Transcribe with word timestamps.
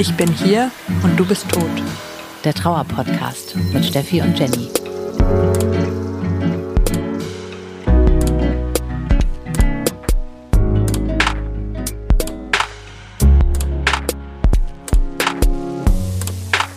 Ich 0.00 0.16
bin 0.16 0.32
hier 0.32 0.70
und 1.02 1.14
du 1.20 1.26
bist 1.26 1.46
tot. 1.50 1.68
Der 2.42 2.54
Trauer-Podcast 2.54 3.54
mit 3.74 3.84
Steffi 3.84 4.22
und 4.22 4.38
Jenny. 4.38 4.70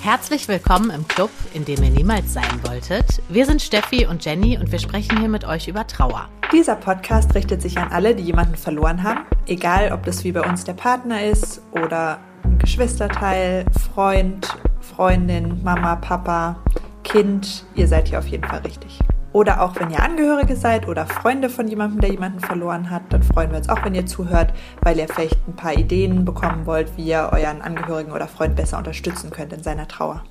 Herzlich 0.01 0.49
willkommen 0.49 0.89
im 0.89 1.07
Club, 1.07 1.29
in 1.53 1.63
dem 1.63 1.81
ihr 1.81 1.91
niemals 1.91 2.33
sein 2.33 2.43
wolltet. 2.63 3.21
Wir 3.29 3.45
sind 3.45 3.61
Steffi 3.61 4.05
und 4.05 4.25
Jenny 4.25 4.57
und 4.57 4.73
wir 4.73 4.79
sprechen 4.79 5.17
hier 5.17 5.29
mit 5.29 5.45
euch 5.45 5.69
über 5.69 5.87
Trauer. 5.87 6.27
Dieser 6.51 6.75
Podcast 6.75 7.33
richtet 7.35 7.61
sich 7.61 7.77
an 7.77 7.89
alle, 7.89 8.15
die 8.15 8.23
jemanden 8.23 8.55
verloren 8.55 9.01
haben, 9.01 9.21
egal 9.47 9.93
ob 9.93 10.03
das 10.03 10.25
wie 10.25 10.33
bei 10.33 10.41
uns 10.41 10.65
der 10.65 10.73
Partner 10.73 11.23
ist 11.23 11.61
oder 11.71 12.19
Geschwisterteil, 12.63 13.65
Freund, 13.93 14.47
Freundin, 14.79 15.61
Mama, 15.63 15.97
Papa, 15.97 16.55
Kind. 17.03 17.65
Ihr 17.75 17.89
seid 17.89 18.07
hier 18.07 18.19
auf 18.19 18.27
jeden 18.27 18.47
Fall 18.47 18.61
richtig. 18.61 18.99
Oder 19.33 19.61
auch 19.61 19.75
wenn 19.75 19.91
ihr 19.91 20.01
Angehörige 20.01 20.55
seid 20.55 20.87
oder 20.87 21.05
Freunde 21.05 21.49
von 21.49 21.67
jemandem, 21.67 21.99
der 21.99 22.11
jemanden 22.11 22.39
verloren 22.39 22.89
hat, 22.89 23.01
dann 23.09 23.21
freuen 23.21 23.51
wir 23.51 23.57
uns 23.57 23.67
auch, 23.67 23.83
wenn 23.83 23.93
ihr 23.93 24.05
zuhört, 24.05 24.53
weil 24.81 24.97
ihr 24.97 25.09
vielleicht 25.09 25.45
ein 25.45 25.57
paar 25.57 25.73
Ideen 25.73 26.23
bekommen 26.23 26.65
wollt, 26.65 26.95
wie 26.95 27.03
ihr 27.03 27.29
euren 27.33 27.61
Angehörigen 27.61 28.13
oder 28.13 28.29
Freund 28.29 28.55
besser 28.55 28.77
unterstützen 28.77 29.29
könnt 29.29 29.51
in 29.51 29.61
seiner 29.61 29.89
Trauer. 29.89 30.23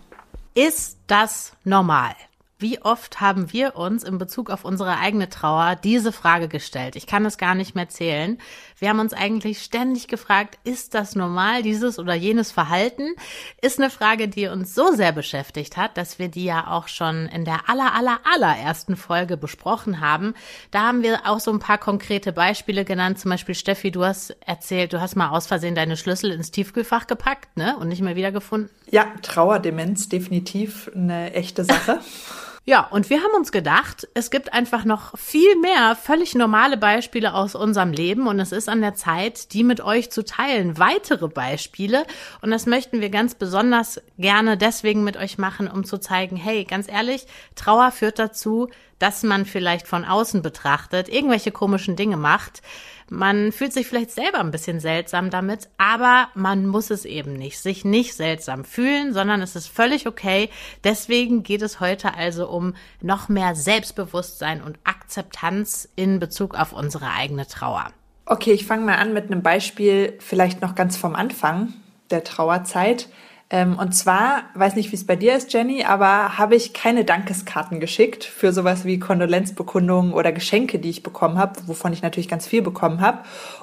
Ist 0.55 1.01
das 1.09 1.53
normal? 1.65 2.15
Wie 2.63 2.81
oft 2.81 3.21
haben 3.21 3.53
wir 3.53 3.75
uns 3.75 4.05
in 4.05 4.19
Bezug 4.19 4.49
auf 4.49 4.65
unsere 4.65 4.97
eigene 4.99 5.29
Trauer 5.29 5.75
diese 5.75 6.13
Frage 6.13 6.47
gestellt? 6.47 6.95
Ich 6.95 7.09
kann 7.09 7.27
es 7.27 7.37
gar 7.37 7.57
nicht 7.57 7.75
mehr 7.75 7.89
zählen. 7.89 8.39
Wir 8.83 8.89
haben 8.89 8.99
uns 8.99 9.13
eigentlich 9.13 9.63
ständig 9.63 10.09
gefragt, 10.09 10.59
ist 10.65 10.95
das 10.95 11.15
normal, 11.15 11.63
dieses 11.63 12.01
oder 12.01 12.15
jenes 12.15 12.51
Verhalten? 12.51 13.15
Ist 13.61 13.79
eine 13.79 13.91
Frage, 13.91 14.27
die 14.27 14.49
uns 14.49 14.75
so 14.75 14.91
sehr 14.91 15.13
beschäftigt 15.13 15.77
hat, 15.77 15.97
dass 15.97 16.19
wir 16.19 16.27
die 16.27 16.47
ja 16.47 16.67
auch 16.67 16.89
schon 16.89 17.27
in 17.27 17.45
der 17.45 17.69
aller, 17.69 17.95
aller, 17.95 18.19
allerersten 18.25 18.97
Folge 18.97 19.37
besprochen 19.37 20.01
haben. 20.01 20.35
Da 20.73 20.81
haben 20.81 21.05
wir 21.05 21.29
auch 21.29 21.39
so 21.39 21.53
ein 21.53 21.61
paar 21.61 21.79
konkrete 21.79 22.33
Beispiele 22.33 22.85
genannt. 22.85 23.21
Zum 23.21 23.31
Beispiel, 23.31 23.55
Steffi, 23.55 23.93
du 23.93 24.05
hast 24.05 24.31
erzählt, 24.45 24.93
du 24.93 25.01
hast 25.01 25.15
mal 25.15 25.29
aus 25.29 25.47
Versehen 25.47 25.77
deine 25.77 25.97
Schlüssel 25.97 26.33
ins 26.33 26.51
Tiefkühlfach 26.51 27.07
gepackt, 27.07 27.57
ne? 27.57 27.77
Und 27.77 27.87
nicht 27.87 28.03
mehr 28.03 28.17
wiedergefunden. 28.17 28.69
Ja, 28.91 29.07
Trauerdemenz, 29.23 30.09
definitiv 30.09 30.91
eine 30.93 31.35
echte 31.35 31.65
Sache. 31.65 32.01
Ja, 32.65 32.87
und 32.87 33.11
wir 33.11 33.19
haben 33.19 33.35
uns 33.35 33.51
gedacht, 33.51 34.07
es 34.15 34.31
gibt 34.31 34.53
einfach 34.53 34.85
noch 34.85 35.19
viel 35.19 35.57
mehr 35.57 35.97
völlig 35.97 36.37
normale 36.37 36.77
Beispiele 36.77 37.35
aus 37.35 37.57
unserem 37.57 37.91
Leben 37.91 38.29
und 38.29 38.39
es 38.39 38.53
ist 38.53 38.69
an 38.69 38.81
der 38.81 38.95
Zeit, 38.95 39.53
die 39.53 39.65
mit 39.65 39.81
euch 39.81 40.13
zu 40.13 40.25
teilen. 40.25 40.79
Weitere 40.79 41.27
Beispiele 41.27 42.07
und 42.41 42.53
das 42.53 42.67
möchten 42.67 43.01
wir 43.01 43.11
ganz 43.11 43.35
besonders 43.35 44.01
gerne 44.17 44.57
deswegen 44.57 45.03
mit 45.03 45.17
euch 45.17 45.39
machen, 45.39 45.67
um 45.67 45.83
zu 45.83 45.99
zeigen, 45.99 46.37
hey, 46.37 46.63
ganz 46.63 46.89
ehrlich, 46.89 47.27
Trauer 47.57 47.91
führt 47.91 48.21
dazu, 48.21 48.69
dass 49.01 49.25
man 49.25 49.45
vielleicht 49.45 49.89
von 49.89 50.05
außen 50.05 50.43
betrachtet 50.43 51.09
irgendwelche 51.09 51.51
komischen 51.51 51.97
Dinge 51.97 52.17
macht. 52.17 52.63
Man 53.09 53.53
fühlt 53.53 53.73
sich 53.73 53.87
vielleicht 53.87 54.11
selber 54.11 54.41
ein 54.41 54.51
bisschen 54.51 54.81
seltsam 54.81 55.31
damit, 55.31 55.69
aber 55.79 56.29
man 56.35 56.67
muss 56.67 56.91
es 56.91 57.05
eben 57.05 57.35
nicht, 57.35 57.59
sich 57.59 57.85
nicht 57.85 58.15
seltsam 58.15 58.65
fühlen, 58.65 59.13
sondern 59.13 59.43
es 59.43 59.57
ist 59.57 59.69
völlig 59.69 60.07
okay. 60.07 60.49
Deswegen 60.85 61.43
geht 61.43 61.63
es 61.63 61.81
heute 61.81 62.15
also 62.15 62.49
um 62.49 62.75
noch 63.01 63.29
mehr 63.29 63.55
Selbstbewusstsein 63.55 64.63
und 64.63 64.79
Akzeptanz 64.85 65.89
in 65.97 66.19
Bezug 66.19 66.55
auf 66.59 66.73
unsere 66.73 67.11
eigene 67.11 67.47
Trauer. 67.47 67.93
Okay, 68.25 68.53
ich 68.53 68.67
fange 68.67 68.85
mal 68.87 68.97
an 68.97 69.13
mit 69.13 69.27
einem 69.27 69.43
Beispiel, 69.43 70.17
vielleicht 70.21 70.63
noch 70.63 70.75
ganz 70.75 70.97
vom 70.97 71.15
Anfang 71.15 71.75
der 72.11 72.25
Trauerzeit. 72.25 73.09
Ähm, 73.53 73.79
und 73.79 73.93
zwar, 73.93 74.45
weiß 74.55 74.77
nicht, 74.77 74.91
wie 74.93 74.97
es 74.97 75.07
bei 75.07 75.15
dir 75.15 75.37
ist, 75.37 75.53
Jenny, 75.53 75.85
aber 75.85 76.39
habe 76.39 76.57
ich 76.57 76.73
keine 76.73 77.05
Dankeskarten 77.05 77.81
geschickt 77.81 78.25
für 78.25 78.51
sowas 78.51 78.87
wie 78.87 78.99
Kondolenzbekundungen 78.99 80.15
oder 80.15 80.33
Geschenke, 80.33 80.79
die 80.79 80.89
ich 80.89 81.03
bekommen 81.03 81.37
habe, 81.37 81.61
wovon 81.67 81.93
ich 81.93 82.01
natürlich 82.01 82.31
ganz 82.31 82.47
viel 82.47 82.63
bekommen 82.63 83.03
habe. 83.03 83.19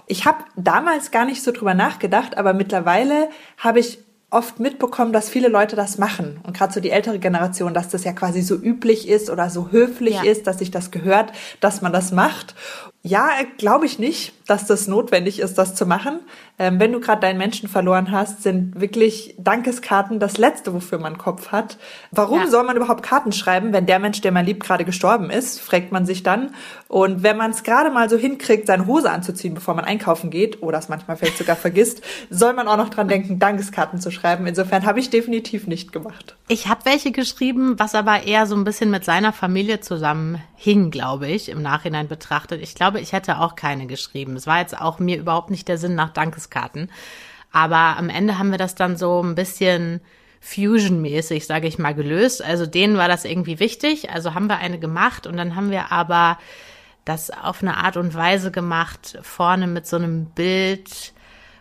Ich 0.06 0.26
habe 0.26 0.38
damals 0.56 1.10
gar 1.10 1.26
nicht 1.26 1.42
so 1.42 1.52
drüber 1.52 1.74
nachgedacht, 1.74 2.38
aber 2.38 2.54
mittlerweile 2.54 3.30
habe 3.58 3.80
ich 3.80 3.98
oft 4.30 4.60
mitbekommen, 4.60 5.12
dass 5.12 5.28
viele 5.28 5.48
Leute 5.48 5.76
das 5.76 5.98
machen. 5.98 6.40
Und 6.44 6.56
gerade 6.56 6.72
so 6.72 6.80
die 6.80 6.92
ältere 6.92 7.18
Generation, 7.18 7.74
dass 7.74 7.90
das 7.90 8.04
ja 8.04 8.14
quasi 8.14 8.44
so 8.44 8.56
üblich 8.56 9.08
ist 9.10 9.32
oder 9.32 9.50
so 9.50 9.72
höflich 9.72 10.16
ja. 10.16 10.24
ist, 10.24 10.46
dass 10.46 10.60
sich 10.60 10.70
das 10.70 10.92
gehört, 10.92 11.32
dass 11.62 11.82
man 11.82 11.92
das 11.92 12.12
macht. 12.12 12.54
Ja, 13.02 13.30
glaube 13.58 13.86
ich 13.86 13.98
nicht, 13.98 14.34
dass 14.50 14.66
das 14.66 14.88
notwendig 14.88 15.40
ist, 15.40 15.58
das 15.58 15.76
zu 15.76 15.86
machen. 15.86 16.20
Ähm, 16.58 16.80
wenn 16.80 16.92
du 16.92 17.00
gerade 17.00 17.22
deinen 17.22 17.38
Menschen 17.38 17.70
verloren 17.70 18.12
hast, 18.12 18.44
sind 18.44 18.82
wirklich 18.82 19.36
Dankeskarten 19.38 20.20
das 20.20 20.38
Letzte, 20.38 20.74
wofür 20.74 20.98
man 20.98 21.18
Kopf 21.18 21.52
hat. 21.52 21.78
Warum 22.12 22.42
ja. 22.42 22.48
soll 22.48 22.64
man 22.64 22.76
überhaupt 22.76 23.04
Karten 23.04 23.32
schreiben, 23.32 23.72
wenn 23.72 23.86
der 23.86 24.00
Mensch, 24.00 24.20
der 24.22 24.32
man 24.32 24.46
liebt, 24.46 24.64
gerade 24.64 24.86
gestorben 24.86 25.30
ist, 25.30 25.62
fragt 25.62 25.92
man 25.92 26.06
sich 26.06 26.24
dann. 26.24 26.54
Und 26.88 27.24
wenn 27.24 27.38
man 27.38 27.52
es 27.52 27.64
gerade 27.64 27.92
mal 27.92 28.10
so 28.10 28.18
hinkriegt, 28.18 28.68
seine 28.68 28.88
Hose 28.88 29.12
anzuziehen, 29.12 29.54
bevor 29.54 29.76
man 29.76 29.86
einkaufen 29.86 30.32
geht, 30.32 30.62
oder 30.64 30.80
es 30.80 30.90
manchmal 30.90 31.16
vielleicht 31.16 31.38
sogar 31.38 31.56
vergisst, 31.56 32.02
soll 32.30 32.54
man 32.54 32.68
auch 32.68 32.78
noch 32.78 32.90
dran 32.90 33.08
denken, 33.08 33.40
Dankeskarten 33.40 34.02
zu 34.02 34.10
schreiben. 34.10 34.48
Insofern 34.48 34.86
habe 34.86 35.00
ich 35.00 35.10
definitiv 35.12 35.68
nicht 35.68 35.94
gemacht. 35.94 36.36
Ich 36.48 36.68
habe 36.68 36.86
welche 36.86 37.12
geschrieben, 37.12 37.78
was 37.78 37.94
aber 37.94 38.24
eher 38.24 38.48
so 38.48 38.56
ein 38.56 38.64
bisschen 38.64 38.90
mit 38.90 39.06
seiner 39.06 39.32
Familie 39.32 39.82
zusammenhing, 39.82 40.90
glaube 40.90 41.28
ich, 41.28 41.50
im 41.50 41.62
Nachhinein 41.62 42.08
betrachtet. 42.08 42.62
Ich 42.62 42.74
glaube, 42.74 42.89
ich 42.98 43.14
hätte 43.14 43.40
auch 43.40 43.56
keine 43.56 43.86
geschrieben. 43.86 44.36
Es 44.36 44.48
war 44.48 44.60
jetzt 44.60 44.80
auch 44.80 45.00
mir 45.00 45.18
überhaupt 45.18 45.52
nicht 45.52 45.68
der 45.68 45.78
Sinn 45.78 45.96
nach 45.96 46.10
Dankeskarten. 46.10 46.92
Aber 47.52 47.98
am 47.98 48.10
Ende 48.10 48.40
haben 48.40 48.52
wir 48.52 48.58
das 48.58 48.76
dann 48.76 48.98
so 48.98 49.22
ein 49.22 49.36
bisschen 49.36 50.02
Fusion-mäßig, 50.42 51.46
sage 51.46 51.68
ich 51.68 51.78
mal, 51.78 51.94
gelöst. 51.94 52.44
Also 52.44 52.66
denen 52.66 52.98
war 52.98 53.08
das 53.08 53.26
irgendwie 53.26 53.60
wichtig. 53.60 54.10
Also 54.10 54.34
haben 54.34 54.48
wir 54.48 54.58
eine 54.58 54.80
gemacht 54.80 55.28
und 55.28 55.38
dann 55.38 55.56
haben 55.56 55.72
wir 55.72 55.92
aber 55.92 56.38
das 57.06 57.32
auf 57.32 57.62
eine 57.62 57.78
Art 57.78 57.98
und 57.98 58.14
Weise 58.14 58.52
gemacht, 58.52 59.18
vorne 59.22 59.68
mit 59.68 59.88
so 59.88 59.98
einem 59.98 60.26
Bild 60.26 61.14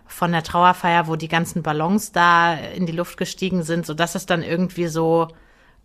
von 0.06 0.33
der 0.33 0.43
Trauerfeier, 0.43 1.06
wo 1.06 1.16
die 1.16 1.28
ganzen 1.28 1.62
Ballons 1.62 2.12
da 2.12 2.55
in 2.55 2.87
die 2.87 2.93
Luft 2.93 3.16
gestiegen 3.16 3.62
sind, 3.62 3.87
so 3.87 3.95
dass 3.95 4.15
es 4.15 4.27
dann 4.27 4.43
irgendwie 4.43 4.89
so 4.89 5.28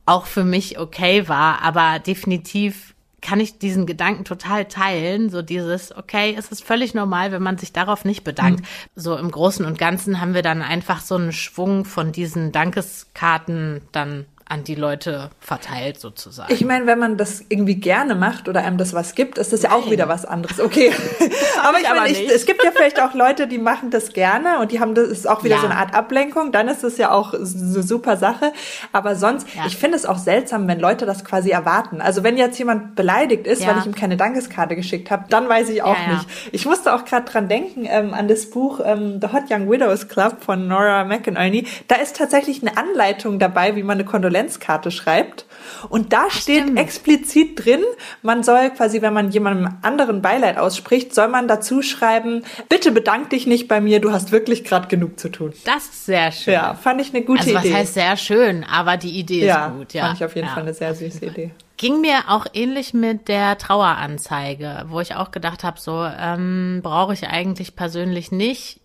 auch 0.06 0.26
für 0.26 0.44
mich 0.44 0.80
okay 0.80 1.28
war, 1.28 1.62
aber 1.62 2.00
definitiv 2.00 2.93
kann 3.24 3.40
ich 3.40 3.58
diesen 3.58 3.88
Gedanken 3.88 4.26
total 4.26 4.66
teilen. 4.66 5.30
So 5.30 5.42
dieses, 5.42 5.96
okay, 5.96 6.36
es 6.38 6.50
ist 6.52 6.64
völlig 6.64 6.94
normal, 6.94 7.32
wenn 7.32 7.42
man 7.42 7.58
sich 7.58 7.74
darauf 7.74 8.06
nicht 8.06 8.24
bedankt. 8.24 8.60
Mhm. 8.60 8.66
So 8.96 9.18
im 9.18 9.32
Großen 9.32 9.66
und 9.66 9.80
Ganzen 9.80 10.22
haben 10.22 10.36
wir 10.36 10.44
dann 10.44 10.62
einfach 10.62 11.00
so 11.00 11.16
einen 11.16 11.32
Schwung 11.32 11.86
von 11.86 12.12
diesen 12.12 12.52
Dankeskarten 12.52 13.82
dann 13.92 14.26
an 14.54 14.64
die 14.64 14.76
Leute 14.76 15.32
verteilt 15.40 16.00
sozusagen. 16.00 16.54
Ich 16.54 16.64
meine, 16.64 16.86
wenn 16.86 17.00
man 17.00 17.18
das 17.18 17.44
irgendwie 17.50 17.74
gerne 17.74 18.14
macht 18.14 18.48
oder 18.48 18.60
einem 18.60 18.78
das 18.78 18.94
was 18.94 19.16
gibt, 19.16 19.40
ist 19.40 19.52
das 19.52 19.64
ja 19.64 19.72
auch 19.72 19.90
wieder 19.90 20.08
was 20.08 20.26
anderes. 20.26 20.60
Okay. 20.60 20.92
aber 21.64 21.80
ich 21.80 21.90
meine, 21.90 22.32
es 22.32 22.46
gibt 22.46 22.64
ja 22.64 22.70
vielleicht 22.70 23.02
auch 23.02 23.16
Leute, 23.16 23.48
die 23.48 23.58
machen 23.58 23.90
das 23.90 24.14
gerne 24.14 24.60
und 24.60 24.72
die 24.72 24.80
haben 24.80 24.94
das 24.94 25.08
ist 25.08 25.28
auch 25.28 25.44
wieder 25.44 25.56
ja. 25.56 25.62
so 25.62 25.66
eine 25.66 25.78
Art 25.78 25.96
Ablenkung, 25.96 26.52
dann 26.52 26.68
ist 26.68 26.84
das 26.84 27.00
ja 27.00 27.10
auch 27.10 27.34
eine 27.34 27.44
super 27.48 28.16
Sache, 28.16 28.54
aber 28.92 29.16
sonst 29.16 29.48
ja. 29.56 29.64
ich 29.66 29.76
finde 29.76 29.98
es 29.98 30.06
auch 30.06 30.20
seltsam, 30.20 30.68
wenn 30.68 30.80
Leute 30.80 31.08
das 31.08 31.26
quasi 31.26 31.50
erwarten. 31.50 32.00
Also 32.00 32.24
wenn 32.24 32.38
jetzt 32.38 32.60
jemand 32.60 32.94
beleidigt 32.94 33.48
ist, 33.48 33.64
ja. 33.64 33.70
weil 33.70 33.80
ich 33.80 33.88
ihm 33.88 33.96
keine 33.96 34.18
Dankeskarte 34.18 34.76
geschickt 34.76 35.10
habe, 35.10 35.26
dann 35.30 35.50
weiß 35.50 35.70
ich 35.70 35.82
auch 35.82 35.98
nicht. 36.08 36.28
Ich 36.52 36.68
musste 36.68 36.94
auch 36.94 37.06
gerade 37.06 37.26
dran 37.26 37.48
denken 37.48 37.88
ähm, 37.90 38.14
an 38.14 38.28
das 38.28 38.52
Buch 38.52 38.82
ähm, 38.86 39.20
The 39.20 39.30
Hot 39.34 39.46
Young 39.50 39.72
Widows 39.72 40.10
Club 40.10 40.44
von 40.44 40.68
Nora 40.68 41.06
McInerney. 41.06 41.66
Da 41.88 41.96
ist 41.96 42.18
tatsächlich 42.18 42.62
eine 42.62 42.78
Anleitung 42.78 43.40
dabei, 43.40 43.76
wie 43.76 43.82
man 43.82 43.98
eine 43.98 44.06
Kondolenz 44.06 44.43
Adventskarte 44.44 44.92
schreibt. 44.92 45.46
Und 45.90 46.14
da 46.14 46.30
steht 46.30 46.64
Stimmt. 46.64 46.80
explizit 46.80 47.66
drin, 47.66 47.82
man 48.22 48.44
soll 48.44 48.70
quasi, 48.72 49.02
wenn 49.02 49.14
man 49.14 49.32
jemandem 49.32 49.76
anderen 49.82 50.22
Beileid 50.22 50.58
ausspricht, 50.58 51.16
soll 51.16 51.30
man 51.30 51.48
dazu 51.48 51.82
schreiben, 51.82 52.44
bitte 52.70 52.92
bedank 52.92 53.30
dich 53.30 53.48
nicht 53.48 53.68
bei 53.68 53.82
mir, 53.82 54.00
du 54.00 54.12
hast 54.12 54.32
wirklich 54.32 54.64
gerade 54.64 54.88
genug 54.88 55.20
zu 55.20 55.30
tun. 55.30 55.54
Das 55.66 55.86
ist 55.86 56.06
sehr 56.06 56.32
schön. 56.32 56.54
Ja, 56.54 56.74
fand 56.76 57.02
ich 57.02 57.14
eine 57.14 57.24
gute 57.24 57.40
also, 57.40 57.52
Idee. 57.52 57.58
Also 57.58 57.70
was 57.70 57.80
heißt 57.80 57.94
sehr 57.94 58.18
schön, 58.18 58.64
aber 58.64 58.98
die 58.98 59.18
Idee 59.18 59.46
ja, 59.46 59.68
ist 59.68 59.74
gut. 59.74 59.94
Ja, 59.94 60.06
fand 60.06 60.18
ich 60.18 60.26
auf 60.26 60.36
jeden 60.36 60.48
ja. 60.48 60.54
Fall 60.54 60.64
eine 60.64 60.74
sehr 60.74 60.94
süße 60.94 61.26
Idee. 61.26 61.52
Ging 61.78 62.02
mir 62.02 62.30
auch 62.30 62.46
ähnlich 62.54 62.94
mit 62.94 63.28
der 63.28 63.58
Traueranzeige, 63.58 64.86
wo 64.90 65.00
ich 65.00 65.16
auch 65.16 65.32
gedacht 65.32 65.64
habe, 65.64 65.80
so 65.80 66.06
ähm, 66.06 66.82
brauche 66.84 67.14
ich 67.14 67.28
eigentlich 67.28 67.76
persönlich 67.76 68.32
nicht 68.32 68.80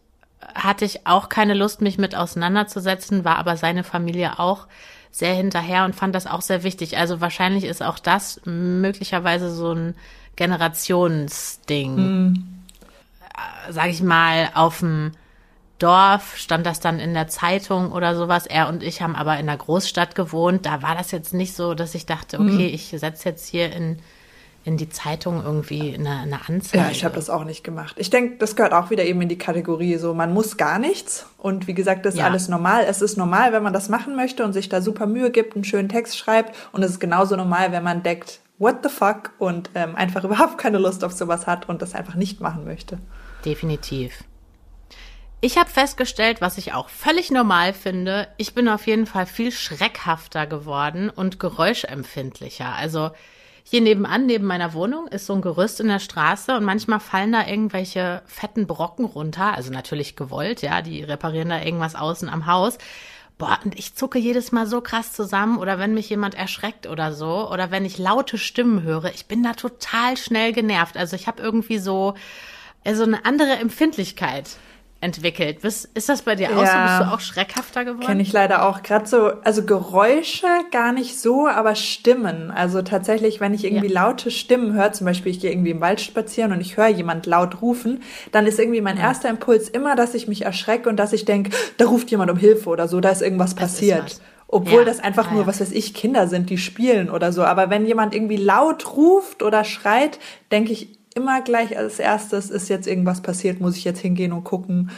hatte 0.54 0.84
ich 0.84 1.06
auch 1.06 1.28
keine 1.28 1.52
Lust, 1.52 1.80
mich 1.80 1.98
mit 1.98 2.14
auseinanderzusetzen, 2.14 3.24
war 3.24 3.36
aber 3.36 3.56
seine 3.56 3.84
Familie 3.84 4.38
auch 4.38 4.68
sehr 5.18 5.34
hinterher 5.34 5.84
und 5.84 5.96
fand 5.96 6.14
das 6.14 6.28
auch 6.28 6.42
sehr 6.42 6.62
wichtig. 6.62 6.96
Also 6.96 7.20
wahrscheinlich 7.20 7.64
ist 7.64 7.82
auch 7.82 7.98
das 7.98 8.40
möglicherweise 8.44 9.52
so 9.52 9.72
ein 9.72 9.94
Generationsding. 10.36 11.96
Mhm. 11.96 12.44
Sag 13.68 13.88
ich 13.88 14.00
mal, 14.00 14.50
auf 14.54 14.78
dem 14.78 15.10
Dorf 15.80 16.36
stand 16.36 16.66
das 16.66 16.78
dann 16.78 17.00
in 17.00 17.14
der 17.14 17.26
Zeitung 17.26 17.90
oder 17.90 18.14
sowas. 18.14 18.46
Er 18.46 18.68
und 18.68 18.84
ich 18.84 19.02
haben 19.02 19.16
aber 19.16 19.38
in 19.38 19.46
der 19.46 19.56
Großstadt 19.56 20.14
gewohnt. 20.14 20.66
Da 20.66 20.82
war 20.82 20.94
das 20.94 21.10
jetzt 21.10 21.34
nicht 21.34 21.54
so, 21.54 21.74
dass 21.74 21.96
ich 21.96 22.06
dachte, 22.06 22.38
okay, 22.38 22.68
mhm. 22.68 22.74
ich 22.74 22.88
setze 22.88 23.28
jetzt 23.28 23.48
hier 23.48 23.72
in 23.72 23.98
in 24.68 24.76
die 24.76 24.90
Zeitung 24.90 25.42
irgendwie 25.42 25.94
eine, 25.94 26.18
eine 26.18 26.46
Anzeige. 26.46 26.84
Ja, 26.84 26.90
ich 26.90 27.02
habe 27.02 27.14
das 27.14 27.30
auch 27.30 27.44
nicht 27.44 27.64
gemacht. 27.64 27.94
Ich 27.98 28.10
denke, 28.10 28.36
das 28.36 28.54
gehört 28.54 28.74
auch 28.74 28.90
wieder 28.90 29.02
eben 29.06 29.22
in 29.22 29.30
die 29.30 29.38
Kategorie 29.38 29.96
so, 29.96 30.12
man 30.12 30.34
muss 30.34 30.58
gar 30.58 30.78
nichts. 30.78 31.24
Und 31.38 31.66
wie 31.66 31.72
gesagt, 31.72 32.04
das 32.04 32.12
ist 32.14 32.20
Ja. 32.20 32.26
alles 32.26 32.48
normal. 32.48 32.84
Es 32.86 33.00
ist 33.00 33.16
normal, 33.16 33.54
wenn 33.54 33.62
man 33.62 33.72
das 33.72 33.88
machen 33.88 34.14
möchte 34.14 34.44
und 34.44 34.52
sich 34.52 34.68
da 34.68 34.82
super 34.82 35.06
Mühe 35.06 35.30
gibt, 35.30 35.54
einen 35.54 35.64
schönen 35.64 35.88
Text 35.88 36.18
schreibt. 36.18 36.54
Und 36.72 36.82
es 36.82 36.90
ist 36.90 37.00
genauso 37.00 37.34
normal, 37.34 37.72
wenn 37.72 37.82
man 37.82 38.02
denkt, 38.02 38.40
what 38.58 38.80
the 38.82 38.90
fuck? 38.90 39.30
Und 39.38 39.70
ähm, 39.74 39.96
einfach 39.96 40.22
überhaupt 40.28 40.58
keine 40.58 40.76
Lust 40.76 41.02
auf 41.02 41.12
sowas 41.12 41.46
hat 41.46 41.66
und 41.70 41.80
das 41.80 41.94
einfach 41.94 42.14
nicht 42.14 42.42
machen 42.42 42.66
möchte. 42.66 42.98
Definitiv. 43.46 44.22
Ich 45.40 45.56
habe 45.56 45.70
festgestellt, 45.70 46.42
was 46.42 46.58
ich 46.58 46.74
auch 46.74 46.90
völlig 46.90 47.30
normal 47.30 47.72
finde, 47.72 48.28
ich 48.36 48.54
bin 48.54 48.68
auf 48.68 48.86
jeden 48.86 49.06
Fall 49.06 49.24
viel 49.24 49.50
schreckhafter 49.50 50.46
geworden 50.46 51.08
und 51.08 51.38
geräuschempfindlicher. 51.40 52.74
Also 52.74 53.12
hier 53.70 53.82
nebenan, 53.82 54.24
neben 54.24 54.46
meiner 54.46 54.72
Wohnung, 54.72 55.08
ist 55.08 55.26
so 55.26 55.34
ein 55.34 55.42
Gerüst 55.42 55.78
in 55.80 55.88
der 55.88 55.98
Straße 55.98 56.56
und 56.56 56.64
manchmal 56.64 57.00
fallen 57.00 57.32
da 57.32 57.46
irgendwelche 57.46 58.22
fetten 58.24 58.66
Brocken 58.66 59.04
runter. 59.04 59.54
Also 59.54 59.70
natürlich 59.70 60.16
gewollt, 60.16 60.62
ja, 60.62 60.80
die 60.80 61.02
reparieren 61.02 61.50
da 61.50 61.60
irgendwas 61.60 61.94
außen 61.94 62.30
am 62.30 62.46
Haus. 62.46 62.78
Boah, 63.36 63.58
und 63.62 63.78
ich 63.78 63.94
zucke 63.94 64.18
jedes 64.18 64.52
Mal 64.52 64.66
so 64.66 64.80
krass 64.80 65.12
zusammen 65.12 65.58
oder 65.58 65.78
wenn 65.78 65.92
mich 65.92 66.08
jemand 66.08 66.34
erschreckt 66.34 66.86
oder 66.86 67.12
so 67.12 67.50
oder 67.52 67.70
wenn 67.70 67.84
ich 67.84 67.98
laute 67.98 68.38
Stimmen 68.38 68.82
höre, 68.82 69.12
ich 69.12 69.26
bin 69.26 69.42
da 69.42 69.52
total 69.52 70.16
schnell 70.16 70.54
genervt. 70.54 70.96
Also 70.96 71.14
ich 71.14 71.26
habe 71.26 71.42
irgendwie 71.42 71.78
so, 71.78 72.14
also 72.84 73.02
eine 73.02 73.26
andere 73.26 73.52
Empfindlichkeit 73.52 74.48
entwickelt. 75.00 75.60
Bist, 75.62 75.88
ist 75.94 76.08
das 76.08 76.22
bei 76.22 76.34
dir 76.34 76.50
auch 76.50 76.56
so? 76.56 76.62
Ja. 76.62 76.98
Bist 76.98 77.08
du 77.10 77.14
auch 77.14 77.20
schreckhafter 77.20 77.84
geworden? 77.84 78.04
Kenne 78.06 78.22
ich 78.22 78.32
leider 78.32 78.66
auch. 78.68 78.82
Gerade 78.82 79.06
so, 79.06 79.30
also 79.44 79.64
Geräusche 79.64 80.46
gar 80.72 80.92
nicht 80.92 81.18
so, 81.20 81.46
aber 81.46 81.74
Stimmen. 81.76 82.50
Also 82.50 82.82
tatsächlich, 82.82 83.40
wenn 83.40 83.54
ich 83.54 83.64
irgendwie 83.64 83.92
Ja. 83.92 84.02
laute 84.06 84.30
Stimmen 84.30 84.72
höre, 84.72 84.92
zum 84.92 85.04
Beispiel 85.06 85.30
ich 85.32 85.40
gehe 85.40 85.52
irgendwie 85.52 85.70
im 85.70 85.80
Wald 85.80 86.00
spazieren 86.00 86.52
und 86.52 86.60
ich 86.60 86.76
höre 86.76 86.88
jemand 86.88 87.26
laut 87.26 87.62
rufen, 87.62 88.02
dann 88.32 88.46
ist 88.46 88.58
irgendwie 88.58 88.80
mein 88.80 88.96
erster 88.96 89.28
Impuls 89.28 89.68
immer, 89.68 89.94
dass 89.94 90.14
ich 90.14 90.26
mich 90.26 90.42
erschrecke 90.44 90.88
und 90.88 90.96
dass 90.96 91.12
ich 91.12 91.24
denke, 91.24 91.50
da 91.76 91.86
ruft 91.86 92.10
jemand 92.10 92.30
um 92.30 92.36
Hilfe 92.36 92.68
oder 92.68 92.88
so, 92.88 93.00
da 93.00 93.10
ist 93.10 93.22
irgendwas 93.22 93.50
ist 93.50 93.56
passiert. 93.58 94.04
was. 94.04 94.20
Obwohl 94.50 94.80
Ja. 94.80 94.84
das 94.86 94.98
einfach 95.00 95.30
nur, 95.30 95.42
ja. 95.42 95.46
was 95.46 95.60
weiß 95.60 95.72
ich, 95.72 95.92
Kinder 95.92 96.26
sind, 96.26 96.48
die 96.48 96.56
spielen 96.58 97.10
oder 97.10 97.32
so. 97.32 97.44
Aber 97.44 97.68
wenn 97.68 97.84
jemand 97.86 98.14
irgendwie 98.14 98.38
laut 98.38 98.96
ruft 98.96 99.42
oder 99.42 99.62
schreit, 99.62 100.18
denke 100.50 100.72
ich 100.72 100.97
immer 101.18 101.42
gleich 101.42 101.76
als 101.76 101.98
erstes, 101.98 102.48
ist 102.50 102.68
jetzt 102.68 102.86
irgendwas 102.86 103.20
passiert, 103.20 103.60
muss 103.60 103.76
ich 103.76 103.84
jetzt 103.84 104.00
hingehen 104.00 104.32
und 104.32 104.44
gucken. 104.44 104.90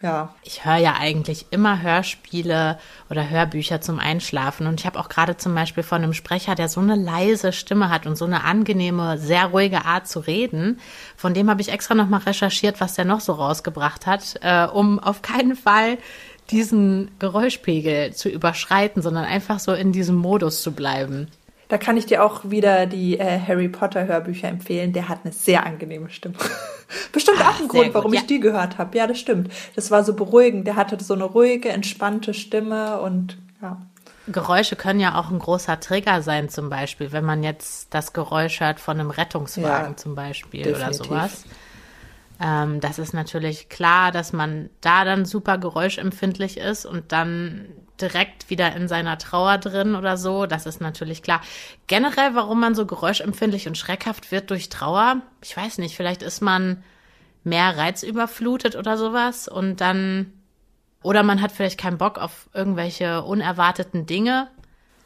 Ja, 0.00 0.32
Ich 0.44 0.64
höre 0.64 0.76
ja 0.76 0.94
eigentlich 1.00 1.46
immer 1.50 1.82
Hörspiele 1.82 2.78
oder 3.10 3.30
Hörbücher 3.30 3.80
zum 3.80 3.98
Einschlafen. 3.98 4.68
Und 4.68 4.78
ich 4.78 4.86
habe 4.86 4.98
auch 4.98 5.08
gerade 5.08 5.36
zum 5.36 5.56
Beispiel 5.56 5.82
von 5.82 6.02
einem 6.02 6.12
Sprecher, 6.12 6.54
der 6.54 6.68
so 6.68 6.80
eine 6.80 6.94
leise 6.94 7.52
Stimme 7.52 7.90
hat 7.90 8.06
und 8.06 8.16
so 8.16 8.24
eine 8.24 8.44
angenehme, 8.44 9.18
sehr 9.18 9.46
ruhige 9.46 9.86
Art 9.86 10.06
zu 10.06 10.20
reden. 10.20 10.78
Von 11.16 11.34
dem 11.34 11.50
habe 11.50 11.60
ich 11.60 11.72
extra 11.72 11.96
nochmal 11.96 12.20
recherchiert, 12.20 12.80
was 12.80 12.94
der 12.94 13.06
noch 13.06 13.20
so 13.20 13.32
rausgebracht 13.32 14.06
hat, 14.06 14.36
äh, 14.40 14.66
um 14.66 15.00
auf 15.00 15.20
keinen 15.22 15.56
Fall 15.56 15.98
diesen 16.50 17.10
Geräuschpegel 17.18 18.14
zu 18.14 18.28
überschreiten, 18.28 19.02
sondern 19.02 19.24
einfach 19.24 19.58
so 19.58 19.72
in 19.72 19.90
diesem 19.90 20.14
Modus 20.14 20.62
zu 20.62 20.72
bleiben. 20.72 21.26
Da 21.68 21.76
kann 21.78 21.96
ich 21.98 22.06
dir 22.06 22.24
auch 22.24 22.48
wieder 22.50 22.86
die 22.86 23.18
äh, 23.18 23.38
Harry 23.40 23.68
Potter 23.68 24.06
Hörbücher 24.06 24.48
empfehlen. 24.48 24.92
Der 24.94 25.08
hat 25.08 25.20
eine 25.24 25.32
sehr 25.32 25.66
angenehme 25.66 26.08
Stimme. 26.10 26.34
Bestimmt 27.12 27.38
Ah, 27.40 27.50
auch 27.50 27.60
ein 27.60 27.68
sehr 27.70 27.82
Grund, 27.82 27.94
warum 27.94 28.10
gut, 28.10 28.14
ich 28.14 28.22
ja. 28.22 28.26
die 28.26 28.40
gehört 28.40 28.78
habe. 28.78 28.96
Ja, 28.96 29.06
das 29.06 29.18
stimmt. 29.20 29.52
Das 29.76 29.90
war 29.90 30.02
so 30.02 30.14
beruhigend. 30.14 30.66
Der 30.66 30.76
hatte 30.76 31.02
so 31.02 31.12
eine 31.14 31.24
ruhige, 31.24 31.68
entspannte 31.68 32.32
Stimme 32.32 33.00
und 33.00 33.36
ja. 33.60 33.76
Geräusche 34.28 34.76
können 34.76 35.00
ja 35.00 35.18
auch 35.18 35.30
ein 35.30 35.38
großer 35.38 35.80
Trigger 35.80 36.20
sein, 36.22 36.48
zum 36.50 36.68
Beispiel, 36.70 37.12
wenn 37.12 37.24
man 37.24 37.42
jetzt 37.42 37.92
das 37.94 38.12
Geräusch 38.12 38.60
hört 38.60 38.78
von 38.80 38.98
einem 39.00 39.10
Rettungswagen 39.10 39.90
Ja, 39.92 39.96
zum 39.96 40.14
Beispiel 40.14 40.64
definitiv. 40.64 41.00
oder 41.10 41.20
sowas. 41.20 41.44
Ähm, 42.40 42.80
das 42.80 42.98
ist 42.98 43.14
natürlich 43.14 43.68
klar, 43.68 44.12
dass 44.12 44.32
man 44.32 44.70
da 44.80 45.04
dann 45.04 45.24
super 45.24 45.58
geräuschempfindlich 45.58 46.58
ist 46.58 46.86
und 46.86 47.10
dann 47.12 47.66
direkt 48.00 48.50
wieder 48.50 48.74
in 48.74 48.88
seiner 48.88 49.18
Trauer 49.18 49.58
drin 49.58 49.94
oder 49.94 50.16
so. 50.16 50.46
Das 50.46 50.66
ist 50.66 50.80
natürlich 50.80 51.22
klar. 51.22 51.40
Generell, 51.86 52.34
warum 52.34 52.60
man 52.60 52.74
so 52.74 52.86
geräuschempfindlich 52.86 53.66
und 53.68 53.76
schreckhaft 53.78 54.30
wird 54.32 54.50
durch 54.50 54.68
Trauer, 54.68 55.22
ich 55.42 55.56
weiß 55.56 55.78
nicht, 55.78 55.96
vielleicht 55.96 56.22
ist 56.22 56.40
man 56.40 56.82
mehr 57.44 57.76
reizüberflutet 57.76 58.76
oder 58.76 58.96
sowas 58.96 59.48
und 59.48 59.80
dann 59.80 60.32
oder 61.02 61.22
man 61.22 61.40
hat 61.40 61.52
vielleicht 61.52 61.78
keinen 61.78 61.96
Bock 61.98 62.18
auf 62.18 62.48
irgendwelche 62.52 63.22
unerwarteten 63.22 64.04
Dinge, 64.06 64.48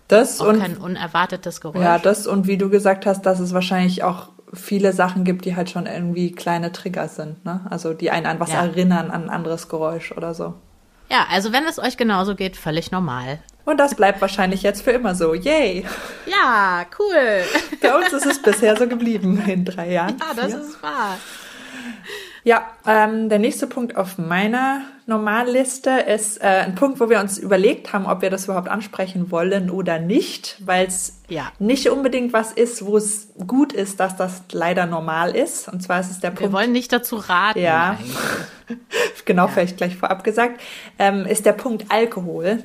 Das 0.09 0.41
auch 0.41 0.47
und 0.49 0.59
kein 0.59 0.79
unerwartetes 0.79 1.61
Geräusch. 1.61 1.83
ja, 1.83 1.99
das 1.99 2.27
und 2.27 2.47
wie 2.47 2.57
du 2.57 2.71
gesagt 2.71 3.05
hast, 3.07 3.27
dass 3.27 3.39
es 3.41 3.53
wahrscheinlich 3.53 4.03
auch 4.03 4.31
viele 4.55 4.93
Sachen 4.93 5.25
gibt, 5.25 5.45
die 5.45 5.55
halt 5.55 5.71
schon 5.71 5.87
irgendwie 5.87 6.33
kleine 6.33 6.73
Trigger 6.73 7.09
sind, 7.09 7.45
ne? 7.45 7.61
Also 7.71 7.95
die 7.95 8.11
einen 8.11 8.27
an 8.27 8.41
was 8.41 8.53
Ja. 8.53 8.65
erinnern, 8.65 9.11
an 9.11 9.25
ein 9.25 9.31
anderes 9.31 9.69
Geräusch 9.69 10.13
oder 10.13 10.35
so. 10.35 10.55
Ja, 11.13 11.27
also 11.31 11.53
wenn 11.53 11.67
es 11.67 11.79
euch 11.79 11.97
genauso 11.97 12.35
geht, 12.35 12.57
völlig 12.57 12.91
normal. 12.91 13.39
Und 13.65 13.77
das 13.79 13.95
bleibt 13.95 14.21
wahrscheinlich 14.21 14.63
jetzt 14.63 14.83
für 14.83 14.91
immer 14.91 15.15
so. 15.15 15.35
Yay! 15.35 15.87
Ja, 16.27 16.85
cool. 16.99 17.45
Bei 17.81 17.95
uns 17.95 18.13
ist 18.13 18.27
es 18.27 18.43
bisher 18.43 18.77
so 18.77 18.89
geblieben 18.89 19.41
in 19.47 19.65
drei 19.65 19.93
Jahren. 19.93 20.17
Ja, 20.19 20.35
das 20.35 20.47
Vier. 20.47 20.61
ist 20.61 20.83
wahr. 20.83 21.19
Ja, 22.45 22.67
ähm, 22.87 23.29
der 23.29 23.39
nächste 23.39 23.69
Punkt 23.69 23.97
auf 23.97 24.19
meiner 24.19 24.83
Normalliste 25.07 25.91
ist 25.91 26.43
äh, 26.43 26.47
ein 26.47 26.75
Punkt, 26.75 26.99
wo 26.99 27.09
wir 27.09 27.21
uns 27.21 27.39
überlegt 27.39 27.93
haben, 27.93 28.05
ob 28.07 28.21
wir 28.21 28.31
das 28.31 28.45
überhaupt 28.47 28.69
ansprechen 28.69 29.31
wollen 29.31 29.71
oder 29.71 30.01
nicht, 30.01 30.57
weil 30.65 30.87
es 30.87 31.21
Ja. 31.29 31.53
nicht 31.61 31.89
unbedingt 31.89 32.33
was 32.33 32.51
ist, 32.51 32.85
wo 32.85 32.97
es 32.97 33.29
gut 33.47 33.73
ist, 33.73 34.01
dass 34.01 34.17
das 34.17 34.43
leider 34.51 34.87
normal 34.87 35.37
ist. 35.37 35.69
Und 35.69 35.85
zwar 35.85 36.01
ist 36.01 36.11
es 36.11 36.19
der 36.19 36.33
Wir 36.33 36.37
Punkt, 36.41 36.53
wollen 36.53 36.73
nicht 36.73 36.93
dazu 36.93 37.17
raten. 37.17 37.61
Ja. 37.61 37.97
genau, 39.25 39.47
vielleicht 39.47 39.77
gleich 39.77 39.97
vorab 39.97 40.25
gesagt, 40.25 40.61
ähm, 40.99 41.27
ist 41.27 41.47
der 41.47 41.53
Punkt 41.53 41.87
Alkohol. 41.91 42.65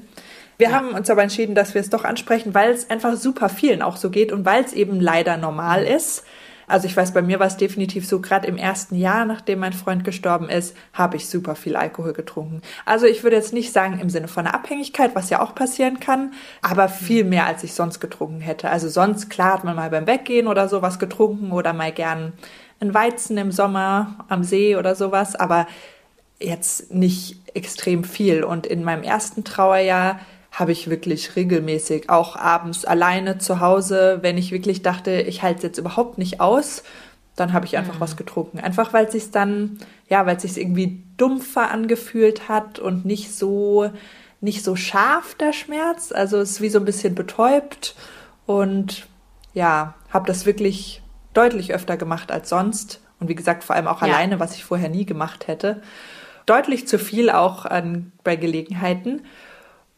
Wir 0.58 0.72
haben 0.72 0.90
uns 0.90 1.08
aber 1.12 1.22
entschieden, 1.22 1.54
dass 1.54 1.76
wir 1.76 1.82
es 1.82 1.92
doch 1.92 2.04
ansprechen, 2.04 2.56
weil 2.56 2.72
es 2.72 2.90
einfach 2.90 3.16
super 3.16 3.48
vielen 3.48 3.84
auch 3.84 3.96
so 3.96 4.10
geht 4.10 4.32
und 4.32 4.44
weil 4.44 4.64
es 4.64 4.74
eben 4.74 5.00
leider 5.00 5.38
normal 5.38 5.84
ist. 5.84 6.24
Also 6.68 6.86
ich 6.86 6.98
weiß, 6.98 7.14
bei 7.14 7.22
mir 7.22 7.40
war 7.40 7.48
es 7.48 7.56
definitiv 7.56 8.06
so, 8.06 8.20
gerade 8.20 8.46
im 8.46 8.58
ersten 8.58 8.96
Jahr, 8.96 9.24
nachdem 9.24 9.60
mein 9.60 9.72
Freund 9.72 10.04
gestorben 10.04 10.50
ist, 10.50 10.76
habe 10.92 11.16
ich 11.16 11.30
super 11.30 11.56
viel 11.56 11.78
Alkohol 11.78 12.12
getrunken. 12.12 12.62
Also 12.86 13.06
ich 13.06 13.24
würde 13.24 13.38
jetzt 13.38 13.54
nicht 13.54 13.72
sagen 13.72 14.00
im 14.00 14.10
Sinne 14.10 14.28
von 14.28 14.46
einer 14.46 14.54
Abhängigkeit, 14.54 15.16
was 15.16 15.30
ja 15.30 15.42
auch 15.42 15.56
passieren 15.56 16.02
kann, 16.02 16.34
aber 16.62 16.90
viel 16.90 17.24
mehr, 17.24 17.46
als 17.46 17.64
ich 17.64 17.74
sonst 17.74 18.02
getrunken 18.02 18.42
hätte. 18.42 18.70
Also 18.70 18.90
sonst, 18.90 19.30
klar, 19.30 19.54
hat 19.54 19.64
man 19.64 19.78
mal 19.78 19.90
beim 19.90 20.08
Weggehen 20.08 20.48
oder 20.48 20.68
sowas 20.68 21.00
getrunken 21.00 21.54
oder 21.54 21.72
mal 21.72 21.94
gern 21.94 22.34
ein 22.82 22.94
Weizen 22.94 23.38
im 23.38 23.52
Sommer 23.54 24.26
am 24.28 24.44
See 24.44 24.76
oder 24.76 24.94
sowas, 24.94 25.36
aber 25.36 25.68
jetzt 26.40 26.94
nicht 26.94 27.42
extrem 27.56 28.04
viel. 28.04 28.44
Und 28.44 28.68
in 28.68 28.84
meinem 28.84 29.04
ersten 29.04 29.46
Trauerjahr 29.46 30.20
habe 30.58 30.72
ich 30.72 30.90
wirklich 30.90 31.36
regelmäßig, 31.36 32.10
auch 32.10 32.36
abends 32.36 32.84
alleine 32.84 33.38
zu 33.38 33.60
Hause, 33.60 34.20
wenn 34.24 34.40
ich 34.40 34.52
wirklich 34.52 34.82
dachte, 34.82 35.22
ich 35.22 35.44
halte 35.44 35.58
es 35.58 35.64
jetzt 35.64 35.78
überhaupt 35.78 36.18
nicht 36.18 36.42
aus, 36.42 36.82
dann 37.36 37.54
habe 37.54 37.68
ich 37.68 37.78
einfach 37.78 38.00
was 38.00 38.18
getrunken. 38.18 38.60
Einfach 38.60 38.92
weil 38.92 39.06
es 39.06 39.12
sich 39.12 39.30
dann, 39.30 39.78
ja, 40.10 40.26
weil 40.26 40.38
es 40.38 40.42
sich 40.42 40.58
irgendwie 40.58 41.04
dumpfer 41.18 41.70
angefühlt 41.70 42.50
hat 42.50 42.80
und 42.80 43.06
nicht 43.06 43.36
so, 43.36 43.92
nicht 44.42 44.64
so 44.64 44.76
scharf 44.76 45.36
der 45.36 45.54
Schmerz. 45.54 46.12
Also 46.12 46.38
es 46.40 46.52
ist 46.54 46.62
wie 46.62 46.70
so 46.70 46.80
ein 46.80 46.86
bisschen 46.86 47.14
betäubt 47.14 47.94
und 48.48 49.06
ja, 49.54 49.94
habe 50.10 50.26
das 50.26 50.48
wirklich 50.48 51.04
deutlich 51.36 51.72
öfter 51.72 51.98
gemacht 51.98 52.32
als 52.32 52.50
sonst. 52.50 53.02
Und 53.20 53.30
wie 53.30 53.36
gesagt, 53.36 53.64
vor 53.64 53.76
allem 53.76 53.88
auch 53.88 54.02
Ja. 54.02 54.08
alleine, 54.08 54.40
was 54.40 54.56
ich 54.56 54.64
vorher 54.64 54.90
nie 54.90 55.06
gemacht 55.06 55.48
hätte. 55.48 55.84
Deutlich 56.48 56.88
zu 56.88 56.98
viel 56.98 57.30
auch 57.30 57.66
an, 57.66 58.12
bei 58.24 58.36
Gelegenheiten. 58.36 59.22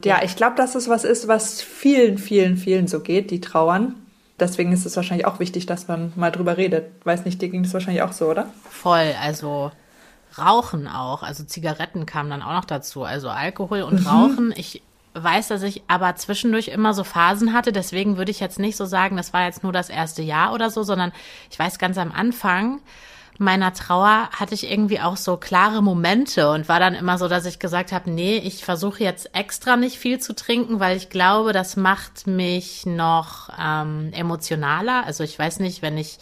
Ja, 0.03 0.21
ich 0.23 0.35
glaube, 0.37 0.55
dass 0.55 0.75
es 0.75 0.87
was 0.87 1.03
ist, 1.03 1.27
was 1.27 1.61
vielen, 1.61 2.17
vielen, 2.17 2.55
vielen 2.57 2.87
so 2.87 3.01
geht, 3.01 3.31
die 3.31 3.41
trauern. 3.41 3.95
Deswegen 4.39 4.71
ist 4.71 4.85
es 4.85 4.95
wahrscheinlich 4.95 5.27
auch 5.27 5.39
wichtig, 5.39 5.65
dass 5.65 5.89
man 5.89 6.13
mal 6.15 6.31
drüber 6.31 6.55
redet. 6.55 6.85
Weiß 7.05 7.25
nicht, 7.25 7.41
dir 7.41 7.49
ging 7.49 7.63
das 7.63 7.73
wahrscheinlich 7.73 8.01
auch 8.03 8.13
so, 8.13 8.27
oder? 8.27 8.47
Voll, 8.69 9.13
also 9.21 9.71
Rauchen 10.37 10.87
auch, 10.87 11.23
also 11.23 11.43
Zigaretten 11.43 12.05
kamen 12.05 12.29
dann 12.29 12.41
auch 12.41 12.53
noch 12.53 12.65
dazu, 12.65 13.03
also 13.03 13.27
Alkohol 13.29 13.79
Mhm. 13.79 13.85
und 13.87 14.05
Rauchen. 14.07 14.53
Ich 14.55 14.81
weiß, 15.15 15.49
dass 15.49 15.63
ich 15.63 15.81
aber 15.89 16.15
zwischendurch 16.15 16.69
immer 16.69 16.93
so 16.93 17.03
Phasen 17.03 17.51
hatte, 17.51 17.73
deswegen 17.73 18.15
würde 18.15 18.31
ich 18.31 18.39
jetzt 18.39 18.59
nicht 18.59 18.77
so 18.77 18.85
sagen, 18.85 19.17
das 19.17 19.33
war 19.33 19.43
jetzt 19.45 19.63
nur 19.63 19.73
das 19.73 19.89
erste 19.89 20.21
Jahr 20.21 20.53
oder 20.53 20.69
so, 20.69 20.83
sondern 20.83 21.11
ich 21.51 21.59
weiß 21.59 21.77
ganz 21.79 21.97
am 21.97 22.13
Anfang 22.13 22.79
meiner 23.39 23.73
Trauer 23.73 24.29
hatte 24.31 24.53
ich 24.53 24.69
irgendwie 24.69 24.99
auch 24.99 25.17
so 25.17 25.37
klare 25.37 25.81
Momente 25.81 26.51
und 26.51 26.67
war 26.67 26.79
dann 26.79 26.93
immer 26.93 27.17
so, 27.17 27.27
dass 27.27 27.45
ich 27.45 27.59
gesagt 27.59 27.91
habe, 27.91 28.09
nee, 28.11 28.37
ich 28.37 28.65
versuche 28.65 29.03
jetzt 29.03 29.33
extra 29.33 29.77
nicht 29.77 29.97
viel 29.97 30.19
zu 30.19 30.35
trinken, 30.35 30.79
weil 30.79 30.97
ich 30.97 31.09
glaube, 31.09 31.53
das 31.53 31.75
macht 31.75 32.27
mich 32.27 32.85
noch 32.85 33.49
ähm, 33.59 34.11
emotionaler. 34.13 35.05
Also 35.05 35.23
ich 35.23 35.37
weiß 35.37 35.59
nicht, 35.59 35.81
wenn 35.81 35.97
ich 35.97 36.19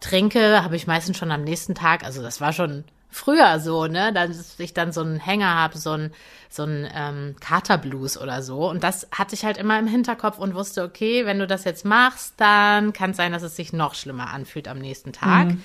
trinke, 0.00 0.64
habe 0.64 0.76
ich 0.76 0.86
meistens 0.86 1.18
schon 1.18 1.30
am 1.30 1.44
nächsten 1.44 1.74
Tag, 1.74 2.04
also 2.04 2.22
das 2.22 2.40
war 2.40 2.52
schon 2.52 2.84
früher 3.10 3.58
so, 3.60 3.86
ne, 3.86 4.12
dass 4.12 4.58
ich 4.58 4.72
dann 4.72 4.92
so 4.92 5.02
einen 5.02 5.18
Hänger 5.18 5.54
habe, 5.54 5.78
so 5.78 5.90
ein 5.90 6.12
so 6.52 6.64
ein 6.64 6.88
ähm, 6.92 7.36
Katerblues 7.40 8.18
oder 8.20 8.42
so. 8.42 8.68
Und 8.68 8.82
das 8.82 9.06
hatte 9.12 9.36
ich 9.36 9.44
halt 9.44 9.56
immer 9.56 9.78
im 9.78 9.86
Hinterkopf 9.86 10.38
und 10.38 10.54
wusste, 10.54 10.82
okay, 10.82 11.24
wenn 11.24 11.38
du 11.38 11.46
das 11.46 11.64
jetzt 11.64 11.84
machst, 11.84 12.34
dann 12.38 12.92
kann 12.92 13.10
es 13.12 13.16
sein, 13.16 13.30
dass 13.30 13.44
es 13.44 13.54
sich 13.54 13.72
noch 13.72 13.94
schlimmer 13.94 14.30
anfühlt 14.30 14.66
am 14.66 14.78
nächsten 14.78 15.12
Tag. 15.12 15.46
Mhm. 15.46 15.62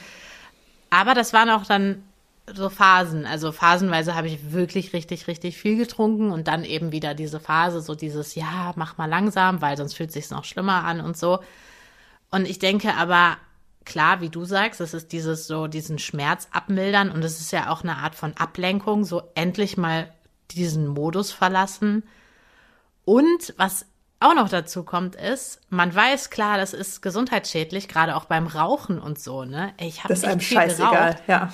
Aber 0.90 1.14
das 1.14 1.34
waren 1.34 1.50
auch 1.50 1.66
dann 1.66 2.04
so 2.54 2.70
Phasen. 2.70 3.26
Also 3.26 3.52
phasenweise 3.52 4.16
habe 4.16 4.28
ich 4.28 4.52
wirklich 4.52 4.94
richtig, 4.94 5.28
richtig 5.28 5.58
viel 5.58 5.78
getrunken 5.78 6.32
und 6.32 6.48
dann 6.48 6.64
eben 6.64 6.92
wieder 6.92 7.14
diese 7.14 7.40
Phase, 7.40 7.82
so 7.82 7.96
dieses, 7.96 8.36
ja, 8.36 8.74
mach 8.76 8.98
mal 8.98 9.10
langsam, 9.10 9.62
weil 9.62 9.78
sonst 9.78 9.96
fühlt 9.96 10.10
es 10.10 10.14
sich 10.14 10.30
noch 10.30 10.44
schlimmer 10.44 10.84
an 10.84 11.02
und 11.02 11.18
so. 11.18 11.40
Und 12.32 12.48
ich 12.48 12.60
denke 12.60 12.94
aber, 12.96 13.38
klar, 13.86 14.22
wie 14.22 14.30
du 14.30 14.46
sagst, 14.46 14.82
es 14.82 14.94
ist 14.94 15.12
dieses 15.12 15.48
so, 15.48 15.68
diesen 15.68 16.00
Schmerz 16.00 16.48
abmildern 16.52 17.10
und 17.10 17.24
es 17.24 17.40
ist 17.40 17.52
ja 17.52 17.70
auch 17.70 17.84
eine 17.84 17.98
Art 17.98 18.16
von 18.16 18.36
Ablenkung, 18.38 19.06
so 19.06 19.24
endlich 19.36 19.78
mal 19.78 20.12
diesen 20.52 20.88
Modus 20.88 21.32
verlassen. 21.32 22.04
Und 23.06 23.54
was 23.58 23.86
auch 24.22 24.34
noch 24.34 24.48
dazu 24.48 24.84
kommt, 24.84 25.16
ist, 25.16 25.60
man 25.70 25.94
weiß 25.94 26.30
klar, 26.30 26.58
das 26.58 26.74
ist 26.74 27.02
gesundheitsschädlich, 27.02 27.90
gerade 27.90 28.16
auch 28.16 28.26
beim 28.26 28.48
Rauchen 28.48 28.98
und 28.98 29.20
so, 29.20 29.44
ne? 29.44 29.74
Ich 29.78 30.00
habe 30.04 30.14
das 30.14 30.20
ist 30.20 30.26
einem 30.26 30.40
scheißegal, 30.40 31.18
ja. 31.28 31.52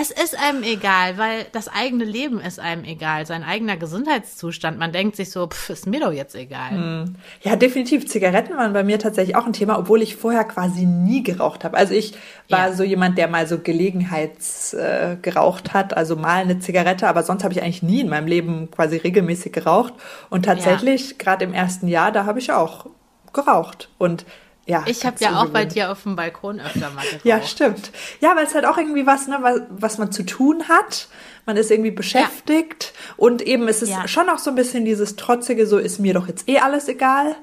Es 0.00 0.12
ist 0.12 0.38
einem 0.38 0.62
egal, 0.62 1.18
weil 1.18 1.46
das 1.50 1.68
eigene 1.68 2.04
Leben 2.04 2.40
ist 2.40 2.60
einem 2.60 2.84
egal, 2.84 3.26
sein 3.26 3.42
eigener 3.42 3.76
Gesundheitszustand. 3.76 4.78
Man 4.78 4.92
denkt 4.92 5.16
sich 5.16 5.30
so, 5.30 5.48
pff, 5.48 5.70
ist 5.70 5.86
mir 5.88 6.00
doch 6.00 6.12
jetzt 6.12 6.36
egal. 6.36 6.70
Hm. 6.70 7.16
Ja, 7.42 7.56
definitiv. 7.56 8.08
Zigaretten 8.08 8.56
waren 8.56 8.72
bei 8.72 8.84
mir 8.84 9.00
tatsächlich 9.00 9.34
auch 9.34 9.46
ein 9.46 9.52
Thema, 9.52 9.76
obwohl 9.76 10.00
ich 10.00 10.14
vorher 10.14 10.44
quasi 10.44 10.86
nie 10.86 11.24
geraucht 11.24 11.64
habe. 11.64 11.76
Also 11.76 11.92
ich 11.92 12.14
war 12.48 12.68
ja. 12.68 12.72
so 12.72 12.84
jemand, 12.84 13.18
der 13.18 13.26
mal 13.26 13.48
so 13.48 13.58
Gelegenheits 13.58 14.74
äh, 14.74 15.16
geraucht 15.20 15.74
hat, 15.74 15.96
also 15.96 16.14
mal 16.14 16.42
eine 16.42 16.60
Zigarette, 16.60 17.08
aber 17.08 17.24
sonst 17.24 17.42
habe 17.42 17.52
ich 17.52 17.62
eigentlich 17.62 17.82
nie 17.82 18.00
in 18.00 18.08
meinem 18.08 18.28
Leben 18.28 18.70
quasi 18.70 18.96
regelmäßig 18.96 19.52
geraucht. 19.52 19.94
Und 20.30 20.44
tatsächlich, 20.44 21.10
ja. 21.10 21.16
gerade 21.18 21.44
im 21.44 21.52
ersten 21.52 21.88
Jahr, 21.88 21.95
da 22.10 22.24
habe 22.24 22.38
ich 22.38 22.52
auch 22.52 22.86
geraucht. 23.32 23.88
Und 23.98 24.24
ja, 24.66 24.82
ich 24.86 25.06
habe 25.06 25.16
ja 25.20 25.40
auch 25.40 25.50
bei 25.50 25.64
dir 25.64 25.92
auf 25.92 26.02
dem 26.02 26.16
Balkon 26.16 26.60
öfter 26.60 26.90
mal 26.90 27.04
geraucht. 27.04 27.24
ja, 27.24 27.40
stimmt. 27.42 27.92
Ja, 28.20 28.34
weil 28.34 28.46
es 28.46 28.54
halt 28.54 28.66
auch 28.66 28.76
irgendwie 28.76 29.06
was, 29.06 29.28
ne, 29.28 29.38
was, 29.40 29.60
was 29.70 29.98
man 29.98 30.10
zu 30.10 30.24
tun 30.24 30.68
hat. 30.68 31.08
Man 31.46 31.56
ist 31.56 31.70
irgendwie 31.70 31.92
beschäftigt 31.92 32.92
ja. 32.92 33.14
und 33.16 33.42
eben 33.42 33.68
ist 33.68 33.82
es 33.82 33.90
ja. 33.90 34.08
schon 34.08 34.28
auch 34.28 34.38
so 34.38 34.50
ein 34.50 34.56
bisschen 34.56 34.84
dieses 34.84 35.14
trotzige, 35.14 35.68
so 35.68 35.78
ist 35.78 36.00
mir 36.00 36.14
doch 36.14 36.26
jetzt 36.26 36.48
eh 36.48 36.58
alles 36.58 36.88
egal. 36.88 37.36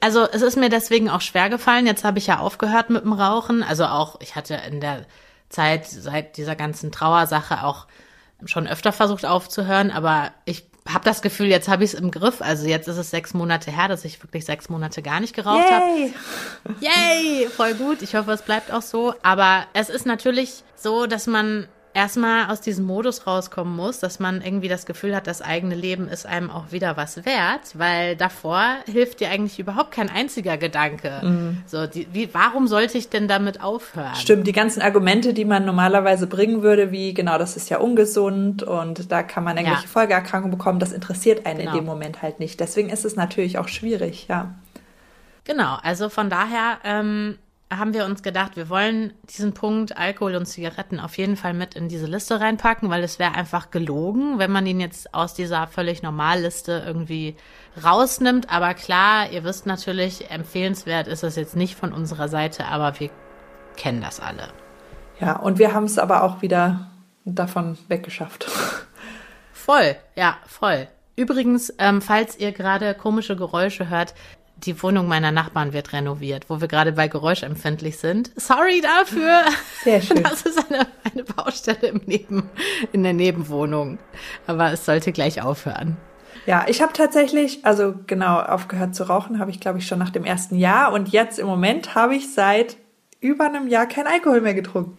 Also 0.00 0.26
es 0.30 0.42
ist 0.42 0.56
mir 0.56 0.68
deswegen 0.68 1.08
auch 1.08 1.20
schwer 1.20 1.48
gefallen. 1.48 1.86
Jetzt 1.86 2.02
habe 2.02 2.18
ich 2.18 2.26
ja 2.26 2.40
aufgehört 2.40 2.90
mit 2.90 3.04
dem 3.04 3.12
Rauchen. 3.12 3.62
Also 3.62 3.84
auch, 3.84 4.20
ich 4.20 4.34
hatte 4.34 4.58
in 4.68 4.80
der 4.80 5.06
Zeit 5.48 5.86
seit 5.86 6.36
dieser 6.36 6.56
ganzen 6.56 6.90
Trauersache 6.90 7.64
auch 7.64 7.86
schon 8.44 8.66
öfter 8.66 8.92
versucht 8.92 9.24
aufzuhören, 9.24 9.90
aber 9.90 10.30
ich 10.44 10.67
habe 10.88 11.04
das 11.04 11.22
Gefühl, 11.22 11.46
jetzt 11.46 11.68
habe 11.68 11.84
ich 11.84 11.92
es 11.92 11.98
im 12.00 12.10
Griff. 12.10 12.40
Also 12.40 12.66
jetzt 12.66 12.88
ist 12.88 12.96
es 12.96 13.10
sechs 13.10 13.34
Monate 13.34 13.70
her, 13.70 13.88
dass 13.88 14.04
ich 14.04 14.22
wirklich 14.22 14.44
sechs 14.44 14.68
Monate 14.68 15.02
gar 15.02 15.20
nicht 15.20 15.34
geraucht 15.34 15.70
habe. 15.70 16.10
Yay! 16.80 17.48
Voll 17.48 17.74
gut. 17.74 18.02
Ich 18.02 18.14
hoffe, 18.14 18.32
es 18.32 18.42
bleibt 18.42 18.72
auch 18.72 18.82
so. 18.82 19.14
Aber 19.22 19.66
es 19.74 19.90
ist 19.90 20.06
natürlich 20.06 20.62
so, 20.76 21.06
dass 21.06 21.26
man 21.26 21.68
erstmal 21.98 22.48
aus 22.48 22.60
diesem 22.60 22.84
Modus 22.84 23.26
rauskommen 23.26 23.74
muss, 23.74 23.98
dass 23.98 24.20
man 24.20 24.40
irgendwie 24.40 24.68
das 24.68 24.86
Gefühl 24.86 25.16
hat, 25.16 25.26
das 25.26 25.42
eigene 25.42 25.74
Leben 25.74 26.06
ist 26.06 26.26
einem 26.26 26.48
auch 26.48 26.70
wieder 26.70 26.96
was 26.96 27.24
wert, 27.26 27.72
weil 27.74 28.14
davor 28.14 28.76
hilft 28.86 29.18
dir 29.18 29.30
eigentlich 29.30 29.58
überhaupt 29.58 29.90
kein 29.90 30.08
einziger 30.08 30.56
Gedanke. 30.58 31.20
Mhm. 31.24 31.62
So, 31.66 31.88
die, 31.88 32.06
wie, 32.12 32.32
warum 32.32 32.68
sollte 32.68 32.96
ich 32.98 33.08
denn 33.08 33.26
damit 33.26 33.64
aufhören? 33.64 34.14
Stimmt, 34.14 34.46
die 34.46 34.52
ganzen 34.52 34.80
Argumente, 34.80 35.34
die 35.34 35.44
man 35.44 35.64
normalerweise 35.64 36.28
bringen 36.28 36.62
würde, 36.62 36.92
wie 36.92 37.14
genau, 37.14 37.36
das 37.36 37.56
ist 37.56 37.68
ja 37.68 37.78
ungesund 37.78 38.62
und 38.62 39.10
da 39.10 39.24
kann 39.24 39.42
man 39.42 39.56
irgendwelche 39.56 39.86
ja. 39.86 39.90
Folgeerkrankungen 39.90 40.56
bekommen, 40.56 40.78
das 40.78 40.92
interessiert 40.92 41.46
einen 41.46 41.58
genau. 41.58 41.72
in 41.72 41.76
dem 41.78 41.84
Moment 41.84 42.22
halt 42.22 42.38
nicht. 42.38 42.60
Deswegen 42.60 42.90
ist 42.90 43.04
es 43.04 43.16
natürlich 43.16 43.58
auch 43.58 43.66
schwierig, 43.66 44.28
ja. 44.28 44.54
Genau, 45.42 45.78
also 45.82 46.10
von 46.10 46.30
daher 46.30 46.78
ähm, 46.84 47.38
haben 47.70 47.92
wir 47.92 48.06
uns 48.06 48.22
gedacht, 48.22 48.56
wir 48.56 48.70
wollen 48.70 49.12
diesen 49.24 49.52
Punkt 49.52 49.96
Alkohol 49.96 50.36
und 50.36 50.46
Zigaretten 50.46 51.00
auf 51.00 51.18
jeden 51.18 51.36
Fall 51.36 51.52
mit 51.52 51.74
in 51.74 51.88
diese 51.88 52.06
Liste 52.06 52.40
reinpacken, 52.40 52.88
weil 52.88 53.02
es 53.04 53.18
wäre 53.18 53.34
einfach 53.34 53.70
gelogen, 53.70 54.38
wenn 54.38 54.50
man 54.50 54.66
ihn 54.66 54.80
jetzt 54.80 55.12
aus 55.14 55.34
dieser 55.34 55.66
völlig 55.66 56.02
Normalliste 56.02 56.82
irgendwie 56.86 57.36
rausnimmt. 57.82 58.50
Aber 58.50 58.72
klar, 58.74 59.30
ihr 59.30 59.44
wisst 59.44 59.66
natürlich, 59.66 60.30
empfehlenswert 60.30 61.08
ist 61.08 61.24
es 61.24 61.36
jetzt 61.36 61.56
nicht 61.56 61.74
von 61.74 61.92
unserer 61.92 62.28
Seite, 62.28 62.64
aber 62.66 62.98
wir 63.00 63.10
kennen 63.76 64.00
das 64.00 64.18
alle. 64.18 64.48
Ja, 65.20 65.36
und 65.36 65.58
wir 65.58 65.74
haben 65.74 65.84
es 65.84 65.98
aber 65.98 66.22
auch 66.22 66.40
wieder 66.40 66.90
davon 67.24 67.76
weggeschafft. 67.88 68.46
Voll, 69.52 69.96
ja, 70.16 70.38
voll. 70.46 70.88
Übrigens, 71.18 71.74
ähm, 71.78 72.00
falls 72.00 72.38
ihr 72.38 72.52
gerade 72.52 72.94
komische 72.94 73.34
Geräusche 73.34 73.90
hört, 73.90 74.14
die 74.64 74.82
Wohnung 74.82 75.08
meiner 75.08 75.32
Nachbarn 75.32 75.72
wird 75.72 75.92
renoviert, 75.92 76.46
wo 76.48 76.60
wir 76.60 76.68
gerade 76.68 76.92
bei 76.92 77.08
geräuschempfindlich 77.08 77.98
sind. 77.98 78.30
Sorry 78.36 78.80
dafür. 78.80 79.42
Sehr 79.84 80.02
schön. 80.02 80.22
Das 80.22 80.42
ist 80.42 80.58
eine, 80.70 80.86
eine 81.04 81.24
Baustelle 81.24 81.88
im 81.88 82.00
Neben, 82.06 82.50
in 82.92 83.02
der 83.02 83.12
Nebenwohnung. 83.12 83.98
Aber 84.46 84.72
es 84.72 84.84
sollte 84.84 85.12
gleich 85.12 85.42
aufhören. 85.42 85.96
Ja, 86.46 86.64
ich 86.66 86.80
habe 86.80 86.92
tatsächlich, 86.92 87.64
also 87.64 87.94
genau, 88.06 88.40
aufgehört 88.40 88.94
zu 88.94 89.04
rauchen, 89.04 89.38
habe 89.38 89.50
ich 89.50 89.60
glaube 89.60 89.78
ich 89.78 89.86
schon 89.86 89.98
nach 89.98 90.10
dem 90.10 90.24
ersten 90.24 90.56
Jahr. 90.56 90.92
Und 90.92 91.10
jetzt 91.10 91.38
im 91.38 91.46
Moment 91.46 91.94
habe 91.94 92.14
ich 92.14 92.32
seit 92.32 92.76
über 93.20 93.46
einem 93.46 93.68
Jahr 93.68 93.86
kein 93.86 94.06
Alkohol 94.06 94.40
mehr 94.40 94.54
getrunken. 94.54 94.96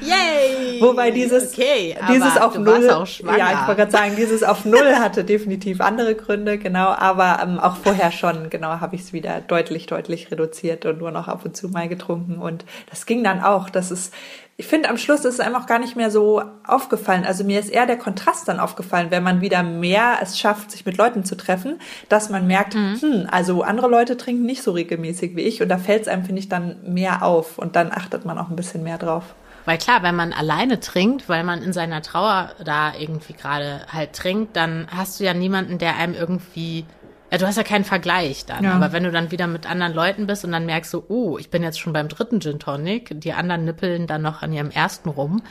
Yay! 0.00 0.80
Wobei 0.80 1.12
dieses, 1.12 1.52
okay, 1.52 1.96
dieses 2.10 2.36
auf 2.36 2.58
Null, 2.58 2.84
ja, 2.84 3.52
ich 3.52 3.66
wollte 3.68 3.76
gerade 3.76 3.90
sagen, 3.92 4.16
dieses 4.16 4.42
auf 4.42 4.64
Null 4.64 4.96
hatte 4.96 5.22
definitiv 5.22 5.80
andere 5.80 6.16
Gründe, 6.16 6.58
genau, 6.58 6.88
aber 6.88 7.38
ähm, 7.40 7.60
auch 7.60 7.76
vorher 7.76 8.10
schon, 8.10 8.50
genau, 8.50 8.80
habe 8.80 8.96
ich 8.96 9.02
es 9.02 9.12
wieder 9.12 9.40
deutlich, 9.40 9.86
deutlich 9.86 10.32
reduziert 10.32 10.86
und 10.86 10.98
nur 10.98 11.12
noch 11.12 11.28
ab 11.28 11.44
und 11.44 11.56
zu 11.56 11.68
mal 11.68 11.88
getrunken 11.88 12.38
und 12.38 12.64
das 12.88 13.06
ging 13.06 13.22
dann 13.22 13.44
auch. 13.44 13.70
Das 13.70 13.92
ist, 13.92 14.12
ich 14.56 14.66
finde, 14.66 14.88
am 14.88 14.96
Schluss 14.96 15.20
ist 15.20 15.34
es 15.34 15.40
einem 15.40 15.54
auch 15.54 15.66
gar 15.66 15.78
nicht 15.78 15.94
mehr 15.94 16.10
so 16.10 16.42
aufgefallen. 16.66 17.24
Also 17.24 17.44
mir 17.44 17.60
ist 17.60 17.70
eher 17.70 17.86
der 17.86 17.96
Kontrast 17.96 18.48
dann 18.48 18.58
aufgefallen, 18.58 19.06
wenn 19.10 19.22
man 19.22 19.40
wieder 19.40 19.62
mehr 19.62 20.18
es 20.20 20.36
schafft, 20.36 20.72
sich 20.72 20.84
mit 20.84 20.96
Leuten 20.96 21.24
zu 21.24 21.36
treffen, 21.36 21.80
dass 22.08 22.28
man 22.28 22.48
merkt, 22.48 22.74
mhm. 22.74 23.00
hm, 23.00 23.28
also 23.30 23.62
andere 23.62 23.88
Leute 23.88 24.16
trinken 24.16 24.46
nicht 24.46 24.64
so 24.64 24.72
regelmäßig 24.72 25.36
wie 25.36 25.42
ich 25.42 25.62
und 25.62 25.68
da 25.68 25.78
fällt 25.78 26.02
es 26.02 26.08
einem, 26.08 26.24
finde 26.24 26.40
ich, 26.40 26.48
dann 26.48 26.80
mehr 26.82 27.22
auf 27.22 27.56
und 27.56 27.76
dann 27.76 27.92
achtet 27.92 28.24
man 28.24 28.36
auch 28.36 28.50
ein 28.50 28.56
bisschen 28.56 28.82
mehr 28.82 28.98
drauf. 28.98 29.36
Weil 29.64 29.78
klar, 29.78 30.02
wenn 30.02 30.16
man 30.16 30.32
alleine 30.32 30.80
trinkt, 30.80 31.28
weil 31.28 31.44
man 31.44 31.62
in 31.62 31.72
seiner 31.72 32.02
Trauer 32.02 32.54
da 32.64 32.94
irgendwie 32.98 33.34
gerade 33.34 33.86
halt 33.92 34.14
trinkt, 34.14 34.56
dann 34.56 34.86
hast 34.94 35.20
du 35.20 35.24
ja 35.24 35.34
niemanden, 35.34 35.78
der 35.78 35.96
einem 35.96 36.14
irgendwie 36.14 36.84
ja, 37.30 37.38
du 37.38 37.46
hast 37.46 37.56
ja 37.56 37.62
keinen 37.62 37.84
Vergleich 37.84 38.44
dann. 38.44 38.64
Ja. 38.64 38.72
Aber 38.72 38.92
wenn 38.92 39.04
du 39.04 39.12
dann 39.12 39.30
wieder 39.30 39.46
mit 39.46 39.70
anderen 39.70 39.94
Leuten 39.94 40.26
bist 40.26 40.44
und 40.44 40.52
dann 40.52 40.66
merkst 40.66 40.92
du, 40.92 41.04
oh, 41.08 41.38
ich 41.38 41.48
bin 41.48 41.62
jetzt 41.62 41.78
schon 41.78 41.92
beim 41.92 42.08
dritten 42.08 42.40
Gin 42.40 42.58
Tonic, 42.58 43.20
die 43.20 43.32
anderen 43.32 43.64
nippeln 43.64 44.06
dann 44.06 44.22
noch 44.22 44.42
an 44.42 44.52
ihrem 44.52 44.70
ersten 44.70 45.08
rum, 45.08 45.42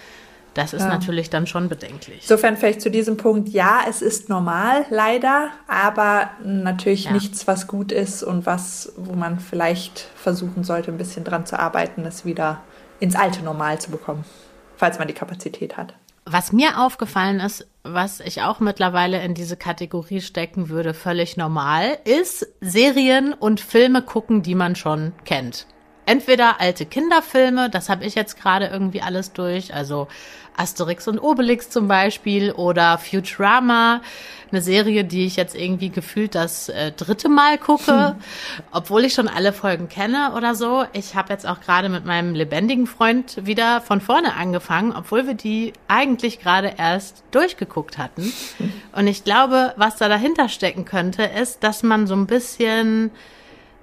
das 0.56 0.74
ist 0.74 0.82
ja. 0.82 0.90
natürlich 0.90 1.30
dann 1.30 1.48
schon 1.48 1.70
bedenklich. 1.70 2.24
Insofern 2.24 2.58
vielleicht 2.58 2.82
zu 2.82 2.92
diesem 2.92 3.16
Punkt, 3.16 3.50
ja, 3.50 3.82
es 3.88 4.02
ist 4.02 4.28
normal, 4.28 4.86
leider, 4.90 5.52
aber 5.68 6.32
natürlich 6.44 7.06
ja. 7.06 7.14
nichts, 7.14 7.48
was 7.48 7.68
gut 7.68 7.92
ist 7.92 8.24
und 8.24 8.46
was, 8.46 8.92
wo 8.98 9.14
man 9.14 9.40
vielleicht 9.40 10.00
versuchen 10.16 10.66
sollte, 10.66 10.92
ein 10.92 10.98
bisschen 10.98 11.24
dran 11.24 11.46
zu 11.46 11.58
arbeiten, 11.58 12.04
es 12.04 12.26
wieder 12.26 12.62
ins 13.00 13.16
alte 13.16 13.44
Normal 13.44 13.80
zu 13.80 13.92
bekommen, 13.92 14.26
falls 14.78 15.00
man 15.00 15.08
die 15.08 15.14
Kapazität 15.14 15.78
hat. 15.78 15.94
Was 16.26 16.52
mir 16.52 16.80
aufgefallen 16.80 17.40
ist, 17.40 17.68
was 17.84 18.20
ich 18.20 18.44
auch 18.44 18.60
mittlerweile 18.60 19.24
in 19.24 19.34
diese 19.34 19.58
Kategorie 19.58 20.22
stecken 20.22 20.70
würde, 20.70 20.94
völlig 20.94 21.38
normal, 21.38 21.98
ist 22.04 22.48
Serien 22.62 23.34
und 23.34 23.62
Filme 23.62 24.04
gucken, 24.04 24.44
die 24.44 24.54
man 24.54 24.76
schon 24.76 25.14
kennt. 25.26 25.66
Entweder 26.06 26.60
alte 26.60 26.86
Kinderfilme, 26.86 27.70
das 27.70 27.90
habe 27.90 28.04
ich 28.04 28.16
jetzt 28.16 28.40
gerade 28.40 28.68
irgendwie 28.68 29.02
alles 29.02 29.34
durch, 29.34 29.74
also 29.74 30.08
Asterix 30.60 31.08
und 31.08 31.20
Obelix 31.20 31.70
zum 31.70 31.88
Beispiel 31.88 32.52
oder 32.52 32.98
Futurama, 32.98 34.02
eine 34.52 34.62
Serie, 34.62 35.04
die 35.04 35.26
ich 35.26 35.36
jetzt 35.36 35.56
irgendwie 35.56 35.90
gefühlt 35.90 36.36
das 36.36 36.70
äh, 36.70 36.92
dritte 36.92 37.30
Mal 37.30 37.58
gucke, 37.58 38.10
hm. 38.10 38.16
obwohl 38.72 39.06
ich 39.06 39.14
schon 39.14 39.28
alle 39.28 39.54
Folgen 39.54 39.90
kenne 39.90 40.34
oder 40.36 40.56
so. 40.56 40.86
Ich 40.94 41.16
habe 41.16 41.32
jetzt 41.32 41.48
auch 41.48 41.62
gerade 41.62 41.88
mit 41.88 42.06
meinem 42.06 42.34
lebendigen 42.34 42.88
Freund 42.88 43.46
wieder 43.46 43.82
von 43.82 44.02
vorne 44.02 44.36
angefangen, 44.36 44.94
obwohl 44.96 45.28
wir 45.28 45.36
die 45.36 45.74
eigentlich 45.88 46.40
gerade 46.40 46.74
erst 46.78 47.24
durchgeguckt 47.32 47.98
hatten. 47.98 48.34
Und 48.92 49.08
ich 49.08 49.24
glaube, 49.24 49.74
was 49.78 49.98
da 49.98 50.10
dahinter 50.10 50.50
stecken 50.50 50.86
könnte, 50.86 51.24
ist, 51.24 51.64
dass 51.64 51.84
man 51.84 52.08
so 52.08 52.16
ein 52.16 52.28
bisschen 52.28 53.12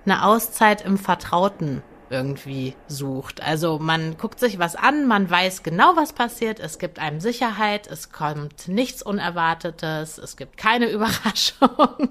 eine 0.05 0.25
Auszeit 0.25 0.85
im 0.85 0.99
Vertrauten 0.99 1.83
irgendwie 2.11 2.75
sucht. 2.89 3.43
Also 3.43 3.79
man 3.79 4.17
guckt 4.17 4.41
sich 4.41 4.59
was 4.59 4.77
an, 4.77 5.07
man 5.07 5.31
weiß 5.31 5.63
genau, 5.63 5.97
was 5.97 6.13
passiert, 6.13 6.61
es 6.61 6.79
gibt 6.79 6.99
einem 6.99 7.21
Sicherheit, 7.21 7.87
es 7.87 8.13
kommt 8.13 8.69
nichts 8.69 9.03
Unerwartetes, 9.03 10.19
es 10.19 10.37
gibt 10.37 10.57
keine 10.57 10.87
Überraschung. 10.91 12.11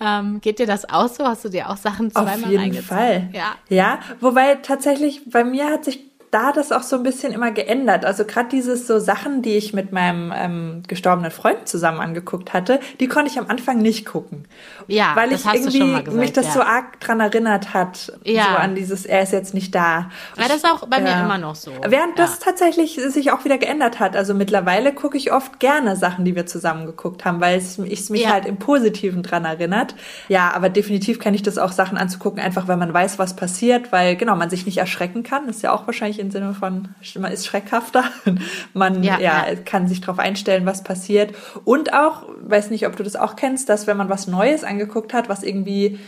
ähm, 0.00 0.40
geht 0.40 0.58
dir 0.58 0.66
das 0.66 0.88
auch 0.88 1.08
so? 1.08 1.24
Hast 1.24 1.44
du 1.44 1.48
dir 1.50 1.68
auch 1.70 1.76
Sachen 1.76 2.10
zweimal 2.10 2.44
Auf 2.44 2.50
jeden 2.50 2.82
Fall. 2.82 3.28
Ja. 3.32 3.56
Ja, 3.68 4.00
wobei 4.20 4.56
tatsächlich 4.56 5.22
bei 5.30 5.44
mir 5.44 5.66
hat 5.66 5.84
sich 5.84 6.11
da 6.32 6.50
das 6.50 6.72
auch 6.72 6.82
so 6.82 6.96
ein 6.96 7.02
bisschen 7.02 7.34
immer 7.34 7.50
geändert. 7.50 8.06
Also 8.06 8.24
gerade 8.24 8.48
dieses 8.48 8.86
so 8.86 8.98
Sachen, 8.98 9.42
die 9.42 9.54
ich 9.58 9.74
mit 9.74 9.92
meinem 9.92 10.32
ähm, 10.34 10.82
gestorbenen 10.88 11.30
Freund 11.30 11.68
zusammen 11.68 12.00
angeguckt 12.00 12.54
hatte, 12.54 12.80
die 13.00 13.06
konnte 13.06 13.30
ich 13.30 13.38
am 13.38 13.48
Anfang 13.48 13.82
nicht 13.82 14.06
gucken. 14.06 14.46
Ja, 14.88 15.14
weil 15.14 15.30
ich 15.32 15.44
irgendwie 15.44 15.78
gesagt, 15.78 16.12
mich 16.12 16.32
das 16.32 16.46
ja. 16.46 16.52
so 16.52 16.60
arg 16.62 16.98
dran 17.00 17.20
erinnert 17.20 17.74
hat, 17.74 18.14
ja. 18.24 18.44
so 18.44 18.56
an 18.56 18.74
dieses, 18.74 19.04
er 19.04 19.22
ist 19.22 19.34
jetzt 19.34 19.52
nicht 19.52 19.74
da. 19.74 20.10
Ja, 20.38 20.48
das 20.48 20.56
ist 20.56 20.64
auch 20.64 20.88
bei 20.88 21.00
mir 21.00 21.12
immer 21.12 21.36
noch 21.36 21.54
so. 21.54 21.70
Während 21.86 22.18
ja. 22.18 22.24
das 22.24 22.38
tatsächlich 22.38 22.94
sich 22.94 23.30
auch 23.30 23.44
wieder 23.44 23.58
geändert 23.58 24.00
hat. 24.00 24.16
Also 24.16 24.32
mittlerweile 24.32 24.94
gucke 24.94 25.18
ich 25.18 25.34
oft 25.34 25.60
gerne 25.60 25.96
Sachen, 25.96 26.24
die 26.24 26.34
wir 26.34 26.46
zusammen 26.46 26.86
geguckt 26.86 27.26
haben, 27.26 27.42
weil 27.42 27.58
es 27.58 27.78
ich 27.78 28.08
mich 28.08 28.26
halt 28.26 28.46
im 28.46 28.56
Positiven 28.56 29.22
dran 29.22 29.44
erinnert. 29.44 29.94
Ja, 30.28 30.52
aber 30.54 30.70
definitiv 30.70 31.18
kann 31.18 31.34
ich 31.34 31.42
das 31.42 31.58
auch 31.58 31.72
Sachen 31.72 31.98
anzugucken, 31.98 32.40
einfach 32.40 32.68
weil 32.68 32.78
man 32.78 32.94
weiß, 32.94 33.18
was 33.18 33.36
passiert, 33.36 33.92
weil 33.92 34.16
genau 34.16 34.34
man 34.34 34.48
sich 34.48 34.64
nicht 34.64 34.78
erschrecken 34.78 35.24
kann. 35.24 35.46
Das 35.46 35.56
ist 35.56 35.62
ja 35.62 35.72
auch 35.72 35.86
wahrscheinlich 35.86 36.21
im 36.22 36.30
Sinne 36.30 36.54
von, 36.54 36.88
man 37.18 37.32
ist 37.32 37.46
schreckhafter. 37.46 38.04
Man 38.74 39.02
ja, 39.02 39.18
ja, 39.18 39.46
ja. 39.46 39.54
kann 39.56 39.88
sich 39.88 40.00
darauf 40.00 40.18
einstellen, 40.18 40.64
was 40.64 40.82
passiert. 40.82 41.34
Und 41.64 41.92
auch, 41.92 42.24
weiß 42.40 42.70
nicht, 42.70 42.86
ob 42.86 42.96
du 42.96 43.02
das 43.02 43.16
auch 43.16 43.36
kennst, 43.36 43.68
dass 43.68 43.86
wenn 43.86 43.96
man 43.96 44.08
was 44.08 44.26
Neues 44.26 44.64
angeguckt 44.64 45.12
hat, 45.12 45.28
was 45.28 45.42
irgendwie 45.42 45.98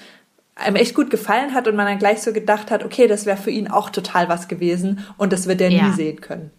einem 0.57 0.77
echt 0.77 0.95
gut 0.95 1.11
gefallen 1.11 1.53
hat 1.53 1.69
und 1.69 1.77
man 1.77 1.87
dann 1.87 1.99
gleich 1.99 2.23
so 2.23 2.33
gedacht 2.33 2.71
hat, 2.71 2.85
okay, 2.85 3.07
das 3.07 3.27
wäre 3.27 3.37
für 3.37 3.51
ihn 3.51 3.69
auch 3.69 3.91
total 3.91 4.29
was 4.29 4.49
gewesen 4.49 5.05
und 5.19 5.33
das 5.33 5.47
wird 5.47 5.61
er 5.61 5.71
ja. 5.71 5.89
nie 5.89 5.93
sehen 5.93 6.21
können. 6.21 6.51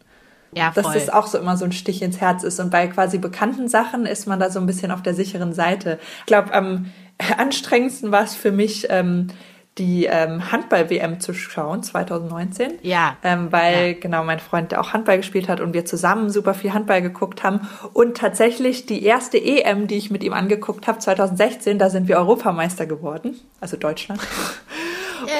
Ja, 0.53 0.71
voll. 0.71 0.83
Dass 0.83 0.93
das 0.93 1.09
auch 1.09 1.27
so 1.27 1.37
immer 1.37 1.57
so 1.57 1.65
ein 1.65 1.71
Stich 1.71 2.01
ins 2.01 2.21
Herz 2.21 2.43
ist. 2.43 2.59
Und 2.59 2.71
bei 2.71 2.87
quasi 2.87 3.17
bekannten 3.17 3.67
Sachen 3.67 4.05
ist 4.05 4.25
man 4.25 4.39
da 4.39 4.49
so 4.49 4.59
ein 4.59 4.65
bisschen 4.65 4.91
auf 4.91 5.01
der 5.01 5.13
sicheren 5.13 5.53
Seite. 5.53 5.99
Ich 6.19 6.25
glaube, 6.25 6.53
am 6.53 6.91
anstrengendsten 7.37 8.11
war 8.11 8.23
es 8.23 8.35
für 8.35 8.51
mich, 8.51 8.87
ähm, 8.89 9.27
die 9.77 10.05
ähm, 10.05 10.51
Handball-WM 10.51 11.19
zu 11.19 11.33
schauen, 11.33 11.83
2019. 11.83 12.75
Ja. 12.81 13.17
Ähm, 13.23 13.51
weil, 13.51 13.87
ja. 13.87 13.93
genau, 13.99 14.23
mein 14.23 14.39
Freund, 14.39 14.71
der 14.71 14.79
auch 14.79 14.93
Handball 14.93 15.17
gespielt 15.17 15.49
hat 15.49 15.59
und 15.59 15.73
wir 15.73 15.85
zusammen 15.85 16.29
super 16.29 16.53
viel 16.53 16.73
Handball 16.73 17.01
geguckt 17.01 17.43
haben. 17.43 17.67
Und 17.93 18.15
tatsächlich 18.17 18.85
die 18.85 19.03
erste 19.03 19.37
EM, 19.37 19.87
die 19.87 19.95
ich 19.95 20.11
mit 20.11 20.23
ihm 20.23 20.33
angeguckt 20.33 20.87
habe, 20.87 20.99
2016, 20.99 21.77
da 21.77 21.89
sind 21.89 22.07
wir 22.07 22.17
Europameister 22.17 22.85
geworden, 22.85 23.39
also 23.59 23.75
Deutschland. 23.75 24.21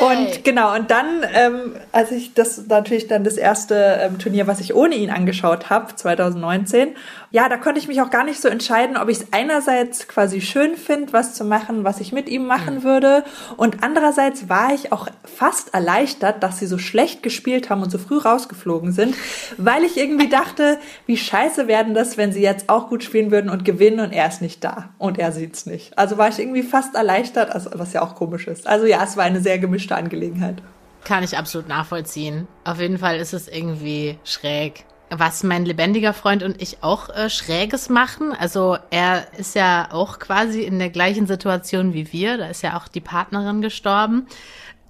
Und 0.08 0.44
genau, 0.44 0.76
und 0.76 0.90
dann, 0.90 1.24
ähm, 1.34 1.74
als 1.92 2.12
ich 2.12 2.34
das 2.34 2.68
natürlich 2.68 3.08
dann 3.08 3.24
das 3.24 3.38
erste 3.38 4.00
ähm, 4.02 4.20
Turnier, 4.20 4.48
was 4.48 4.60
ich 4.60 4.74
ohne 4.74 4.96
ihn 4.96 5.10
angeschaut 5.10 5.70
habe, 5.70 5.96
2019, 5.96 6.96
ja, 7.36 7.50
da 7.50 7.58
konnte 7.58 7.82
ich 7.82 7.90
mich 7.90 8.02
auch 8.02 8.12
gar 8.12 8.24
nicht 8.24 8.40
so 8.40 8.48
entscheiden, 8.48 8.96
ob 8.96 9.10
ich 9.10 9.18
es 9.18 9.34
einerseits 9.34 10.08
quasi 10.08 10.40
schön 10.40 10.78
finde, 10.78 11.12
was 11.12 11.34
zu 11.34 11.44
machen, 11.44 11.84
was 11.84 12.00
ich 12.00 12.14
mit 12.14 12.30
ihm 12.30 12.46
machen 12.48 12.76
mhm. 12.76 12.84
würde. 12.84 13.26
Und 13.58 13.84
andererseits 13.84 14.48
war 14.48 14.74
ich 14.74 14.94
auch 14.94 15.10
fast 15.26 15.74
erleichtert, 15.74 16.42
dass 16.44 16.60
sie 16.60 16.66
so 16.66 16.78
schlecht 16.78 17.24
gespielt 17.24 17.70
haben 17.70 17.84
und 17.84 17.90
so 17.90 17.98
früh 17.98 18.20
rausgeflogen 18.20 18.94
sind, 18.94 19.16
weil 19.58 19.84
ich 19.84 19.98
irgendwie 19.98 20.30
dachte, 20.30 20.78
wie 21.08 21.18
scheiße 21.18 21.68
werden 21.68 21.94
das, 21.94 22.16
wenn 22.16 22.32
sie 22.32 22.42
jetzt 22.42 22.70
auch 22.70 22.88
gut 22.88 23.04
spielen 23.04 23.32
würden 23.32 23.50
und 23.50 23.66
gewinnen 23.66 24.00
und 24.00 24.14
er 24.14 24.30
ist 24.30 24.42
nicht 24.42 24.64
da 24.64 24.92
und 24.98 25.20
er 25.20 25.34
sieht's 25.34 25.66
nicht. 25.66 25.98
Also 25.98 26.18
war 26.18 26.30
ich 26.30 26.40
irgendwie 26.40 26.64
fast 26.64 26.96
erleichtert, 26.96 27.54
also, 27.54 27.70
was 27.74 27.92
ja 27.92 28.02
auch 28.02 28.16
komisch 28.16 28.48
ist. 28.48 28.66
Also 28.66 28.86
ja, 28.86 29.04
es 29.04 29.18
war 29.18 29.26
eine 29.26 29.42
sehr 29.42 29.60
gemischte 29.60 29.98
Angelegenheit. 29.98 30.62
Kann 31.04 31.22
ich 31.22 31.38
absolut 31.38 31.68
nachvollziehen. 31.68 32.48
Auf 32.64 32.80
jeden 32.80 32.98
Fall 32.98 33.18
ist 33.18 33.34
es 33.34 33.50
irgendwie 33.50 34.20
schräg 34.24 34.86
was 35.10 35.44
mein 35.44 35.66
lebendiger 35.66 36.14
Freund 36.14 36.44
und 36.44 36.62
ich 36.62 36.78
auch 36.82 37.10
äh, 37.10 37.30
Schräges 37.30 37.90
machen. 37.90 38.34
Also 38.34 38.78
er 38.90 39.28
ist 39.38 39.56
ja 39.56 39.90
auch 39.92 40.20
quasi 40.20 40.62
in 40.62 40.80
der 40.80 40.90
gleichen 40.90 41.28
Situation 41.28 41.94
wie 41.94 42.12
wir. 42.12 42.38
Da 42.38 42.48
ist 42.48 42.64
ja 42.64 42.78
auch 42.78 42.88
die 42.88 43.02
Partnerin 43.02 43.62
gestorben. 43.62 44.28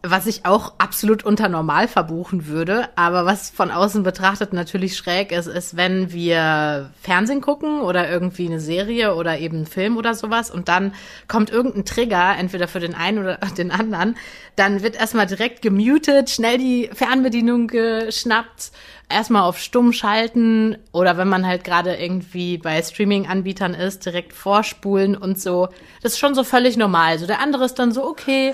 Was 0.07 0.27
ich 0.27 0.45
auch 0.45 0.73
absolut 0.77 1.23
unter 1.23 1.49
normal 1.49 1.87
verbuchen 1.87 2.45
würde, 2.45 2.89
aber 2.95 3.25
was 3.25 3.49
von 3.49 3.71
außen 3.71 4.03
betrachtet 4.03 4.53
natürlich 4.53 4.95
schräg 4.97 5.31
ist, 5.31 5.47
ist, 5.47 5.77
wenn 5.77 6.11
wir 6.13 6.91
Fernsehen 7.01 7.41
gucken 7.41 7.81
oder 7.81 8.07
irgendwie 8.07 8.45
eine 8.45 8.59
Serie 8.59 9.15
oder 9.15 9.39
eben 9.39 9.57
einen 9.57 9.65
Film 9.65 9.97
oder 9.97 10.13
sowas 10.13 10.51
und 10.51 10.67
dann 10.67 10.93
kommt 11.27 11.49
irgendein 11.49 11.85
Trigger, 11.85 12.35
entweder 12.37 12.67
für 12.67 12.79
den 12.79 12.93
einen 12.93 13.17
oder 13.17 13.37
den 13.57 13.71
anderen, 13.71 14.15
dann 14.55 14.83
wird 14.83 14.95
erstmal 14.95 15.25
direkt 15.25 15.63
gemutet, 15.63 16.29
schnell 16.29 16.59
die 16.59 16.87
Fernbedienung 16.93 17.65
geschnappt 17.65 18.73
erstmal 19.09 19.43
auf 19.43 19.59
stumm 19.59 19.93
schalten 19.93 20.77
oder 20.91 21.17
wenn 21.17 21.27
man 21.27 21.45
halt 21.45 21.63
gerade 21.63 21.95
irgendwie 21.95 22.57
bei 22.57 22.81
Streaming-Anbietern 22.81 23.73
ist, 23.73 24.05
direkt 24.05 24.33
vorspulen 24.33 25.15
und 25.15 25.39
so. 25.39 25.69
Das 26.01 26.13
ist 26.13 26.19
schon 26.19 26.35
so 26.35 26.43
völlig 26.43 26.77
normal. 26.77 27.19
So 27.19 27.27
der 27.27 27.39
andere 27.39 27.65
ist 27.65 27.75
dann 27.75 27.91
so, 27.91 28.05
okay, 28.05 28.53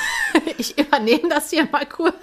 ich 0.58 0.78
übernehme 0.78 1.28
das 1.28 1.50
hier 1.50 1.68
mal 1.70 1.86
kurz. 1.86 2.14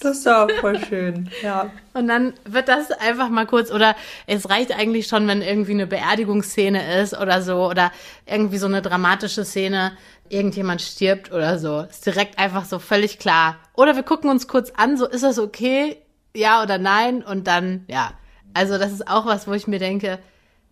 Das 0.00 0.18
ist 0.18 0.26
ja 0.26 0.46
voll 0.60 0.78
schön, 0.84 1.30
ja. 1.42 1.70
Und 1.94 2.08
dann 2.08 2.34
wird 2.44 2.68
das 2.68 2.90
einfach 2.90 3.30
mal 3.30 3.46
kurz, 3.46 3.70
oder 3.70 3.96
es 4.26 4.50
reicht 4.50 4.78
eigentlich 4.78 5.06
schon, 5.06 5.26
wenn 5.26 5.40
irgendwie 5.40 5.72
eine 5.72 5.86
Beerdigungsszene 5.86 7.00
ist 7.00 7.18
oder 7.18 7.40
so, 7.40 7.70
oder 7.70 7.90
irgendwie 8.26 8.58
so 8.58 8.66
eine 8.66 8.82
dramatische 8.82 9.46
Szene, 9.46 9.96
irgendjemand 10.28 10.82
stirbt 10.82 11.32
oder 11.32 11.58
so. 11.58 11.80
Ist 11.80 12.04
direkt 12.04 12.38
einfach 12.38 12.66
so 12.66 12.78
völlig 12.78 13.18
klar. 13.18 13.56
Oder 13.74 13.96
wir 13.96 14.02
gucken 14.02 14.28
uns 14.28 14.46
kurz 14.46 14.72
an, 14.76 14.98
so 14.98 15.06
ist 15.06 15.24
das 15.24 15.38
okay? 15.38 15.96
Ja 16.36 16.62
oder 16.62 16.78
nein 16.78 17.22
und 17.22 17.46
dann, 17.46 17.84
ja. 17.88 18.12
Also 18.52 18.78
das 18.78 18.92
ist 18.92 19.08
auch 19.08 19.26
was, 19.26 19.48
wo 19.48 19.52
ich 19.52 19.66
mir 19.66 19.78
denke, 19.78 20.18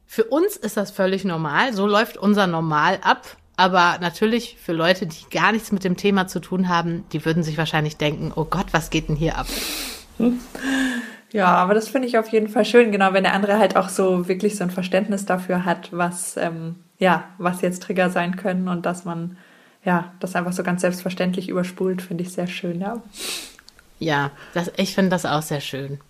für 0.07 0.25
uns 0.25 0.57
ist 0.57 0.77
das 0.77 0.91
völlig 0.91 1.25
normal. 1.25 1.73
So 1.73 1.87
läuft 1.87 2.17
unser 2.17 2.47
Normal 2.47 2.99
ab. 3.03 3.27
Aber 3.57 3.99
natürlich 4.01 4.57
für 4.61 4.73
Leute, 4.73 5.07
die 5.07 5.29
gar 5.31 5.53
nichts 5.53 5.73
mit 5.73 5.85
dem 5.85 5.97
Thema 5.97 6.27
zu 6.27 6.41
tun 6.41 6.69
haben, 6.69 7.05
die 7.13 7.25
würden 7.25 7.43
sich 7.43 7.59
wahrscheinlich 7.59 7.97
denken, 7.97 8.33
oh 8.35 8.45
Gott, 8.45 8.67
was 8.73 8.91
geht 8.91 9.09
denn 9.09 9.17
hier 9.17 9.39
ab? 9.39 9.47
Ja, 11.33 11.47
aber 11.47 11.73
das 11.73 11.89
finde 11.89 12.07
ich 12.09 12.19
auf 12.19 12.29
jeden 12.29 12.49
Fall 12.49 12.67
schön, 12.67 12.93
genau, 12.93 13.15
wenn 13.15 13.25
der 13.25 13.33
andere 13.33 13.59
halt 13.59 13.75
auch 13.77 13.89
so 13.89 14.29
wirklich 14.29 14.57
so 14.57 14.65
ein 14.65 14.71
Verständnis 14.71 15.25
dafür 15.25 15.65
hat, 15.65 15.89
was, 15.91 16.37
ähm, 16.37 16.77
ja, 16.99 17.25
was 17.39 17.63
jetzt 17.63 17.83
Trigger 17.85 18.11
sein 18.11 18.37
können 18.37 18.69
und 18.69 18.85
dass 18.85 19.07
man, 19.07 19.39
ja, 19.83 20.13
das 20.21 20.37
einfach 20.37 20.53
so 20.53 20.63
ganz 20.63 20.83
selbstverständlich 20.83 21.49
überspult, 21.49 22.03
finde 22.03 22.23
ich 22.23 22.33
sehr 22.33 22.47
schön, 22.47 22.83
ja. 22.83 23.03
Ja, 24.03 24.33
das, 24.53 24.73
ich 24.77 24.97
finde 24.97 25.11
das 25.11 25.25
auch 25.25 25.43
sehr 25.43 25.61
schön. 25.61 26.01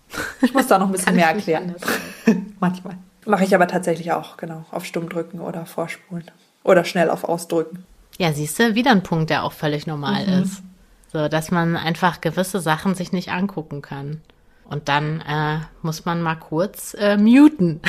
Ich 0.41 0.51
muss 0.53 0.65
da 0.65 0.79
noch 0.79 0.87
ein 0.87 0.91
bisschen 0.91 1.15
mehr 1.15 1.27
erklären. 1.27 1.75
Manchmal. 2.59 2.97
Mache 3.25 3.43
ich 3.43 3.53
aber 3.53 3.67
tatsächlich 3.67 4.11
auch, 4.11 4.35
genau. 4.37 4.65
Auf 4.71 4.85
Stumm 4.85 5.09
drücken 5.09 5.39
oder 5.39 5.67
vorspulen. 5.67 6.29
Oder 6.63 6.85
schnell 6.85 7.11
auf 7.11 7.23
Ausdrücken. 7.23 7.85
Ja, 8.17 8.33
siehst 8.33 8.57
du, 8.57 8.73
wieder 8.73 8.91
ein 8.91 9.03
Punkt, 9.03 9.29
der 9.29 9.43
auch 9.43 9.53
völlig 9.53 9.85
normal 9.85 10.25
mhm. 10.25 10.43
ist. 10.43 10.63
So, 11.11 11.27
dass 11.27 11.51
man 11.51 11.75
einfach 11.75 12.19
gewisse 12.19 12.59
Sachen 12.59 12.95
sich 12.95 13.11
nicht 13.11 13.31
angucken 13.31 13.83
kann. 13.83 14.21
Und 14.65 14.89
dann 14.89 15.21
äh, 15.21 15.59
muss 15.83 16.05
man 16.05 16.21
mal 16.23 16.35
kurz 16.35 16.95
äh, 16.99 17.17
muten. 17.17 17.79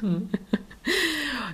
mhm. 0.00 0.30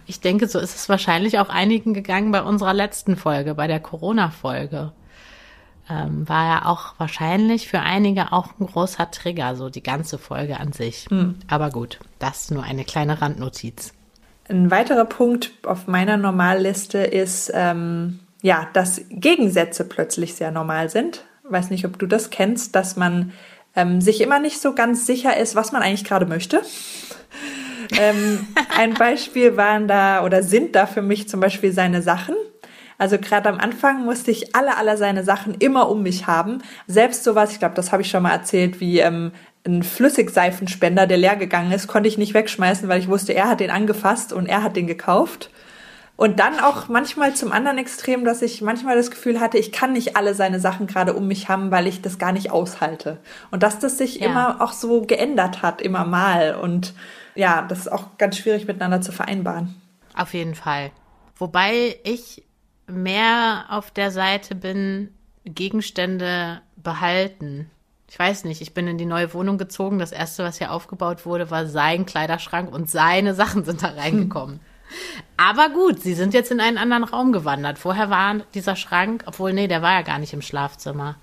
Ich 0.07 0.19
denke, 0.19 0.49
so 0.49 0.59
ist 0.59 0.75
es 0.75 0.89
wahrscheinlich 0.89 1.39
auch 1.39 1.51
einigen 1.51 1.95
gegangen 1.95 2.33
bei 2.33 2.43
unserer 2.43 2.75
letzten 2.75 3.17
Folge, 3.17 3.55
bei 3.55 3.69
der 3.69 3.79
Corona-Folge 3.79 4.91
ähm, 5.91 6.29
war 6.29 6.47
ja 6.47 6.67
auch 6.67 6.95
wahrscheinlich 6.99 7.69
für 7.69 7.81
einige 7.81 8.33
auch 8.33 8.49
ein 8.61 8.67
großer 8.67 9.11
Trigger, 9.11 9.57
so 9.57 9.69
die 9.69 9.83
ganze 9.83 10.19
Folge 10.19 10.61
an 10.61 10.73
sich. 10.73 11.11
Mhm. 11.11 11.37
Aber 11.49 11.71
gut, 11.71 11.99
das 12.19 12.43
ist 12.43 12.51
nur 12.51 12.63
eine 12.63 12.85
kleine 12.85 13.21
Randnotiz. 13.21 13.93
Ein 14.49 14.71
weiterer 14.71 15.05
Punkt 15.05 15.53
auf 15.65 15.87
meiner 15.87 16.17
Normalliste 16.17 16.99
ist, 16.99 17.51
ähm, 17.55 18.21
ja, 18.43 18.69
dass 18.73 19.03
Gegensätze 19.11 19.85
plötzlich 19.85 20.35
sehr 20.35 20.51
normal 20.51 20.89
sind. 20.89 21.25
Weiß 21.45 21.71
nicht, 21.71 21.85
ob 21.85 21.99
du 21.99 22.07
das 22.07 22.31
kennst, 22.31 22.75
dass 22.75 22.97
man 22.97 23.33
ähm, 23.77 24.01
sich 24.01 24.21
immer 24.21 24.39
nicht 24.39 24.61
so 24.61 24.75
ganz 24.75 25.07
sicher 25.07 25.37
ist, 25.37 25.55
was 25.55 25.73
man 25.73 25.83
eigentlich 25.83 26.05
gerade 26.05 26.27
möchte. 26.27 26.63
ähm, 27.99 28.47
ein 28.77 28.95
Beispiel 28.95 29.57
waren 29.57 29.89
da 29.89 30.25
oder 30.25 30.43
sind 30.43 30.75
da 30.75 30.87
für 30.87 31.03
mich 31.03 31.29
zum 31.29 31.41
Beispiel 31.41 31.73
seine 31.73 32.03
Sachen. 32.03 32.35
Also 33.01 33.17
gerade 33.17 33.49
am 33.49 33.59
Anfang 33.59 34.05
musste 34.05 34.31
ich 34.31 34.55
alle, 34.55 34.77
alle 34.77 34.99
seine 34.99 35.25
Sachen 35.25 35.55
immer 35.55 35.89
um 35.89 36.03
mich 36.03 36.27
haben. 36.27 36.59
Selbst 36.87 37.25
sowas, 37.25 37.51
ich 37.51 37.59
glaube, 37.59 37.75
das 37.75 37.93
habe 37.93 38.03
ich 38.03 38.11
schon 38.11 38.23
mal 38.23 38.31
erzählt, 38.31 38.79
wie 38.79 38.99
ähm, 38.99 39.33
ein 39.67 39.83
Flüssigseifenspender, 39.83 41.07
der 41.07 41.17
leer 41.17 41.37
gegangen 41.37 41.73
ist, 41.73 41.89
konnte 41.89 42.11
ich 42.11 42.19
nicht 42.19 42.35
wegschmeißen, 42.35 42.91
weil 42.91 43.01
ich 43.01 43.09
wusste, 43.09 43.33
er 43.33 43.49
hat 43.49 43.61
den 43.61 43.71
angefasst 43.71 44.35
und 44.35 44.45
er 44.45 44.63
hat 44.63 44.77
den 44.77 44.87
gekauft. 44.87 45.49
Und 46.17 46.41
dann 46.41 46.61
auch 46.61 46.89
manchmal 46.89 47.33
zum 47.33 47.53
anderen 47.53 47.79
Extrem, 47.79 48.27
dass 48.27 48.43
ich 48.43 48.61
manchmal 48.61 48.97
das 48.97 49.11
Gefühl 49.11 49.41
hatte, 49.41 49.57
ich 49.57 49.73
kann 49.73 49.95
nicht 49.95 50.19
alle 50.19 50.35
seine 50.35 50.61
Sachen 50.61 50.87
gerade 50.87 51.15
um 51.15 51.27
mich 51.27 51.49
haben, 51.49 51.71
weil 51.71 51.87
ich 51.87 52.03
das 52.03 52.19
gar 52.19 52.33
nicht 52.33 52.51
aushalte. 52.51 53.17
Und 53.51 53.63
dass 53.63 53.79
das 53.79 53.97
sich 53.97 54.17
ja. 54.17 54.27
immer 54.27 54.61
auch 54.61 54.73
so 54.73 55.07
geändert 55.07 55.63
hat, 55.63 55.81
immer 55.81 56.05
mal. 56.05 56.55
Und 56.55 56.93
ja, 57.35 57.63
das 57.67 57.79
ist 57.79 57.93
auch 57.93 58.19
ganz 58.19 58.37
schwierig 58.37 58.67
miteinander 58.67 59.01
zu 59.01 59.11
vereinbaren. 59.11 59.75
Auf 60.15 60.35
jeden 60.35 60.55
Fall. 60.55 60.91
Wobei 61.39 61.97
ich 62.05 62.45
mehr 62.91 63.67
auf 63.69 63.91
der 63.91 64.11
Seite 64.11 64.55
bin, 64.55 65.15
Gegenstände 65.45 66.61
behalten. 66.77 67.71
Ich 68.09 68.19
weiß 68.19 68.45
nicht, 68.45 68.61
ich 68.61 68.75
bin 68.75 68.89
in 68.89 68.99
die 68.99 69.07
neue 69.07 69.33
Wohnung 69.35 69.57
gezogen. 69.57 69.99
Das 69.99 70.13
erste, 70.13 70.43
was 70.43 70.59
hier 70.59 70.73
aufgebaut 70.73 71.25
wurde, 71.25 71.51
war 71.51 71.67
sein 71.67 72.07
Kleiderschrank 72.07 72.73
und 72.73 72.91
seine 72.91 73.35
Sachen 73.41 73.65
sind 73.65 73.83
da 73.83 73.89
reingekommen. 73.89 74.61
Aber 75.37 75.69
gut, 75.69 76.01
sie 76.01 76.15
sind 76.15 76.35
jetzt 76.35 76.51
in 76.51 76.61
einen 76.61 76.79
anderen 76.79 77.05
Raum 77.05 77.33
gewandert. 77.33 77.79
Vorher 77.79 78.11
war 78.11 78.35
dieser 78.55 78.77
Schrank, 78.77 79.25
obwohl, 79.27 79.53
nee, 79.53 79.69
der 79.69 79.83
war 79.83 79.93
ja 79.93 80.03
gar 80.03 80.19
nicht 80.19 80.33
im 80.33 80.43
Schlafzimmer. 80.43 81.17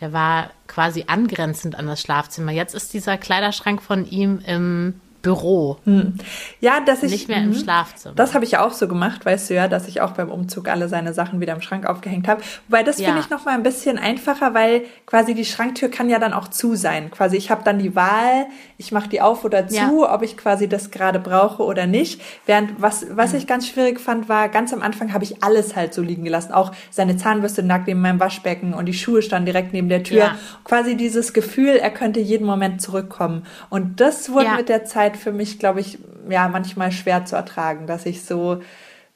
Der 0.00 0.12
war 0.12 0.50
quasi 0.66 1.04
angrenzend 1.06 1.74
an 1.74 1.86
das 1.86 2.02
Schlafzimmer. 2.02 2.52
Jetzt 2.52 2.74
ist 2.74 2.92
dieser 2.92 3.16
Kleiderschrank 3.16 3.82
von 3.82 4.06
ihm 4.06 4.40
im 4.46 5.00
Büro. 5.22 5.78
Hm. 5.84 6.14
Ja, 6.60 6.80
dass 6.80 7.02
ich. 7.02 7.12
Nicht 7.12 7.28
mehr 7.28 7.38
im 7.38 7.50
mhm. 7.50 7.54
Schlafzimmer. 7.54 8.14
Das 8.14 8.34
habe 8.34 8.44
ich 8.44 8.52
ja 8.52 8.64
auch 8.64 8.72
so 8.72 8.88
gemacht, 8.88 9.24
weißt 9.24 9.50
du 9.50 9.54
ja, 9.54 9.68
dass 9.68 9.88
ich 9.88 10.00
auch 10.00 10.10
beim 10.12 10.30
Umzug 10.30 10.68
alle 10.68 10.88
seine 10.88 11.14
Sachen 11.14 11.40
wieder 11.40 11.54
im 11.54 11.62
Schrank 11.62 11.86
aufgehängt 11.86 12.28
habe. 12.28 12.42
Wobei 12.68 12.82
das 12.82 12.98
ja. 12.98 13.06
finde 13.06 13.20
ich 13.20 13.30
nochmal 13.30 13.54
ein 13.54 13.62
bisschen 13.62 13.98
einfacher, 13.98 14.52
weil 14.52 14.82
quasi 15.06 15.34
die 15.34 15.44
Schranktür 15.44 15.88
kann 15.88 16.10
ja 16.10 16.18
dann 16.18 16.32
auch 16.32 16.48
zu 16.48 16.74
sein. 16.74 17.10
Quasi 17.10 17.36
ich 17.36 17.50
habe 17.50 17.62
dann 17.64 17.78
die 17.78 17.94
Wahl, 17.94 18.46
ich 18.82 18.92
mache 18.92 19.08
die 19.08 19.20
auf 19.20 19.44
oder 19.44 19.68
zu, 19.68 19.76
ja. 19.76 20.14
ob 20.14 20.22
ich 20.22 20.36
quasi 20.36 20.68
das 20.68 20.90
gerade 20.90 21.18
brauche 21.18 21.62
oder 21.62 21.86
nicht. 21.86 22.20
Während 22.46 22.80
was, 22.80 23.06
was 23.10 23.32
mhm. 23.32 23.38
ich 23.38 23.46
ganz 23.46 23.68
schwierig 23.68 24.00
fand, 24.00 24.28
war, 24.28 24.48
ganz 24.48 24.72
am 24.72 24.82
Anfang 24.82 25.12
habe 25.12 25.24
ich 25.24 25.42
alles 25.42 25.76
halt 25.76 25.94
so 25.94 26.02
liegen 26.02 26.24
gelassen. 26.24 26.52
Auch 26.52 26.72
seine 26.90 27.16
Zahnbürste 27.16 27.62
nackt 27.62 27.86
neben 27.86 28.00
meinem 28.00 28.20
Waschbecken 28.20 28.74
und 28.74 28.86
die 28.86 28.94
Schuhe 28.94 29.22
standen 29.22 29.46
direkt 29.46 29.72
neben 29.72 29.88
der 29.88 30.02
Tür. 30.02 30.18
Ja. 30.18 30.36
Quasi 30.64 30.96
dieses 30.96 31.32
Gefühl, 31.32 31.76
er 31.76 31.90
könnte 31.90 32.20
jeden 32.20 32.46
Moment 32.46 32.80
zurückkommen. 32.82 33.46
Und 33.70 34.00
das 34.00 34.30
wurde 34.32 34.56
mit 34.56 34.68
der 34.68 34.84
Zeit 34.84 35.12
Zeit 35.12 35.16
für 35.16 35.32
mich, 35.32 35.58
glaube 35.58 35.80
ich, 35.80 35.98
ja, 36.28 36.48
manchmal 36.48 36.92
schwer 36.92 37.24
zu 37.24 37.36
ertragen, 37.36 37.86
dass 37.86 38.06
ich 38.06 38.24
so 38.24 38.62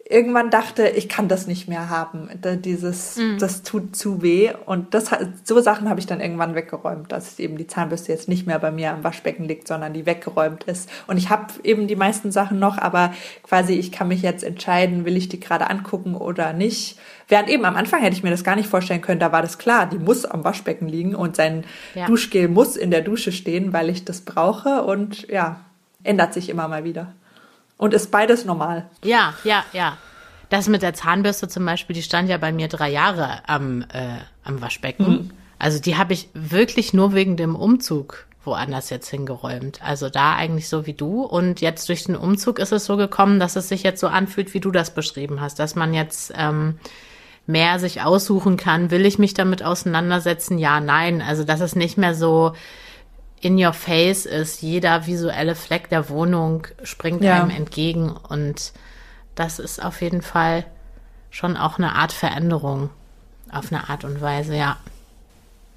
irgendwann 0.08 0.50
dachte, 0.50 0.88
ich 0.88 1.08
kann 1.08 1.26
das 1.26 1.48
nicht 1.48 1.68
mehr 1.68 1.90
haben. 1.90 2.30
Dieses, 2.64 3.16
mm. 3.16 3.38
das 3.38 3.62
tut 3.62 3.96
zu 3.96 4.22
weh. 4.22 4.52
Und 4.64 4.94
das, 4.94 5.10
so 5.42 5.60
Sachen 5.60 5.88
habe 5.88 5.98
ich 5.98 6.06
dann 6.06 6.20
irgendwann 6.20 6.54
weggeräumt, 6.54 7.10
dass 7.10 7.38
eben 7.40 7.56
die 7.56 7.66
Zahnbürste 7.66 8.12
jetzt 8.12 8.28
nicht 8.28 8.46
mehr 8.46 8.60
bei 8.60 8.70
mir 8.70 8.92
am 8.92 9.02
Waschbecken 9.02 9.44
liegt, 9.44 9.66
sondern 9.66 9.92
die 9.92 10.06
weggeräumt 10.06 10.64
ist. 10.64 10.88
Und 11.08 11.16
ich 11.16 11.28
habe 11.28 11.46
eben 11.64 11.88
die 11.88 11.96
meisten 11.96 12.30
Sachen 12.30 12.60
noch, 12.60 12.78
aber 12.78 13.12
quasi 13.42 13.72
ich 13.72 13.90
kann 13.90 14.06
mich 14.06 14.22
jetzt 14.22 14.44
entscheiden, 14.44 15.04
will 15.04 15.16
ich 15.16 15.28
die 15.28 15.40
gerade 15.40 15.68
angucken 15.68 16.14
oder 16.14 16.52
nicht. 16.52 16.98
Während 17.26 17.48
eben 17.48 17.64
am 17.64 17.74
Anfang 17.74 18.00
hätte 18.00 18.14
ich 18.14 18.22
mir 18.22 18.30
das 18.30 18.44
gar 18.44 18.54
nicht 18.54 18.68
vorstellen 18.68 19.00
können, 19.00 19.18
da 19.18 19.32
war 19.32 19.42
das 19.42 19.58
klar, 19.58 19.86
die 19.86 19.98
muss 19.98 20.24
am 20.24 20.44
Waschbecken 20.44 20.86
liegen 20.86 21.16
und 21.16 21.34
sein 21.34 21.64
ja. 21.96 22.06
Duschgel 22.06 22.46
muss 22.46 22.76
in 22.76 22.92
der 22.92 23.00
Dusche 23.00 23.32
stehen, 23.32 23.72
weil 23.72 23.90
ich 23.90 24.04
das 24.04 24.20
brauche. 24.20 24.84
Und 24.84 25.26
ja, 25.28 25.60
ändert 26.04 26.32
sich 26.32 26.48
immer 26.48 26.68
mal 26.68 26.84
wieder. 26.84 27.12
Und 27.78 27.94
ist 27.94 28.10
beides 28.10 28.44
normal. 28.44 28.88
Ja, 29.04 29.34
ja, 29.44 29.64
ja. 29.72 29.98
Das 30.48 30.68
mit 30.68 30.82
der 30.82 30.94
Zahnbürste 30.94 31.48
zum 31.48 31.64
Beispiel, 31.66 31.94
die 31.94 32.02
stand 32.02 32.28
ja 32.28 32.38
bei 32.38 32.52
mir 32.52 32.68
drei 32.68 32.90
Jahre 32.90 33.40
am, 33.48 33.82
äh, 33.92 34.18
am 34.44 34.60
Waschbecken. 34.60 35.08
Mhm. 35.08 35.30
Also 35.58 35.80
die 35.80 35.96
habe 35.96 36.12
ich 36.12 36.28
wirklich 36.34 36.92
nur 36.92 37.14
wegen 37.14 37.36
dem 37.36 37.56
Umzug 37.56 38.26
woanders 38.46 38.90
jetzt 38.90 39.08
hingeräumt. 39.08 39.80
Also 39.82 40.08
da 40.08 40.36
eigentlich 40.36 40.68
so 40.68 40.86
wie 40.86 40.92
du. 40.92 41.22
Und 41.22 41.60
jetzt 41.60 41.88
durch 41.88 42.04
den 42.04 42.16
Umzug 42.16 42.58
ist 42.60 42.72
es 42.72 42.84
so 42.84 42.96
gekommen, 42.96 43.40
dass 43.40 43.56
es 43.56 43.68
sich 43.68 43.82
jetzt 43.82 44.00
so 44.00 44.06
anfühlt, 44.06 44.54
wie 44.54 44.60
du 44.60 44.70
das 44.70 44.94
beschrieben 44.94 45.40
hast, 45.40 45.58
dass 45.58 45.74
man 45.74 45.92
jetzt 45.92 46.32
ähm, 46.36 46.78
mehr 47.46 47.78
sich 47.78 48.02
aussuchen 48.02 48.56
kann. 48.56 48.90
Will 48.90 49.04
ich 49.04 49.18
mich 49.18 49.34
damit 49.34 49.62
auseinandersetzen? 49.62 50.58
Ja, 50.58 50.80
nein. 50.80 51.20
Also 51.20 51.44
dass 51.44 51.60
es 51.60 51.74
nicht 51.74 51.98
mehr 51.98 52.14
so 52.14 52.52
in 53.40 53.62
your 53.62 53.72
face 53.72 54.26
ist. 54.26 54.62
Jeder 54.62 55.06
visuelle 55.06 55.54
Fleck 55.54 55.88
der 55.88 56.08
Wohnung 56.08 56.66
springt 56.82 57.22
ja. 57.22 57.40
einem 57.40 57.50
entgegen 57.50 58.10
und 58.10 58.72
das 59.34 59.58
ist 59.58 59.84
auf 59.84 60.00
jeden 60.00 60.22
Fall 60.22 60.64
schon 61.30 61.56
auch 61.56 61.78
eine 61.78 61.94
Art 61.94 62.12
Veränderung 62.12 62.90
auf 63.52 63.72
eine 63.72 63.88
Art 63.88 64.04
und 64.04 64.20
Weise, 64.20 64.56
ja. 64.56 64.76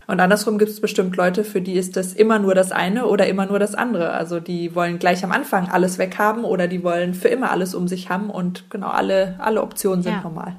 Und 0.08 0.20
andersrum 0.20 0.58
gibt 0.58 0.72
es 0.72 0.82
bestimmt 0.82 1.16
Leute, 1.18 1.44
für 1.44 1.62
die 1.62 1.74
ist 1.74 1.96
das 1.96 2.14
immer 2.14 2.40
nur 2.40 2.56
das 2.56 2.72
eine 2.72 3.06
oder 3.06 3.28
immer 3.28 3.46
nur 3.46 3.60
das 3.60 3.76
andere. 3.76 4.10
Also 4.10 4.40
die 4.40 4.74
wollen 4.74 4.98
gleich 4.98 5.24
am 5.24 5.32
Anfang 5.32 5.70
alles 5.70 6.00
weghaben 6.00 6.46
oder 6.46 6.68
die 6.68 6.84
wollen 6.84 7.14
für 7.14 7.28
immer 7.28 7.52
alles 7.52 7.76
um 7.76 7.88
sich 7.88 8.10
haben 8.10 8.32
und 8.32 8.72
genau 8.72 8.88
alle, 8.88 9.36
alle 9.38 9.62
Optionen 9.62 10.02
sind 10.02 10.14
ja. 10.14 10.22
normal. 10.22 10.56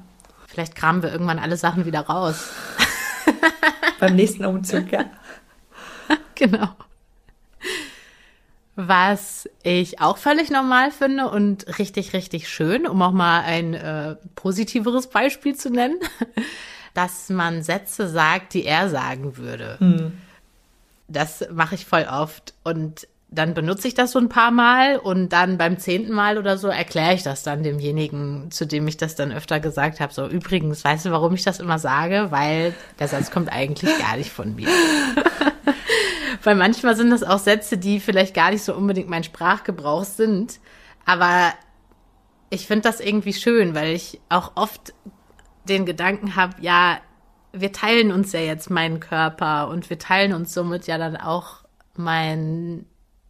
Vielleicht 0.47 0.75
kramen 0.75 1.03
wir 1.03 1.11
irgendwann 1.11 1.37
alle 1.37 1.57
Sachen 1.57 1.85
wieder 1.85 1.99
raus. 2.01 2.49
Beim 3.99 4.15
nächsten 4.15 4.45
Umzug, 4.45 4.89
ja. 4.89 5.03
genau. 6.35 6.69
Was 8.75 9.49
ich 9.63 9.99
auch 9.99 10.17
völlig 10.17 10.49
normal 10.49 10.91
finde 10.91 11.29
und 11.29 11.77
richtig, 11.77 12.13
richtig 12.13 12.47
schön, 12.47 12.87
um 12.87 13.01
auch 13.01 13.11
mal 13.11 13.41
ein 13.41 13.73
äh, 13.73 14.15
positiveres 14.35 15.07
Beispiel 15.07 15.55
zu 15.55 15.69
nennen, 15.69 15.99
dass 16.93 17.29
man 17.29 17.63
Sätze 17.63 18.07
sagt, 18.07 18.53
die 18.53 18.65
er 18.65 18.89
sagen 18.89 19.37
würde. 19.37 19.75
Hm. 19.79 20.13
Das 21.09 21.45
mache 21.51 21.75
ich 21.75 21.85
voll 21.85 22.07
oft. 22.09 22.53
Und 22.63 23.07
dann 23.33 23.53
benutze 23.53 23.87
ich 23.87 23.93
das 23.93 24.11
so 24.11 24.19
ein 24.19 24.27
paar 24.27 24.51
Mal 24.51 24.97
und 24.97 25.29
dann 25.29 25.57
beim 25.57 25.77
zehnten 25.77 26.11
Mal 26.13 26.37
oder 26.37 26.57
so 26.57 26.67
erkläre 26.67 27.13
ich 27.13 27.23
das 27.23 27.43
dann 27.43 27.63
demjenigen, 27.63 28.51
zu 28.51 28.67
dem 28.67 28.87
ich 28.89 28.97
das 28.97 29.15
dann 29.15 29.31
öfter 29.31 29.61
gesagt 29.61 30.01
habe. 30.01 30.13
So, 30.13 30.27
übrigens, 30.27 30.83
weißt 30.83 31.05
du, 31.05 31.11
warum 31.11 31.33
ich 31.33 31.43
das 31.43 31.61
immer 31.61 31.79
sage? 31.79 32.27
Weil 32.29 32.73
der 32.99 33.07
Satz 33.07 33.31
kommt 33.31 33.51
eigentlich 33.51 33.97
gar 33.99 34.17
nicht 34.17 34.31
von 34.31 34.53
mir. 34.55 34.67
Weil 36.43 36.55
manchmal 36.55 36.95
sind 36.95 37.11
das 37.11 37.23
auch 37.23 37.39
Sätze, 37.39 37.77
die 37.77 37.99
vielleicht 37.99 38.33
gar 38.33 38.51
nicht 38.51 38.63
so 38.63 38.73
unbedingt 38.73 39.09
mein 39.09 39.23
Sprachgebrauch 39.23 40.03
sind. 40.03 40.59
Aber 41.05 41.53
ich 42.49 42.67
finde 42.67 42.83
das 42.83 42.99
irgendwie 42.99 43.33
schön, 43.33 43.75
weil 43.75 43.93
ich 43.93 44.19
auch 44.29 44.53
oft 44.55 44.93
den 45.67 45.85
Gedanken 45.85 46.35
habe, 46.35 46.55
ja, 46.61 46.99
wir 47.53 47.71
teilen 47.71 48.11
uns 48.11 48.31
ja 48.31 48.39
jetzt 48.39 48.69
meinen 48.69 48.99
Körper 48.99 49.67
und 49.67 49.89
wir 49.89 49.99
teilen 49.99 50.33
uns 50.33 50.53
somit 50.53 50.87
ja 50.87 50.97
dann 50.97 51.17
auch 51.17 51.63
mein, 51.95 52.85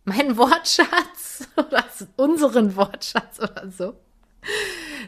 mein 0.06 0.38
Wortschatz 0.38 1.48
oder 1.56 1.84
unseren 2.18 2.76
Wortschatz 2.76 3.40
oder 3.40 3.70
so. 3.70 3.94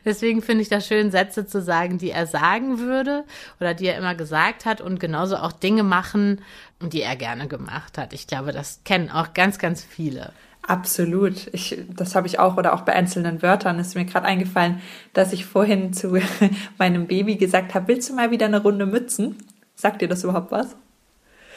Deswegen 0.05 0.41
finde 0.41 0.61
ich 0.61 0.69
das 0.69 0.87
schön, 0.87 1.11
Sätze 1.11 1.45
zu 1.45 1.61
sagen, 1.61 1.97
die 1.97 2.11
er 2.11 2.27
sagen 2.27 2.79
würde 2.79 3.23
oder 3.59 3.73
die 3.73 3.87
er 3.87 3.97
immer 3.97 4.15
gesagt 4.15 4.65
hat 4.65 4.81
und 4.81 4.99
genauso 4.99 5.37
auch 5.37 5.51
Dinge 5.51 5.83
machen, 5.83 6.41
die 6.81 7.01
er 7.01 7.15
gerne 7.15 7.47
gemacht 7.47 7.97
hat. 7.97 8.13
Ich 8.13 8.27
glaube, 8.27 8.51
das 8.51 8.81
kennen 8.83 9.09
auch 9.09 9.33
ganz, 9.33 9.59
ganz 9.59 9.83
viele. 9.83 10.31
Absolut. 10.65 11.53
Ich, 11.53 11.77
das 11.89 12.15
habe 12.15 12.27
ich 12.27 12.39
auch 12.39 12.57
oder 12.57 12.73
auch 12.73 12.81
bei 12.81 12.93
einzelnen 12.93 13.41
Wörtern 13.41 13.79
ist 13.79 13.95
mir 13.95 14.05
gerade 14.05 14.25
eingefallen, 14.25 14.81
dass 15.13 15.33
ich 15.33 15.45
vorhin 15.45 15.93
zu 15.93 16.17
meinem 16.77 17.07
Baby 17.07 17.35
gesagt 17.35 17.73
habe, 17.73 17.87
willst 17.89 18.09
du 18.09 18.15
mal 18.15 18.31
wieder 18.31 18.45
eine 18.45 18.61
Runde 18.61 18.85
Mützen? 18.85 19.37
Sagt 19.75 20.01
dir 20.01 20.07
das 20.07 20.23
überhaupt 20.23 20.51
was? 20.51 20.75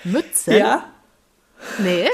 Mützen? 0.03 0.57
Ja. 0.57 0.85
Nee. 1.79 2.09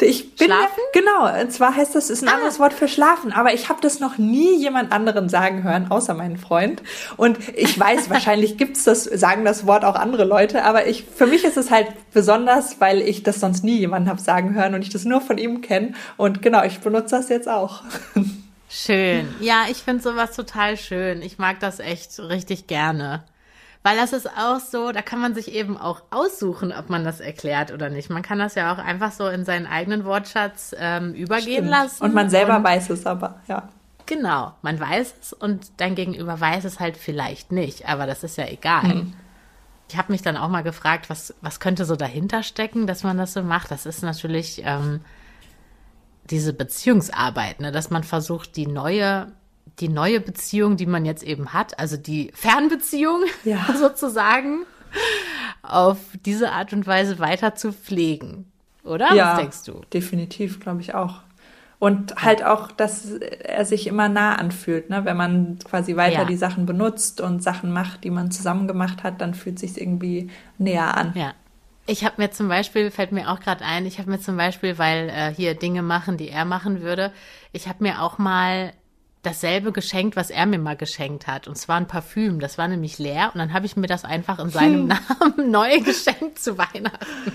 Ich 0.00 0.36
bin 0.36 0.48
schlafen? 0.48 0.80
Ja, 0.94 1.00
genau, 1.00 1.42
und 1.42 1.52
zwar 1.52 1.74
heißt 1.74 1.94
das, 1.94 2.10
ist 2.10 2.22
ein 2.22 2.28
ah. 2.28 2.34
anderes 2.34 2.58
Wort 2.58 2.72
für 2.72 2.88
schlafen, 2.88 3.32
aber 3.32 3.54
ich 3.54 3.68
habe 3.68 3.80
das 3.80 4.00
noch 4.00 4.18
nie 4.18 4.56
jemand 4.58 4.92
anderen 4.92 5.28
sagen 5.28 5.62
hören, 5.62 5.90
außer 5.90 6.14
meinen 6.14 6.36
Freund. 6.36 6.82
Und 7.16 7.38
ich 7.56 7.78
weiß, 7.78 8.10
wahrscheinlich 8.10 8.56
gibt's 8.58 8.84
das, 8.84 9.04
sagen 9.04 9.44
das 9.44 9.66
Wort 9.66 9.84
auch 9.84 9.94
andere 9.94 10.24
Leute, 10.24 10.64
aber 10.64 10.86
ich, 10.86 11.04
für 11.04 11.26
mich 11.26 11.44
ist 11.44 11.56
es 11.56 11.70
halt 11.70 11.88
besonders, 12.12 12.80
weil 12.80 13.00
ich 13.00 13.22
das 13.22 13.40
sonst 13.40 13.64
nie 13.64 13.78
jemanden 13.78 14.08
habe 14.08 14.20
sagen 14.20 14.54
hören 14.54 14.74
und 14.74 14.82
ich 14.82 14.90
das 14.90 15.04
nur 15.04 15.20
von 15.20 15.38
ihm 15.38 15.60
kenne. 15.60 15.92
Und 16.16 16.42
genau, 16.42 16.64
ich 16.64 16.80
benutze 16.80 17.16
das 17.16 17.28
jetzt 17.28 17.48
auch. 17.48 17.82
Schön. 18.68 19.28
Ja, 19.40 19.66
ich 19.70 19.78
finde 19.78 20.02
sowas 20.02 20.34
total 20.34 20.76
schön. 20.76 21.22
Ich 21.22 21.38
mag 21.38 21.60
das 21.60 21.78
echt 21.78 22.18
richtig 22.18 22.66
gerne. 22.66 23.24
Weil 23.86 23.96
das 23.96 24.12
ist 24.12 24.28
auch 24.36 24.58
so, 24.58 24.90
da 24.90 25.00
kann 25.00 25.20
man 25.20 25.36
sich 25.36 25.54
eben 25.54 25.76
auch 25.76 26.02
aussuchen, 26.10 26.72
ob 26.72 26.90
man 26.90 27.04
das 27.04 27.20
erklärt 27.20 27.70
oder 27.70 27.88
nicht. 27.88 28.10
Man 28.10 28.22
kann 28.22 28.40
das 28.40 28.56
ja 28.56 28.74
auch 28.74 28.78
einfach 28.78 29.12
so 29.12 29.28
in 29.28 29.44
seinen 29.44 29.68
eigenen 29.68 30.04
Wortschatz 30.04 30.74
ähm, 30.76 31.14
übergehen 31.14 31.58
Stimmt. 31.58 31.70
lassen. 31.70 32.02
Und 32.02 32.12
man 32.12 32.28
selber 32.28 32.56
und, 32.56 32.64
weiß 32.64 32.90
es 32.90 33.06
aber, 33.06 33.38
ja. 33.46 33.68
Genau, 34.06 34.54
man 34.62 34.80
weiß 34.80 35.14
es 35.20 35.32
und 35.32 35.70
dein 35.76 35.94
Gegenüber 35.94 36.40
weiß 36.40 36.64
es 36.64 36.80
halt 36.80 36.96
vielleicht 36.96 37.52
nicht, 37.52 37.88
aber 37.88 38.06
das 38.06 38.24
ist 38.24 38.36
ja 38.36 38.48
egal. 38.48 38.90
Hm. 38.90 39.12
Ich 39.88 39.96
habe 39.96 40.10
mich 40.10 40.22
dann 40.22 40.36
auch 40.36 40.48
mal 40.48 40.64
gefragt, 40.64 41.08
was, 41.08 41.32
was 41.40 41.60
könnte 41.60 41.84
so 41.84 41.94
dahinter 41.94 42.42
stecken, 42.42 42.88
dass 42.88 43.04
man 43.04 43.16
das 43.16 43.34
so 43.34 43.44
macht. 43.44 43.70
Das 43.70 43.86
ist 43.86 44.02
natürlich 44.02 44.62
ähm, 44.64 45.00
diese 46.24 46.52
Beziehungsarbeit, 46.52 47.60
ne? 47.60 47.70
dass 47.70 47.90
man 47.90 48.02
versucht, 48.02 48.56
die 48.56 48.66
neue 48.66 49.28
die 49.80 49.88
neue 49.88 50.20
Beziehung, 50.20 50.76
die 50.76 50.86
man 50.86 51.04
jetzt 51.04 51.22
eben 51.22 51.52
hat, 51.52 51.78
also 51.78 51.96
die 51.96 52.30
Fernbeziehung 52.34 53.24
ja. 53.44 53.66
sozusagen, 53.78 54.64
auf 55.62 55.98
diese 56.24 56.52
Art 56.52 56.72
und 56.72 56.86
Weise 56.86 57.18
weiter 57.18 57.54
zu 57.54 57.72
pflegen. 57.72 58.50
Oder? 58.84 59.12
Ja, 59.14 59.32
Was 59.32 59.38
denkst 59.38 59.64
du? 59.64 59.82
Definitiv, 59.92 60.60
glaube 60.60 60.80
ich 60.80 60.94
auch. 60.94 61.20
Und 61.78 62.16
halt 62.22 62.42
auch, 62.42 62.72
dass 62.72 63.04
er 63.12 63.66
sich 63.66 63.86
immer 63.86 64.08
nah 64.08 64.36
anfühlt, 64.36 64.88
ne? 64.88 65.04
Wenn 65.04 65.16
man 65.16 65.58
quasi 65.62 65.94
weiter 65.96 66.20
ja. 66.20 66.24
die 66.24 66.36
Sachen 66.36 66.64
benutzt 66.64 67.20
und 67.20 67.42
Sachen 67.42 67.70
macht, 67.70 68.04
die 68.04 68.10
man 68.10 68.30
zusammen 68.30 68.66
gemacht 68.66 69.02
hat, 69.02 69.20
dann 69.20 69.34
fühlt 69.34 69.58
sich 69.58 69.78
irgendwie 69.78 70.30
näher 70.56 70.96
an. 70.96 71.12
Ja. 71.14 71.34
Ich 71.86 72.04
habe 72.04 72.14
mir 72.16 72.30
zum 72.30 72.48
Beispiel, 72.48 72.90
fällt 72.90 73.12
mir 73.12 73.30
auch 73.30 73.40
gerade 73.40 73.64
ein, 73.64 73.84
ich 73.84 73.98
habe 73.98 74.10
mir 74.10 74.18
zum 74.18 74.36
Beispiel, 74.36 74.78
weil 74.78 75.10
äh, 75.10 75.34
hier 75.34 75.54
Dinge 75.54 75.82
machen, 75.82 76.16
die 76.16 76.30
er 76.30 76.44
machen 76.46 76.80
würde, 76.80 77.12
ich 77.52 77.68
habe 77.68 77.84
mir 77.84 78.00
auch 78.00 78.18
mal 78.18 78.72
dasselbe 79.26 79.72
geschenkt, 79.72 80.16
was 80.16 80.30
er 80.30 80.46
mir 80.46 80.58
mal 80.58 80.76
geschenkt 80.76 81.26
hat. 81.26 81.48
Und 81.48 81.56
zwar 81.56 81.76
ein 81.76 81.88
Parfüm. 81.88 82.40
Das 82.40 82.58
war 82.58 82.68
nämlich 82.68 82.98
leer. 82.98 83.30
Und 83.34 83.38
dann 83.38 83.52
habe 83.52 83.66
ich 83.66 83.76
mir 83.76 83.88
das 83.88 84.04
einfach 84.04 84.38
in 84.38 84.50
seinem 84.50 84.80
hm. 84.82 84.86
Namen 84.88 85.50
neu 85.50 85.80
geschenkt 85.80 86.38
zu 86.38 86.56
Weihnachten. 86.56 87.32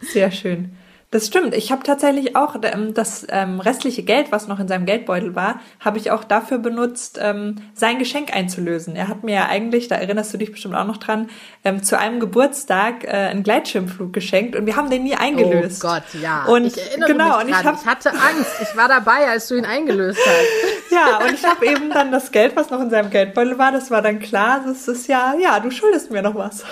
Sehr 0.00 0.30
schön. 0.30 0.76
Das 1.12 1.28
stimmt. 1.28 1.54
Ich 1.54 1.70
habe 1.70 1.84
tatsächlich 1.84 2.34
auch 2.34 2.56
ähm, 2.62 2.92
das 2.92 3.24
ähm, 3.30 3.60
restliche 3.60 4.02
Geld, 4.02 4.32
was 4.32 4.48
noch 4.48 4.58
in 4.58 4.66
seinem 4.66 4.86
Geldbeutel 4.86 5.36
war, 5.36 5.60
habe 5.78 5.98
ich 5.98 6.10
auch 6.10 6.24
dafür 6.24 6.58
benutzt, 6.58 7.20
ähm, 7.22 7.56
sein 7.74 8.00
Geschenk 8.00 8.34
einzulösen. 8.34 8.96
Er 8.96 9.06
hat 9.06 9.22
mir 9.22 9.36
ja 9.36 9.46
eigentlich, 9.46 9.86
da 9.86 9.94
erinnerst 9.94 10.34
du 10.34 10.38
dich 10.38 10.50
bestimmt 10.50 10.74
auch 10.74 10.84
noch 10.84 10.96
dran, 10.96 11.30
ähm, 11.64 11.84
zu 11.84 11.96
einem 11.96 12.18
Geburtstag 12.18 13.04
äh, 13.04 13.10
einen 13.10 13.44
Gleitschirmflug 13.44 14.12
geschenkt 14.12 14.56
und 14.56 14.66
wir 14.66 14.74
haben 14.74 14.90
den 14.90 15.04
nie 15.04 15.14
eingelöst. 15.14 15.84
Oh 15.84 15.88
Gott, 15.88 16.02
ja. 16.20 16.44
Und 16.46 16.66
ich 16.66 16.76
erinnere 16.76 17.12
genau, 17.12 17.36
mich 17.36 17.44
und 17.44 17.50
ich, 17.50 17.64
hab, 17.64 17.80
ich 17.80 17.86
hatte 17.86 18.10
Angst. 18.10 18.50
Ich 18.62 18.76
war 18.76 18.88
dabei, 18.88 19.28
als 19.28 19.46
du 19.46 19.54
ihn 19.54 19.64
eingelöst 19.64 20.18
hast. 20.18 20.90
ja, 20.90 21.18
und 21.18 21.34
ich 21.34 21.44
habe 21.44 21.66
eben 21.66 21.90
dann 21.90 22.10
das 22.10 22.32
Geld, 22.32 22.56
was 22.56 22.70
noch 22.70 22.80
in 22.80 22.90
seinem 22.90 23.10
Geldbeutel 23.10 23.58
war, 23.58 23.70
das 23.70 23.92
war 23.92 24.02
dann 24.02 24.18
klar, 24.18 24.62
das 24.66 24.88
ist 24.88 25.06
ja, 25.06 25.34
ja, 25.40 25.60
du 25.60 25.70
schuldest 25.70 26.10
mir 26.10 26.22
noch 26.22 26.34
was. 26.34 26.64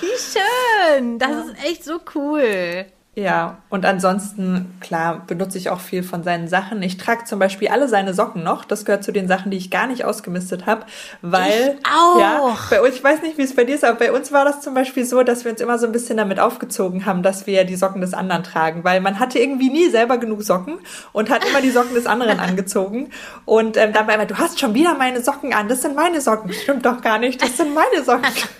Wie 0.00 0.06
schön. 0.06 1.18
Das 1.18 1.30
ja. 1.30 1.40
ist 1.40 1.64
echt 1.64 1.84
so 1.84 1.98
cool. 2.14 2.86
Ja, 3.16 3.58
und 3.70 3.84
ansonsten, 3.84 4.76
klar, 4.78 5.24
benutze 5.26 5.58
ich 5.58 5.68
auch 5.68 5.80
viel 5.80 6.04
von 6.04 6.22
seinen 6.22 6.46
Sachen. 6.46 6.80
Ich 6.80 6.96
trage 6.96 7.24
zum 7.24 7.40
Beispiel 7.40 7.66
alle 7.66 7.88
seine 7.88 8.14
Socken 8.14 8.44
noch. 8.44 8.64
Das 8.64 8.84
gehört 8.84 9.02
zu 9.02 9.10
den 9.10 9.26
Sachen, 9.26 9.50
die 9.50 9.56
ich 9.56 9.68
gar 9.68 9.88
nicht 9.88 10.04
ausgemistet 10.04 10.66
habe, 10.66 10.86
weil, 11.20 11.76
ich 11.80 11.86
auch. 11.86 12.20
ja, 12.20 12.56
bei 12.70 12.80
uns, 12.80 12.94
ich 12.94 13.02
weiß 13.02 13.22
nicht, 13.22 13.36
wie 13.36 13.42
es 13.42 13.56
bei 13.56 13.64
dir 13.64 13.74
ist, 13.74 13.84
aber 13.84 13.98
bei 13.98 14.12
uns 14.12 14.30
war 14.30 14.44
das 14.44 14.60
zum 14.60 14.74
Beispiel 14.74 15.04
so, 15.04 15.24
dass 15.24 15.44
wir 15.44 15.50
uns 15.50 15.60
immer 15.60 15.76
so 15.76 15.86
ein 15.86 15.92
bisschen 15.92 16.18
damit 16.18 16.38
aufgezogen 16.38 17.04
haben, 17.04 17.24
dass 17.24 17.48
wir 17.48 17.64
die 17.64 17.74
Socken 17.74 18.00
des 18.00 18.14
anderen 18.14 18.44
tragen, 18.44 18.84
weil 18.84 19.00
man 19.00 19.18
hatte 19.18 19.40
irgendwie 19.40 19.70
nie 19.70 19.90
selber 19.90 20.18
genug 20.18 20.44
Socken 20.44 20.78
und 21.12 21.30
hat 21.30 21.44
immer 21.44 21.60
die 21.60 21.70
Socken 21.70 21.94
des 21.94 22.06
anderen 22.06 22.38
angezogen. 22.40 23.10
Und 23.44 23.76
ähm, 23.76 23.92
dann 23.92 24.06
war 24.06 24.14
immer, 24.14 24.26
du 24.26 24.38
hast 24.38 24.60
schon 24.60 24.74
wieder 24.74 24.94
meine 24.94 25.20
Socken 25.20 25.52
an, 25.52 25.66
das 25.66 25.82
sind 25.82 25.96
meine 25.96 26.20
Socken. 26.20 26.52
Stimmt 26.52 26.86
doch 26.86 27.00
gar 27.00 27.18
nicht, 27.18 27.42
das 27.42 27.56
sind 27.56 27.74
meine 27.74 28.04
Socken. 28.04 28.30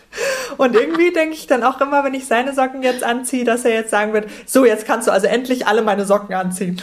Und 0.57 0.75
irgendwie 0.75 1.13
denke 1.13 1.35
ich 1.35 1.47
dann 1.47 1.63
auch 1.63 1.81
immer, 1.81 2.05
wenn 2.05 2.15
ich 2.15 2.27
seine 2.27 2.53
Socken 2.55 2.83
jetzt 2.83 3.05
anziehe, 3.05 3.45
dass 3.45 3.65
er 3.65 3.73
jetzt 3.73 3.91
sagen 3.91 4.13
wird, 4.13 4.29
so, 4.47 4.65
jetzt 4.65 4.87
kannst 4.87 5.09
du 5.09 5.13
also 5.13 5.27
endlich 5.27 5.67
alle 5.67 5.83
meine 5.83 6.05
Socken 6.05 6.35
anziehen. 6.35 6.81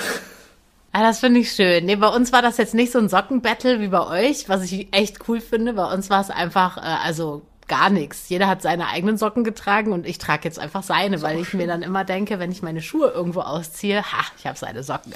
Ja, 0.95 1.03
das 1.03 1.19
finde 1.19 1.41
ich 1.41 1.51
schön. 1.51 1.85
Nee, 1.85 1.97
bei 1.97 2.07
uns 2.07 2.31
war 2.31 2.41
das 2.41 2.57
jetzt 2.57 2.73
nicht 2.73 2.91
so 2.91 2.99
ein 2.99 3.09
Sockenbattle 3.09 3.79
wie 3.81 3.89
bei 3.89 4.07
euch, 4.07 4.49
was 4.49 4.63
ich 4.63 4.87
echt 4.93 5.27
cool 5.27 5.41
finde. 5.41 5.73
Bei 5.73 5.93
uns 5.93 6.09
war 6.09 6.21
es 6.21 6.29
einfach, 6.29 6.77
äh, 6.77 7.05
also 7.05 7.43
gar 7.67 7.89
nichts. 7.89 8.29
Jeder 8.29 8.47
hat 8.47 8.61
seine 8.61 8.87
eigenen 8.87 9.17
Socken 9.17 9.43
getragen 9.43 9.91
und 9.91 10.07
ich 10.07 10.17
trage 10.17 10.45
jetzt 10.45 10.57
einfach 10.57 10.83
seine, 10.83 11.21
weil 11.21 11.39
ich 11.39 11.53
mir 11.53 11.67
dann 11.67 11.83
immer 11.83 12.03
denke, 12.03 12.39
wenn 12.39 12.51
ich 12.51 12.63
meine 12.63 12.81
Schuhe 12.81 13.09
irgendwo 13.09 13.41
ausziehe, 13.41 14.01
ha, 14.01 14.25
ich 14.39 14.47
habe 14.47 14.57
seine 14.57 14.83
Socken. 14.83 15.13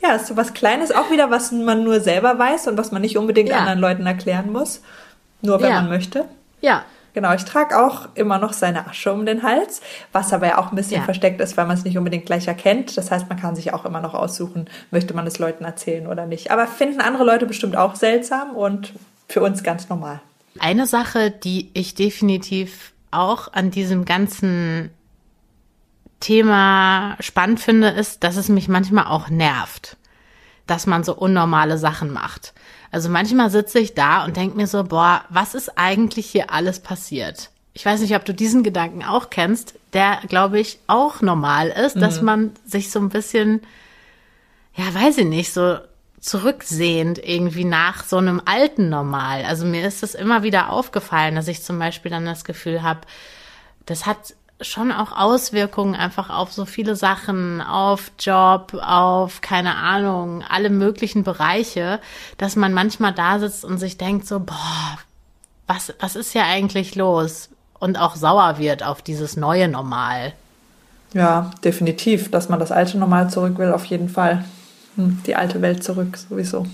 Ja, 0.00 0.14
ist 0.14 0.26
so 0.26 0.36
was 0.36 0.54
Kleines, 0.54 0.92
auch 0.92 1.10
wieder, 1.10 1.30
was 1.30 1.50
man 1.50 1.82
nur 1.82 2.00
selber 2.00 2.38
weiß 2.38 2.68
und 2.68 2.78
was 2.78 2.92
man 2.92 3.02
nicht 3.02 3.16
unbedingt 3.16 3.48
ja. 3.48 3.58
anderen 3.58 3.78
Leuten 3.78 4.06
erklären 4.06 4.52
muss. 4.52 4.82
Nur 5.42 5.60
wenn 5.60 5.70
ja. 5.70 5.80
man 5.80 5.88
möchte. 5.88 6.26
Ja, 6.60 6.84
Genau, 7.14 7.32
ich 7.32 7.44
trage 7.44 7.78
auch 7.78 8.08
immer 8.16 8.38
noch 8.38 8.52
seine 8.52 8.88
Asche 8.88 9.12
um 9.12 9.24
den 9.24 9.44
Hals, 9.44 9.80
was 10.10 10.32
aber 10.32 10.48
ja 10.48 10.58
auch 10.58 10.70
ein 10.70 10.76
bisschen 10.76 10.98
ja. 10.98 11.04
versteckt 11.04 11.40
ist, 11.40 11.56
weil 11.56 11.64
man 11.66 11.76
es 11.76 11.84
nicht 11.84 11.96
unbedingt 11.96 12.26
gleich 12.26 12.48
erkennt. 12.48 12.96
Das 12.96 13.12
heißt, 13.12 13.28
man 13.28 13.38
kann 13.38 13.54
sich 13.54 13.72
auch 13.72 13.84
immer 13.84 14.00
noch 14.00 14.14
aussuchen, 14.14 14.68
möchte 14.90 15.14
man 15.14 15.24
es 15.26 15.38
Leuten 15.38 15.64
erzählen 15.64 16.08
oder 16.08 16.26
nicht. 16.26 16.50
Aber 16.50 16.66
finden 16.66 17.00
andere 17.00 17.24
Leute 17.24 17.46
bestimmt 17.46 17.76
auch 17.76 17.94
seltsam 17.94 18.50
und 18.50 18.92
für 19.28 19.40
uns 19.42 19.62
ganz 19.62 19.88
normal. 19.88 20.20
Eine 20.58 20.86
Sache, 20.86 21.30
die 21.30 21.70
ich 21.72 21.94
definitiv 21.94 22.92
auch 23.12 23.52
an 23.52 23.70
diesem 23.70 24.04
ganzen 24.04 24.90
Thema 26.18 27.16
spannend 27.20 27.60
finde, 27.60 27.88
ist, 27.88 28.24
dass 28.24 28.36
es 28.36 28.48
mich 28.48 28.68
manchmal 28.68 29.06
auch 29.06 29.28
nervt, 29.28 29.96
dass 30.66 30.86
man 30.86 31.04
so 31.04 31.14
unnormale 31.14 31.78
Sachen 31.78 32.12
macht. 32.12 32.54
Also 32.94 33.08
manchmal 33.08 33.50
sitze 33.50 33.80
ich 33.80 33.94
da 33.94 34.24
und 34.24 34.36
denke 34.36 34.56
mir 34.56 34.68
so, 34.68 34.84
boah, 34.84 35.24
was 35.28 35.56
ist 35.56 35.76
eigentlich 35.76 36.26
hier 36.26 36.52
alles 36.52 36.78
passiert? 36.78 37.50
Ich 37.72 37.84
weiß 37.84 38.00
nicht, 38.00 38.14
ob 38.14 38.24
du 38.24 38.32
diesen 38.32 38.62
Gedanken 38.62 39.02
auch 39.02 39.30
kennst, 39.30 39.74
der, 39.94 40.20
glaube 40.28 40.60
ich, 40.60 40.78
auch 40.86 41.20
normal 41.20 41.70
ist, 41.70 41.96
mhm. 41.96 42.00
dass 42.00 42.22
man 42.22 42.52
sich 42.64 42.92
so 42.92 43.00
ein 43.00 43.08
bisschen, 43.08 43.62
ja, 44.76 44.94
weiß 44.94 45.18
ich 45.18 45.26
nicht, 45.26 45.52
so 45.52 45.78
zurücksehend 46.20 47.18
irgendwie 47.18 47.64
nach 47.64 48.04
so 48.04 48.18
einem 48.18 48.40
alten 48.44 48.90
Normal. 48.90 49.44
Also 49.44 49.66
mir 49.66 49.84
ist 49.84 50.04
es 50.04 50.14
immer 50.14 50.44
wieder 50.44 50.70
aufgefallen, 50.70 51.34
dass 51.34 51.48
ich 51.48 51.64
zum 51.64 51.80
Beispiel 51.80 52.12
dann 52.12 52.24
das 52.24 52.44
Gefühl 52.44 52.84
habe, 52.84 53.00
das 53.86 54.06
hat 54.06 54.36
schon 54.60 54.92
auch 54.92 55.12
Auswirkungen 55.16 55.94
einfach 55.94 56.30
auf 56.30 56.52
so 56.52 56.64
viele 56.64 56.96
Sachen, 56.96 57.60
auf 57.60 58.12
Job, 58.18 58.74
auf 58.80 59.40
keine 59.40 59.76
Ahnung, 59.76 60.42
alle 60.48 60.70
möglichen 60.70 61.24
Bereiche, 61.24 62.00
dass 62.38 62.56
man 62.56 62.72
manchmal 62.72 63.12
da 63.12 63.38
sitzt 63.38 63.64
und 63.64 63.78
sich 63.78 63.98
denkt 63.98 64.26
so, 64.26 64.40
boah, 64.40 64.98
was, 65.66 65.92
was 66.00 66.16
ist 66.16 66.34
ja 66.34 66.44
eigentlich 66.44 66.94
los? 66.94 67.48
Und 67.78 67.98
auch 67.98 68.16
sauer 68.16 68.58
wird 68.58 68.82
auf 68.82 69.02
dieses 69.02 69.36
neue 69.36 69.68
Normal. 69.68 70.32
Ja, 71.12 71.50
definitiv, 71.62 72.30
dass 72.30 72.48
man 72.48 72.60
das 72.60 72.72
alte 72.72 72.98
Normal 72.98 73.30
zurück 73.30 73.58
will, 73.58 73.72
auf 73.72 73.84
jeden 73.86 74.08
Fall. 74.08 74.44
Hm, 74.96 75.22
die 75.26 75.36
alte 75.36 75.60
Welt 75.62 75.82
zurück, 75.82 76.16
sowieso 76.16 76.66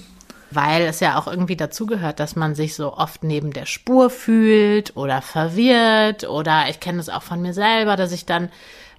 weil 0.50 0.82
es 0.82 1.00
ja 1.00 1.18
auch 1.18 1.26
irgendwie 1.26 1.56
dazugehört, 1.56 2.20
dass 2.20 2.36
man 2.36 2.54
sich 2.54 2.74
so 2.74 2.94
oft 2.94 3.22
neben 3.22 3.52
der 3.52 3.66
Spur 3.66 4.10
fühlt 4.10 4.96
oder 4.96 5.22
verwirrt 5.22 6.28
oder 6.28 6.68
ich 6.68 6.80
kenne 6.80 7.00
es 7.00 7.08
auch 7.08 7.22
von 7.22 7.40
mir 7.40 7.54
selber, 7.54 7.96
dass 7.96 8.12
ich 8.12 8.26
dann 8.26 8.50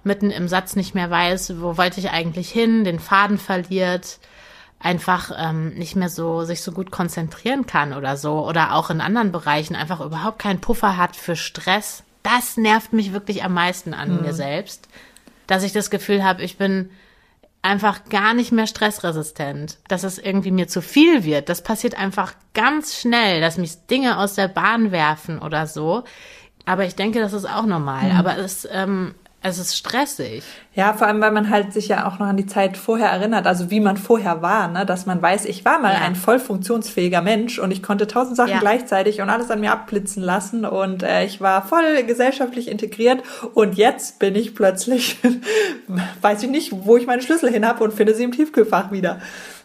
mitten 0.04 0.30
im 0.30 0.48
Satz 0.48 0.76
nicht 0.76 0.94
mehr 0.94 1.10
weiß, 1.10 1.60
wo 1.60 1.76
wollte 1.76 2.00
ich 2.00 2.10
eigentlich 2.10 2.50
hin, 2.50 2.84
den 2.84 2.98
Faden 2.98 3.38
verliert, 3.38 4.18
einfach 4.80 5.30
ähm, 5.36 5.74
nicht 5.74 5.94
mehr 5.94 6.08
so 6.08 6.42
sich 6.44 6.62
so 6.62 6.72
gut 6.72 6.90
konzentrieren 6.90 7.66
kann 7.66 7.92
oder 7.92 8.16
so 8.16 8.46
oder 8.46 8.74
auch 8.74 8.90
in 8.90 9.00
anderen 9.00 9.30
Bereichen 9.30 9.76
einfach 9.76 10.00
überhaupt 10.00 10.38
keinen 10.38 10.60
Puffer 10.60 10.96
hat 10.96 11.14
für 11.16 11.36
Stress. 11.36 12.02
Das 12.22 12.56
nervt 12.56 12.92
mich 12.92 13.12
wirklich 13.12 13.44
am 13.44 13.54
meisten 13.54 13.94
an 13.94 14.16
mhm. 14.16 14.22
mir 14.22 14.32
selbst, 14.32 14.88
dass 15.46 15.62
ich 15.62 15.72
das 15.72 15.90
Gefühl 15.90 16.24
habe, 16.24 16.42
ich 16.42 16.56
bin 16.56 16.90
einfach 17.62 18.04
gar 18.08 18.34
nicht 18.34 18.50
mehr 18.50 18.66
stressresistent, 18.66 19.78
dass 19.88 20.02
es 20.02 20.18
irgendwie 20.18 20.50
mir 20.50 20.66
zu 20.66 20.82
viel 20.82 21.24
wird. 21.24 21.48
Das 21.48 21.62
passiert 21.62 21.96
einfach 21.96 22.34
ganz 22.54 22.98
schnell, 22.98 23.40
dass 23.40 23.56
mich 23.56 23.86
Dinge 23.86 24.18
aus 24.18 24.34
der 24.34 24.48
Bahn 24.48 24.90
werfen 24.90 25.38
oder 25.38 25.68
so. 25.68 26.02
Aber 26.66 26.84
ich 26.84 26.96
denke, 26.96 27.20
das 27.20 27.32
ist 27.32 27.48
auch 27.48 27.66
normal. 27.66 28.12
Mhm. 28.12 28.16
Aber 28.16 28.36
es 28.38 28.68
ähm, 28.70 29.14
es 29.44 29.58
ist 29.58 29.76
stressig. 29.76 30.44
Ja, 30.74 30.92
vor 30.94 31.08
allem, 31.08 31.20
weil 31.20 31.32
man 31.32 31.50
halt 31.50 31.72
sich 31.72 31.88
ja 31.88 32.06
auch 32.06 32.18
noch 32.18 32.26
an 32.26 32.36
die 32.36 32.46
Zeit 32.46 32.76
vorher 32.76 33.08
erinnert, 33.08 33.46
also 33.46 33.70
wie 33.70 33.80
man 33.80 33.96
vorher 33.96 34.40
war, 34.40 34.68
ne? 34.68 34.86
dass 34.86 35.04
man 35.04 35.20
weiß, 35.20 35.46
ich 35.46 35.64
war 35.64 35.80
mal 35.80 35.92
ja. 35.92 36.00
ein 36.00 36.14
voll 36.14 36.38
funktionsfähiger 36.38 37.22
Mensch 37.22 37.58
und 37.58 37.72
ich 37.72 37.82
konnte 37.82 38.06
tausend 38.06 38.36
Sachen 38.36 38.52
ja. 38.52 38.60
gleichzeitig 38.60 39.20
und 39.20 39.30
alles 39.30 39.50
an 39.50 39.60
mir 39.60 39.72
abblitzen 39.72 40.22
lassen 40.22 40.64
und 40.64 41.02
äh, 41.02 41.24
ich 41.24 41.40
war 41.40 41.66
voll 41.66 42.04
gesellschaftlich 42.04 42.68
integriert 42.68 43.22
und 43.54 43.74
jetzt 43.74 44.20
bin 44.20 44.36
ich 44.36 44.54
plötzlich, 44.54 45.18
weiß 46.20 46.44
ich 46.44 46.48
nicht, 46.48 46.70
wo 46.72 46.96
ich 46.96 47.06
meine 47.06 47.22
Schlüssel 47.22 47.50
hin 47.50 47.66
habe 47.66 47.82
und 47.82 47.92
finde 47.92 48.14
sie 48.14 48.24
im 48.24 48.32
Tiefkühlfach 48.32 48.92
wieder. 48.92 49.20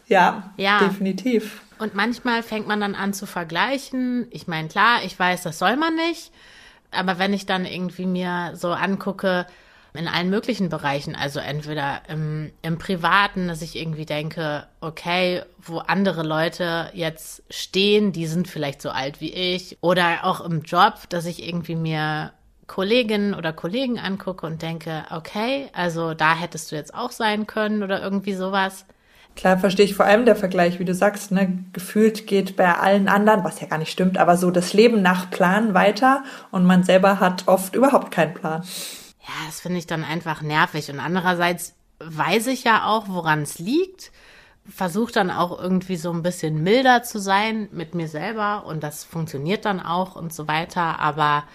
Ja, 0.07 0.51
ja, 0.57 0.79
definitiv. 0.79 1.61
Und 1.77 1.93
manchmal 1.93 2.41
fängt 2.41 2.67
man 2.67 2.81
dann 2.81 2.95
an 2.95 3.13
zu 3.13 3.27
vergleichen. 3.27 4.27
Ich 4.31 4.47
meine, 4.47 4.67
klar, 4.69 5.01
ich 5.05 5.19
weiß, 5.19 5.43
das 5.43 5.59
soll 5.59 5.75
man 5.75 5.95
nicht. 5.95 6.31
Aber 6.91 7.19
wenn 7.19 7.33
ich 7.33 7.45
dann 7.45 7.65
irgendwie 7.65 8.05
mir 8.05 8.53
so 8.55 8.71
angucke, 8.71 9.45
in 9.93 10.07
allen 10.07 10.29
möglichen 10.29 10.69
Bereichen. 10.69 11.15
Also 11.15 11.39
entweder 11.39 12.01
im, 12.07 12.51
im 12.61 12.77
Privaten, 12.77 13.47
dass 13.47 13.61
ich 13.61 13.75
irgendwie 13.75 14.05
denke, 14.05 14.67
okay, 14.81 15.43
wo 15.59 15.79
andere 15.79 16.23
Leute 16.23 16.89
jetzt 16.93 17.43
stehen, 17.49 18.11
die 18.11 18.27
sind 18.27 18.47
vielleicht 18.47 18.81
so 18.81 18.89
alt 18.89 19.21
wie 19.21 19.33
ich. 19.33 19.77
Oder 19.81 20.23
auch 20.23 20.41
im 20.41 20.61
Job, 20.61 21.09
dass 21.09 21.25
ich 21.25 21.47
irgendwie 21.47 21.75
mir 21.75 22.31
Kolleginnen 22.67 23.33
oder 23.33 23.53
Kollegen 23.53 23.97
angucke 23.97 24.45
und 24.45 24.61
denke, 24.61 25.05
okay, 25.09 25.69
also 25.73 26.13
da 26.13 26.35
hättest 26.35 26.71
du 26.71 26.75
jetzt 26.75 26.93
auch 26.93 27.11
sein 27.11 27.47
können 27.47 27.81
oder 27.81 28.01
irgendwie 28.01 28.33
sowas. 28.33 28.85
Klar 29.37 29.59
verstehe 29.59 29.85
ich 29.85 29.93
vor 29.93 30.05
allem 30.05 30.25
der 30.25 30.35
Vergleich, 30.35 30.79
wie 30.79 30.85
du 30.85 30.95
sagst, 30.95 31.31
ne, 31.31 31.63
gefühlt 31.71 32.25
geht 32.25 32.55
bei 32.55 32.73
allen 32.73 33.07
anderen, 33.07 33.43
was 33.43 33.61
ja 33.61 33.67
gar 33.67 33.77
nicht 33.77 33.91
stimmt, 33.91 34.17
aber 34.17 34.35
so 34.35 34.49
das 34.49 34.73
Leben 34.73 35.03
nach 35.03 35.29
Plan 35.29 35.75
weiter 35.75 36.23
und 36.51 36.65
man 36.65 36.83
selber 36.83 37.19
hat 37.19 37.47
oft 37.47 37.75
überhaupt 37.75 38.11
keinen 38.11 38.33
Plan. 38.33 38.63
Ja, 39.27 39.33
das 39.45 39.59
finde 39.59 39.79
ich 39.79 39.87
dann 39.87 40.03
einfach 40.05 40.41
nervig. 40.41 40.89
Und 40.89 40.99
andererseits 40.99 41.75
weiß 41.99 42.47
ich 42.47 42.63
ja 42.63 42.87
auch, 42.87 43.09
woran 43.09 43.41
es 43.41 43.59
liegt. 43.59 44.11
Versuche 44.69 45.11
dann 45.11 45.31
auch 45.31 45.57
irgendwie 45.59 45.97
so 45.97 46.11
ein 46.11 46.23
bisschen 46.23 46.63
milder 46.63 47.03
zu 47.03 47.19
sein 47.19 47.69
mit 47.71 47.95
mir 47.95 48.07
selber 48.07 48.65
und 48.65 48.83
das 48.83 49.03
funktioniert 49.05 49.65
dann 49.65 49.79
auch 49.79 50.15
und 50.15 50.33
so 50.33 50.47
weiter. 50.47 50.99
Aber 50.99 51.45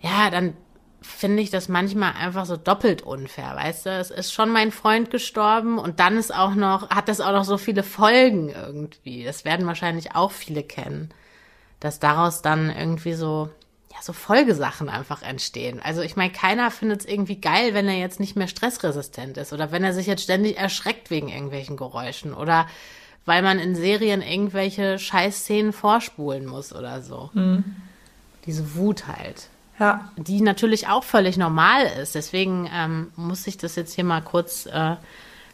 ja, 0.00 0.30
dann 0.30 0.54
finde 1.00 1.42
ich 1.42 1.50
das 1.50 1.68
manchmal 1.68 2.12
einfach 2.12 2.46
so 2.46 2.56
doppelt 2.56 3.02
unfair, 3.02 3.56
weißt 3.56 3.86
du? 3.86 3.90
Es 3.90 4.10
ist 4.10 4.32
schon 4.32 4.50
mein 4.50 4.70
Freund 4.72 5.10
gestorben 5.10 5.78
und 5.78 6.00
dann 6.00 6.16
ist 6.16 6.34
auch 6.34 6.54
noch, 6.54 6.90
hat 6.90 7.08
das 7.08 7.20
auch 7.20 7.32
noch 7.32 7.44
so 7.44 7.58
viele 7.58 7.82
Folgen 7.82 8.50
irgendwie. 8.50 9.24
Das 9.24 9.44
werden 9.44 9.66
wahrscheinlich 9.66 10.14
auch 10.14 10.30
viele 10.30 10.62
kennen, 10.62 11.12
dass 11.80 11.98
daraus 11.98 12.42
dann 12.42 12.70
irgendwie 12.70 13.14
so 13.14 13.50
ja, 13.92 13.98
so 14.00 14.12
Folgesachen 14.12 14.88
einfach 14.88 15.22
entstehen. 15.22 15.80
Also 15.82 16.00
ich 16.00 16.16
meine, 16.16 16.32
keiner 16.32 16.70
findet 16.70 17.00
es 17.00 17.06
irgendwie 17.06 17.40
geil, 17.40 17.74
wenn 17.74 17.88
er 17.88 17.98
jetzt 17.98 18.20
nicht 18.20 18.36
mehr 18.36 18.48
stressresistent 18.48 19.36
ist 19.36 19.52
oder 19.52 19.70
wenn 19.70 19.84
er 19.84 19.92
sich 19.92 20.06
jetzt 20.06 20.22
ständig 20.22 20.56
erschreckt 20.56 21.10
wegen 21.10 21.28
irgendwelchen 21.28 21.76
Geräuschen 21.76 22.32
oder 22.32 22.66
weil 23.26 23.42
man 23.42 23.58
in 23.58 23.74
Serien 23.74 24.22
irgendwelche 24.22 24.98
Scheißszenen 24.98 25.72
vorspulen 25.72 26.46
muss 26.46 26.74
oder 26.74 27.02
so. 27.02 27.30
Mhm. 27.34 27.64
Diese 28.46 28.74
Wut 28.74 29.06
halt. 29.06 29.48
Ja. 29.78 30.10
Die 30.16 30.40
natürlich 30.40 30.88
auch 30.88 31.04
völlig 31.04 31.36
normal 31.36 31.84
ist. 32.00 32.14
Deswegen 32.14 32.68
ähm, 32.72 33.12
muss 33.14 33.46
ich 33.46 33.58
das 33.58 33.76
jetzt 33.76 33.94
hier 33.94 34.04
mal 34.04 34.22
kurz 34.22 34.66
äh, 34.66 34.96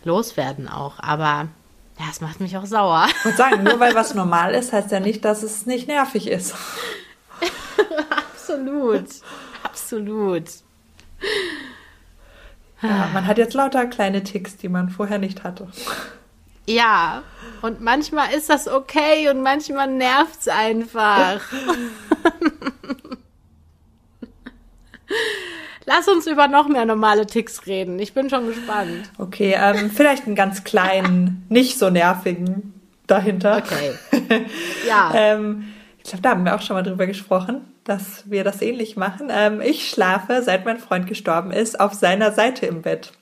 loswerden 0.04 0.68
auch. 0.68 0.98
Aber 0.98 1.48
ja, 1.98 2.06
es 2.10 2.20
macht 2.20 2.40
mich 2.40 2.56
auch 2.56 2.66
sauer. 2.66 3.06
Ich 3.08 3.24
würde 3.24 3.36
sagen, 3.36 3.62
nur 3.64 3.80
weil 3.80 3.94
was 3.94 4.14
normal 4.14 4.54
ist, 4.54 4.72
heißt 4.72 4.92
ja 4.92 5.00
nicht, 5.00 5.24
dass 5.24 5.42
es 5.42 5.66
nicht 5.66 5.88
nervig 5.88 6.28
ist. 6.28 6.54
absolut. 8.50 9.06
Absolut. 9.62 10.44
Ja, 12.82 13.08
man 13.12 13.26
hat 13.26 13.38
jetzt 13.38 13.54
lauter 13.54 13.86
kleine 13.86 14.22
Ticks, 14.22 14.56
die 14.56 14.68
man 14.68 14.88
vorher 14.88 15.18
nicht 15.18 15.42
hatte. 15.44 15.68
Ja, 16.66 17.22
und 17.62 17.80
manchmal 17.80 18.32
ist 18.34 18.50
das 18.50 18.68
okay 18.68 19.30
und 19.30 19.42
manchmal 19.42 19.88
nervt 19.88 20.40
es 20.40 20.48
einfach. 20.48 21.40
Lass 25.86 26.06
uns 26.06 26.26
über 26.26 26.48
noch 26.48 26.68
mehr 26.68 26.84
normale 26.84 27.24
Ticks 27.26 27.66
reden. 27.66 27.98
Ich 27.98 28.12
bin 28.12 28.28
schon 28.28 28.46
gespannt. 28.46 29.10
Okay, 29.16 29.56
ähm, 29.58 29.90
vielleicht 29.90 30.26
einen 30.26 30.34
ganz 30.36 30.62
kleinen, 30.62 31.46
nicht 31.48 31.78
so 31.78 31.88
nervigen 31.88 32.74
dahinter. 33.06 33.56
Okay. 33.56 33.94
Ja. 34.86 35.10
ähm, 35.14 35.72
ich 35.98 36.04
glaube, 36.04 36.22
da 36.22 36.30
haben 36.30 36.44
wir 36.44 36.54
auch 36.54 36.62
schon 36.62 36.76
mal 36.76 36.82
drüber 36.82 37.06
gesprochen, 37.06 37.62
dass 37.88 38.30
wir 38.30 38.44
das 38.44 38.62
ähnlich 38.62 38.96
machen. 38.96 39.28
Ähm, 39.30 39.60
ich 39.60 39.88
schlafe, 39.88 40.42
seit 40.42 40.64
mein 40.64 40.78
Freund 40.78 41.06
gestorben 41.06 41.50
ist, 41.50 41.80
auf 41.80 41.94
seiner 41.94 42.32
Seite 42.32 42.66
im 42.66 42.82
Bett. 42.82 43.12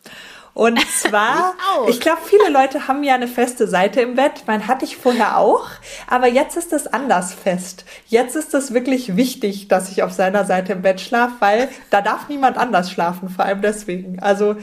Und 0.55 0.81
zwar, 1.01 1.55
ich, 1.85 1.97
ich 1.97 2.01
glaube, 2.01 2.21
viele 2.25 2.49
Leute 2.49 2.89
haben 2.89 3.05
ja 3.05 3.15
eine 3.15 3.29
feste 3.29 3.69
Seite 3.69 4.01
im 4.01 4.15
Bett. 4.15 4.45
Man 4.47 4.67
hatte 4.67 4.85
ich 4.85 4.97
vorher 4.97 5.37
auch, 5.39 5.69
aber 6.09 6.29
jetzt 6.29 6.57
ist 6.57 6.73
das 6.73 6.87
anders 6.87 7.35
fest. 7.35 7.85
Jetzt 8.07 8.37
ist 8.37 8.55
es 8.55 8.73
wirklich 8.73 9.17
wichtig, 9.17 9.69
dass 9.69 9.93
ich 9.93 10.03
auf 10.03 10.13
seiner 10.13 10.45
Seite 10.45 10.73
im 10.73 10.83
Bett 10.83 11.01
schlafe, 11.01 11.35
weil 11.41 11.69
da 11.91 12.01
darf 12.01 12.29
niemand 12.29 12.57
anders 12.57 12.91
schlafen, 12.91 13.29
vor 13.29 13.45
allem 13.45 13.61
deswegen. 13.61 14.19
Also 14.21 14.57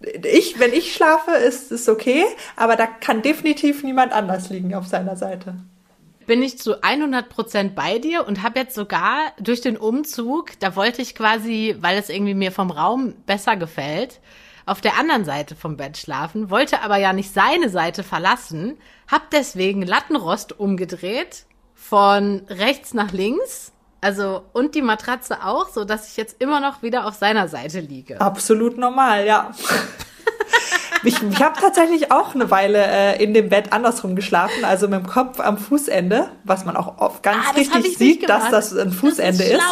ich, 0.00 0.58
wenn 0.58 0.72
ich 0.72 0.92
schlafe, 0.92 1.30
ist 1.30 1.72
es 1.72 1.88
okay, 1.88 2.24
aber 2.56 2.76
da 2.76 2.86
kann 2.86 3.22
definitiv 3.22 3.82
niemand 3.82 4.12
anders 4.12 4.50
liegen 4.50 4.74
auf 4.74 4.86
seiner 4.86 5.16
Seite 5.16 5.54
bin 6.26 6.42
ich 6.42 6.58
zu 6.58 6.82
100 6.82 7.28
Prozent 7.28 7.74
bei 7.74 7.98
dir 7.98 8.26
und 8.26 8.42
habe 8.42 8.58
jetzt 8.58 8.74
sogar 8.74 9.32
durch 9.38 9.60
den 9.60 9.76
Umzug, 9.76 10.58
da 10.60 10.76
wollte 10.76 11.02
ich 11.02 11.14
quasi, 11.14 11.76
weil 11.80 11.98
es 11.98 12.08
irgendwie 12.08 12.34
mir 12.34 12.52
vom 12.52 12.70
Raum 12.70 13.14
besser 13.26 13.56
gefällt, 13.56 14.20
auf 14.66 14.80
der 14.80 14.98
anderen 14.98 15.24
Seite 15.24 15.54
vom 15.54 15.76
Bett 15.76 15.96
schlafen, 15.96 16.50
wollte 16.50 16.82
aber 16.82 16.96
ja 16.96 17.12
nicht 17.12 17.32
seine 17.32 17.68
Seite 17.68 18.02
verlassen, 18.02 18.76
hab 19.10 19.30
deswegen 19.30 19.82
Lattenrost 19.82 20.58
umgedreht 20.58 21.46
von 21.74 22.42
rechts 22.48 22.92
nach 22.92 23.12
links. 23.12 23.72
Also 24.00 24.42
und 24.52 24.74
die 24.74 24.82
Matratze 24.82 25.44
auch, 25.44 25.68
so 25.68 25.84
dass 25.84 26.10
ich 26.10 26.16
jetzt 26.16 26.40
immer 26.40 26.60
noch 26.60 26.82
wieder 26.82 27.06
auf 27.06 27.14
seiner 27.14 27.48
Seite 27.48 27.80
liege. 27.80 28.20
Absolut 28.20 28.76
normal, 28.76 29.26
ja. 29.26 29.52
Ich, 31.06 31.22
ich 31.22 31.40
habe 31.40 31.60
tatsächlich 31.60 32.10
auch 32.10 32.34
eine 32.34 32.50
Weile 32.50 32.84
äh, 32.84 33.22
in 33.22 33.32
dem 33.32 33.48
Bett 33.48 33.72
andersrum 33.72 34.16
geschlafen, 34.16 34.64
also 34.64 34.88
mit 34.88 34.98
dem 34.98 35.06
Kopf 35.06 35.38
am 35.38 35.56
Fußende, 35.56 36.30
was 36.42 36.64
man 36.64 36.76
auch 36.76 36.98
oft 36.98 37.22
ganz 37.22 37.46
ah, 37.48 37.52
richtig 37.52 37.96
sieht, 37.96 38.28
dass 38.28 38.50
das 38.50 38.76
ein 38.76 38.90
Fußende 38.90 39.38
das 39.38 39.46
ist, 39.46 39.52
ist. 39.52 39.62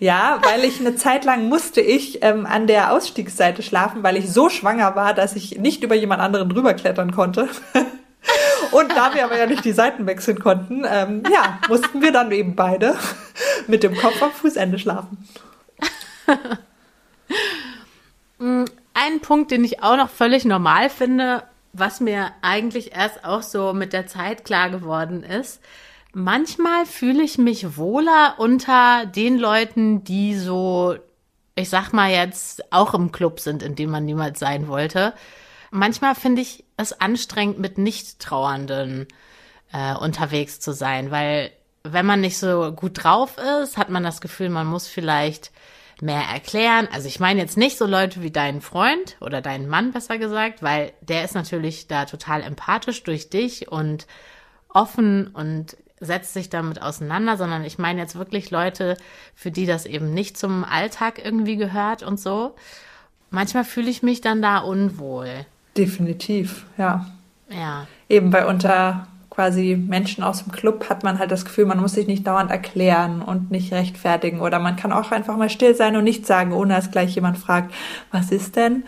Ja, 0.00 0.38
weil 0.42 0.64
ich 0.64 0.80
eine 0.80 0.94
Zeit 0.94 1.24
lang 1.24 1.48
musste 1.48 1.80
ich 1.80 2.22
ähm, 2.22 2.44
an 2.44 2.66
der 2.66 2.92
Ausstiegsseite 2.92 3.62
schlafen, 3.62 4.02
weil 4.02 4.18
ich 4.18 4.30
so 4.30 4.50
schwanger 4.50 4.94
war, 4.94 5.14
dass 5.14 5.34
ich 5.34 5.58
nicht 5.58 5.82
über 5.82 5.94
jemand 5.94 6.20
anderen 6.20 6.50
drüber 6.50 6.74
klettern 6.74 7.12
konnte. 7.12 7.48
Und 8.70 8.92
da 8.92 9.14
wir 9.14 9.24
aber 9.24 9.38
ja 9.38 9.46
nicht 9.46 9.64
die 9.64 9.72
Seiten 9.72 10.06
wechseln 10.06 10.38
konnten, 10.38 10.84
ähm, 10.86 11.22
ja, 11.32 11.58
mussten 11.68 12.02
wir 12.02 12.12
dann 12.12 12.30
eben 12.32 12.54
beide 12.54 12.96
mit 13.66 13.82
dem 13.82 13.96
Kopf 13.96 14.22
am 14.22 14.30
Fußende 14.30 14.78
schlafen. 14.78 15.26
Mm, 19.02 19.06
ein 19.06 19.20
Punkt, 19.20 19.50
den 19.50 19.64
ich 19.64 19.82
auch 19.82 19.96
noch 19.96 20.10
völlig 20.10 20.44
normal 20.44 20.90
finde, 20.90 21.44
was 21.72 22.00
mir 22.00 22.32
eigentlich 22.42 22.94
erst 22.94 23.24
auch 23.24 23.42
so 23.42 23.72
mit 23.72 23.92
der 23.92 24.06
Zeit 24.06 24.44
klar 24.44 24.70
geworden 24.70 25.22
ist. 25.22 25.60
Manchmal 26.12 26.84
fühle 26.84 27.22
ich 27.22 27.38
mich 27.38 27.76
wohler 27.76 28.34
unter 28.38 29.06
den 29.06 29.38
Leuten, 29.38 30.04
die 30.04 30.36
so, 30.36 30.96
ich 31.54 31.70
sag 31.70 31.92
mal 31.92 32.10
jetzt, 32.10 32.70
auch 32.72 32.92
im 32.92 33.12
Club 33.12 33.40
sind, 33.40 33.62
in 33.62 33.76
dem 33.76 33.90
man 33.90 34.04
niemals 34.04 34.38
sein 34.38 34.68
wollte. 34.68 35.14
Manchmal 35.70 36.14
finde 36.14 36.42
ich 36.42 36.64
es 36.76 37.00
anstrengend, 37.00 37.58
mit 37.58 37.78
Nicht-Trauernden 37.78 39.06
äh, 39.72 39.94
unterwegs 39.94 40.60
zu 40.60 40.72
sein, 40.72 41.10
weil 41.10 41.50
wenn 41.82 42.04
man 42.04 42.20
nicht 42.20 42.38
so 42.38 42.72
gut 42.72 43.02
drauf 43.02 43.36
ist, 43.62 43.78
hat 43.78 43.88
man 43.88 44.02
das 44.02 44.20
Gefühl, 44.20 44.50
man 44.50 44.66
muss 44.66 44.86
vielleicht 44.86 45.50
mehr 46.02 46.22
erklären. 46.22 46.88
Also 46.92 47.06
ich 47.06 47.20
meine 47.20 47.40
jetzt 47.40 47.56
nicht 47.56 47.78
so 47.78 47.86
Leute 47.86 48.22
wie 48.22 48.30
deinen 48.30 48.60
Freund 48.60 49.16
oder 49.20 49.40
deinen 49.40 49.68
Mann 49.68 49.92
besser 49.92 50.18
gesagt, 50.18 50.62
weil 50.62 50.92
der 51.00 51.24
ist 51.24 51.34
natürlich 51.34 51.86
da 51.86 52.04
total 52.04 52.42
empathisch 52.42 53.02
durch 53.04 53.30
dich 53.30 53.70
und 53.70 54.06
offen 54.68 55.28
und 55.28 55.76
setzt 56.00 56.34
sich 56.34 56.50
damit 56.50 56.82
auseinander, 56.82 57.36
sondern 57.36 57.64
ich 57.64 57.78
meine 57.78 58.00
jetzt 58.00 58.16
wirklich 58.16 58.50
Leute, 58.50 58.96
für 59.36 59.52
die 59.52 59.66
das 59.66 59.86
eben 59.86 60.12
nicht 60.12 60.36
zum 60.36 60.64
Alltag 60.64 61.24
irgendwie 61.24 61.56
gehört 61.56 62.02
und 62.02 62.18
so. 62.18 62.56
Manchmal 63.30 63.64
fühle 63.64 63.88
ich 63.88 64.02
mich 64.02 64.20
dann 64.20 64.42
da 64.42 64.58
unwohl. 64.58 65.46
Definitiv, 65.76 66.66
ja. 66.76 67.06
Ja. 67.48 67.86
Eben 68.08 68.32
weil 68.32 68.46
unter 68.46 69.06
quasi 69.32 69.76
Menschen 69.76 70.22
aus 70.22 70.44
dem 70.44 70.52
Club 70.52 70.90
hat 70.90 71.04
man 71.04 71.18
halt 71.18 71.30
das 71.30 71.46
Gefühl, 71.46 71.64
man 71.64 71.80
muss 71.80 71.94
sich 71.94 72.06
nicht 72.06 72.26
dauernd 72.26 72.50
erklären 72.50 73.22
und 73.22 73.50
nicht 73.50 73.72
rechtfertigen 73.72 74.40
oder 74.40 74.58
man 74.58 74.76
kann 74.76 74.92
auch 74.92 75.10
einfach 75.10 75.38
mal 75.38 75.48
still 75.48 75.74
sein 75.74 75.96
und 75.96 76.04
nichts 76.04 76.28
sagen, 76.28 76.52
ohne 76.52 76.74
dass 76.74 76.90
gleich 76.90 77.14
jemand 77.14 77.38
fragt, 77.38 77.72
was 78.10 78.30
ist 78.30 78.56
denn? 78.56 78.84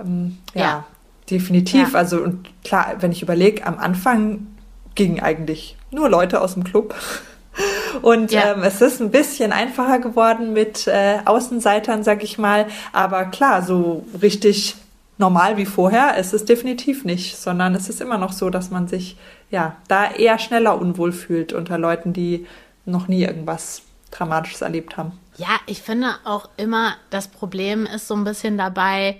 Ähm, 0.00 0.38
ja, 0.52 0.60
ja, 0.60 0.84
definitiv. 1.30 1.92
Ja. 1.92 1.98
Also 1.98 2.18
und 2.18 2.48
klar, 2.64 2.96
wenn 2.98 3.12
ich 3.12 3.22
überlege, 3.22 3.64
am 3.64 3.78
Anfang 3.78 4.48
gingen 4.96 5.20
eigentlich 5.20 5.76
nur 5.92 6.08
Leute 6.08 6.40
aus 6.40 6.54
dem 6.54 6.64
Club. 6.64 6.94
Und 8.02 8.32
ja. 8.32 8.54
ähm, 8.54 8.64
es 8.64 8.80
ist 8.80 9.00
ein 9.00 9.12
bisschen 9.12 9.52
einfacher 9.52 10.00
geworden 10.00 10.52
mit 10.52 10.88
äh, 10.88 11.18
Außenseitern, 11.24 12.02
sag 12.02 12.24
ich 12.24 12.36
mal. 12.36 12.66
Aber 12.92 13.26
klar, 13.26 13.62
so 13.62 14.04
richtig 14.20 14.74
normal 15.18 15.56
wie 15.56 15.66
vorher 15.66 16.16
ist 16.16 16.32
es 16.34 16.44
definitiv 16.44 17.04
nicht, 17.04 17.36
sondern 17.36 17.74
es 17.74 17.88
ist 17.88 18.00
immer 18.00 18.18
noch 18.18 18.32
so, 18.32 18.50
dass 18.50 18.70
man 18.70 18.88
sich 18.88 19.16
ja 19.50 19.76
da 19.88 20.10
eher 20.10 20.38
schneller 20.38 20.80
unwohl 20.80 21.12
fühlt 21.12 21.52
unter 21.52 21.78
Leuten, 21.78 22.12
die 22.12 22.46
noch 22.84 23.08
nie 23.08 23.22
irgendwas 23.22 23.82
Dramatisches 24.10 24.62
erlebt 24.62 24.96
haben. 24.96 25.12
Ja, 25.36 25.58
ich 25.66 25.82
finde 25.82 26.14
auch 26.24 26.48
immer, 26.56 26.94
das 27.10 27.28
Problem 27.28 27.86
ist 27.86 28.06
so 28.06 28.14
ein 28.14 28.24
bisschen 28.24 28.56
dabei, 28.56 29.18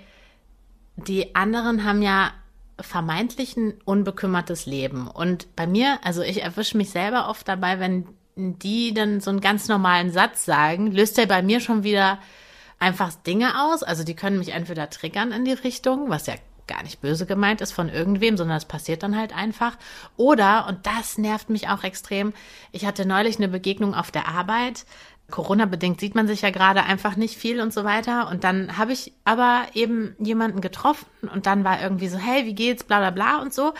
die 0.95 1.35
anderen 1.35 1.83
haben 1.83 2.01
ja 2.01 2.31
vermeintlich 2.79 3.57
ein 3.57 3.73
unbekümmertes 3.85 4.65
Leben. 4.65 5.07
Und 5.07 5.55
bei 5.55 5.67
mir, 5.67 5.99
also 6.03 6.21
ich 6.21 6.41
erwische 6.43 6.77
mich 6.77 6.89
selber 6.89 7.29
oft 7.29 7.47
dabei, 7.47 7.79
wenn 7.79 8.05
die 8.35 8.93
dann 8.93 9.21
so 9.21 9.29
einen 9.29 9.41
ganz 9.41 9.67
normalen 9.67 10.11
Satz 10.11 10.45
sagen, 10.45 10.91
löst 10.91 11.17
der 11.17 11.25
bei 11.25 11.41
mir 11.41 11.59
schon 11.59 11.83
wieder 11.83 12.19
einfach 12.79 13.13
Dinge 13.13 13.61
aus. 13.63 13.83
Also 13.83 14.03
die 14.03 14.15
können 14.15 14.39
mich 14.39 14.49
entweder 14.49 14.89
triggern 14.89 15.31
in 15.31 15.45
die 15.45 15.53
Richtung, 15.53 16.09
was 16.09 16.27
ja 16.27 16.35
gar 16.67 16.83
nicht 16.83 17.01
böse 17.01 17.25
gemeint 17.25 17.61
ist 17.61 17.73
von 17.73 17.89
irgendwem, 17.89 18.37
sondern 18.37 18.57
es 18.57 18.65
passiert 18.65 19.03
dann 19.03 19.17
halt 19.17 19.35
einfach. 19.35 19.77
Oder, 20.17 20.67
und 20.67 20.85
das 20.85 21.17
nervt 21.17 21.49
mich 21.49 21.69
auch 21.69 21.83
extrem, 21.83 22.33
ich 22.71 22.85
hatte 22.85 23.05
neulich 23.07 23.37
eine 23.37 23.47
Begegnung 23.47 23.93
auf 23.93 24.11
der 24.11 24.27
Arbeit. 24.27 24.85
Corona-bedingt 25.31 25.99
sieht 25.99 26.13
man 26.13 26.27
sich 26.27 26.41
ja 26.41 26.51
gerade 26.51 26.83
einfach 26.83 27.15
nicht 27.15 27.37
viel 27.37 27.59
und 27.59 27.73
so 27.73 27.83
weiter. 27.83 28.29
Und 28.29 28.43
dann 28.43 28.77
habe 28.77 28.93
ich 28.93 29.13
aber 29.23 29.63
eben 29.73 30.15
jemanden 30.19 30.61
getroffen 30.61 31.07
und 31.33 31.47
dann 31.47 31.63
war 31.63 31.81
irgendwie 31.81 32.09
so, 32.09 32.17
hey, 32.17 32.45
wie 32.45 32.53
geht's, 32.53 32.83
bla 32.83 32.99
bla 32.99 33.09
bla 33.09 33.41
und 33.41 33.53
so. 33.53 33.73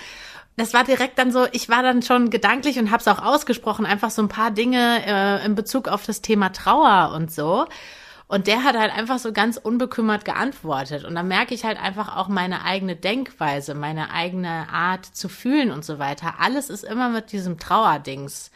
Das 0.58 0.74
war 0.74 0.84
direkt 0.86 1.20
dann 1.20 1.32
so, 1.32 1.46
ich 1.52 1.70
war 1.70 1.84
dann 1.84 2.02
schon 2.02 2.30
gedanklich 2.30 2.80
und 2.80 2.90
habe 2.90 3.02
es 3.02 3.08
auch 3.08 3.22
ausgesprochen, 3.22 3.86
einfach 3.86 4.10
so 4.10 4.22
ein 4.22 4.30
paar 4.30 4.52
Dinge 4.52 5.06
äh, 5.06 5.46
in 5.46 5.54
Bezug 5.54 5.88
auf 5.88 6.06
das 6.06 6.22
Thema 6.22 6.50
Trauer 6.50 7.14
und 7.14 7.32
so. 7.32 7.66
Und 8.28 8.48
der 8.48 8.64
hat 8.64 8.76
halt 8.76 8.92
einfach 8.92 9.20
so 9.20 9.32
ganz 9.32 9.58
unbekümmert 9.58 10.26
geantwortet. 10.26 11.04
Und 11.06 11.14
da 11.14 11.22
merke 11.22 11.54
ich 11.54 11.64
halt 11.64 11.80
einfach 11.80 12.16
auch 12.16 12.28
meine 12.28 12.64
eigene 12.64 12.96
Denkweise, 12.96 13.76
meine 13.76 14.12
eigene 14.12 14.68
Art 14.72 15.06
zu 15.06 15.30
fühlen 15.30 15.72
und 15.72 15.86
so 15.86 16.00
weiter. 16.00 16.36
Alles 16.40 16.70
ist 16.70 16.84
immer 16.84 17.10
mit 17.10 17.32
diesem 17.32 17.60
Trauerdings 17.60 18.50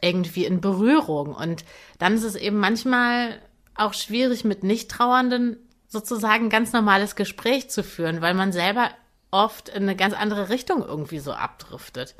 irgendwie 0.00 0.46
in 0.46 0.62
Berührung. 0.62 1.34
Und 1.34 1.64
dann 1.98 2.14
ist 2.14 2.24
es 2.24 2.34
eben 2.34 2.58
manchmal 2.58 3.40
auch 3.74 3.92
schwierig, 3.92 4.44
mit 4.44 4.62
Nicht-Trauernden 4.62 5.58
sozusagen 5.88 6.48
ganz 6.48 6.72
normales 6.72 7.14
Gespräch 7.14 7.68
zu 7.70 7.82
führen, 7.82 8.22
weil 8.22 8.34
man 8.34 8.52
selber 8.52 8.90
oft 9.30 9.68
in 9.68 9.82
eine 9.82 9.96
ganz 9.96 10.14
andere 10.14 10.48
Richtung 10.48 10.82
irgendwie 10.82 11.18
so 11.18 11.32
abdriftet. 11.32 12.14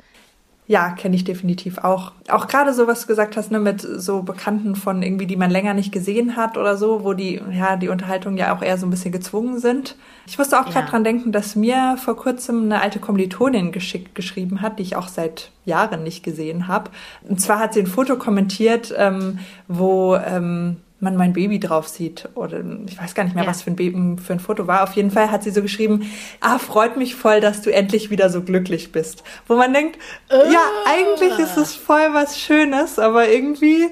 Ja, 0.67 0.89
kenne 0.89 1.15
ich 1.15 1.23
definitiv 1.23 1.77
auch. 1.77 2.11
Auch 2.27 2.47
gerade 2.47 2.73
so, 2.73 2.87
was 2.87 3.01
du 3.01 3.07
gesagt 3.07 3.37
hast, 3.37 3.51
ne, 3.51 3.59
mit 3.59 3.81
so 3.81 4.23
Bekannten 4.23 4.75
von 4.75 5.03
irgendwie, 5.03 5.27
die 5.27 5.35
man 5.35 5.51
länger 5.51 5.75
nicht 5.75 5.91
gesehen 5.91 6.35
hat 6.35 6.57
oder 6.57 6.75
so, 6.75 7.03
wo 7.03 7.13
die, 7.13 7.39
ja, 7.51 7.75
die 7.75 7.89
Unterhaltungen 7.89 8.37
ja 8.37 8.55
auch 8.55 8.63
eher 8.63 8.77
so 8.79 8.87
ein 8.87 8.89
bisschen 8.89 9.11
gezwungen 9.11 9.59
sind. 9.59 9.95
Ich 10.25 10.39
musste 10.39 10.59
auch 10.59 10.65
gerade 10.65 10.85
ja. 10.85 10.91
dran 10.91 11.03
denken, 11.03 11.31
dass 11.31 11.55
mir 11.55 11.97
vor 12.03 12.15
kurzem 12.15 12.63
eine 12.63 12.81
alte 12.81 12.99
Kommilitonin 12.99 13.71
geschickt 13.71 14.15
geschrieben 14.15 14.61
hat, 14.61 14.79
die 14.79 14.83
ich 14.83 14.95
auch 14.95 15.07
seit 15.07 15.51
Jahren 15.65 16.01
nicht 16.01 16.23
gesehen 16.23 16.67
habe. 16.67 16.89
Und 17.29 17.39
zwar 17.39 17.59
hat 17.59 17.75
sie 17.75 17.81
ein 17.81 17.87
Foto 17.87 18.15
kommentiert, 18.15 18.91
ähm, 18.97 19.37
wo 19.67 20.15
ähm, 20.15 20.77
man 20.99 21.17
mein 21.17 21.33
Baby 21.33 21.59
drauf 21.59 21.87
sieht. 21.87 22.29
Oder 22.35 22.63
ich 22.87 22.97
weiß 22.99 23.15
gar 23.15 23.23
nicht 23.23 23.35
mehr, 23.35 23.43
ja. 23.43 23.49
was 23.49 23.61
für 23.61 23.71
ein 23.71 23.75
Baby 23.75 24.21
für 24.21 24.33
ein 24.33 24.39
Foto 24.39 24.67
war. 24.67 24.83
Auf 24.83 24.93
jeden 24.93 25.11
Fall 25.11 25.31
hat 25.31 25.43
sie 25.43 25.51
so 25.51 25.61
geschrieben, 25.61 26.09
ah, 26.39 26.57
freut 26.57 26.97
mich 26.97 27.15
voll, 27.15 27.41
dass 27.41 27.61
du 27.61 27.71
endlich 27.71 28.09
wieder 28.09 28.29
so 28.29 28.41
glücklich 28.41 28.91
bist. 28.91 29.23
Wo 29.47 29.55
man 29.55 29.73
denkt, 29.73 29.97
uh. 30.31 30.51
ja, 30.51 30.61
eigentlich 30.85 31.37
ist 31.39 31.57
es 31.57 31.75
voll 31.75 32.13
was 32.13 32.39
Schönes, 32.39 32.99
aber 32.99 33.29
irgendwie 33.29 33.89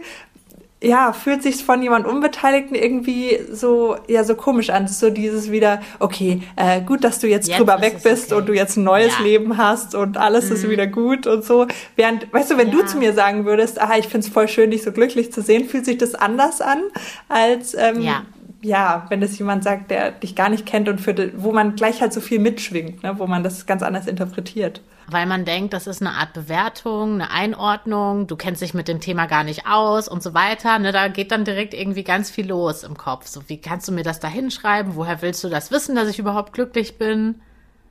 ja, 0.84 1.14
fühlt 1.14 1.42
sich 1.42 1.64
von 1.64 1.82
jemand 1.82 2.06
Unbeteiligten 2.06 2.76
irgendwie 2.76 3.40
so, 3.52 3.96
ja, 4.08 4.24
so 4.24 4.36
komisch 4.36 4.70
an. 4.70 4.88
So 4.88 5.10
dieses 5.10 5.50
wieder, 5.50 5.82
okay, 6.00 6.42
äh, 6.58 6.82
gut, 6.82 7.04
dass 7.04 7.20
du 7.20 7.28
jetzt, 7.28 7.48
jetzt 7.48 7.58
drüber 7.58 7.82
weg 7.82 8.04
bist 8.04 8.32
okay. 8.32 8.42
und 8.42 8.50
du 8.50 8.54
jetzt 8.54 8.76
ein 8.78 8.84
neues 8.84 9.18
ja. 9.18 9.24
Leben 9.24 9.58
hast 9.58 9.96
und 9.96 10.18
alles 10.18 10.50
mhm. 10.50 10.56
ist 10.56 10.70
wieder 10.70 10.88
gut 10.88 11.26
und 11.26 11.46
so. 11.46 11.68
Während, 11.96 12.32
weißt 12.34 12.52
du, 12.52 12.58
wenn 12.58 12.68
ja. 12.68 12.76
du 12.76 12.86
zu 12.86 12.98
mir 12.98 13.14
sagen 13.14 13.46
würdest, 13.46 13.82
ah, 13.82 13.98
ich 13.98 14.08
find's 14.08 14.28
voll 14.28 14.50
schön, 14.50 14.72
dich 14.72 14.84
so 14.84 14.92
glücklich 14.92 15.32
zu 15.32 15.42
sehen, 15.42 15.66
fühlt 15.66 15.86
sich 15.86 15.98
das 15.98 16.16
anders 16.16 16.60
an, 16.60 16.82
als, 17.30 17.74
ähm, 17.76 18.02
ja 18.02 18.24
ja, 18.64 19.06
wenn 19.10 19.22
es 19.22 19.38
jemand 19.38 19.66
sagt, 19.66 19.92
der 19.92 20.12
dich 20.12 20.36
gar 20.36 20.48
nicht 20.48 20.66
kennt 20.66 20.88
und 20.88 21.02
für 21.02 21.14
wo 21.36 21.52
man 21.52 21.76
gleich 21.76 22.02
halt 22.02 22.14
so 22.14 22.22
viel 22.22 22.40
mitschwingt, 22.40 23.04
ne, 23.04 23.20
wo 23.20 23.28
man 23.28 23.44
das 23.44 23.66
ganz 23.66 23.84
anders 23.84 24.08
interpretiert. 24.08 24.82
Weil 25.14 25.28
man 25.28 25.46
denkt, 25.46 25.74
das 25.74 25.86
ist 25.88 26.02
eine 26.02 26.12
Art 26.12 26.34
Bewertung, 26.34 27.14
eine 27.14 27.30
Einordnung, 27.30 28.26
du 28.26 28.36
kennst 28.36 28.62
dich 28.62 28.74
mit 28.74 28.88
dem 28.88 29.00
Thema 29.00 29.28
gar 29.28 29.44
nicht 29.44 29.68
aus 29.68 30.08
und 30.08 30.24
so 30.24 30.34
weiter. 30.34 30.80
Ne, 30.80 30.92
da 30.92 31.08
geht 31.08 31.32
dann 31.32 31.46
direkt 31.46 31.74
irgendwie 31.74 32.04
ganz 32.04 32.32
viel 32.32 32.48
los 32.48 32.84
im 32.84 32.98
Kopf. 32.98 33.28
So, 33.28 33.48
wie 33.48 33.62
kannst 33.62 33.88
du 33.88 33.92
mir 33.92 34.04
das 34.04 34.20
da 34.20 34.28
hinschreiben? 34.28 34.96
Woher 34.96 35.22
willst 35.22 35.44
du 35.44 35.50
das 35.50 35.72
wissen, 35.72 35.96
dass 35.96 36.10
ich 36.10 36.20
überhaupt 36.20 36.52
glücklich 36.54 36.98
bin? 36.98 37.42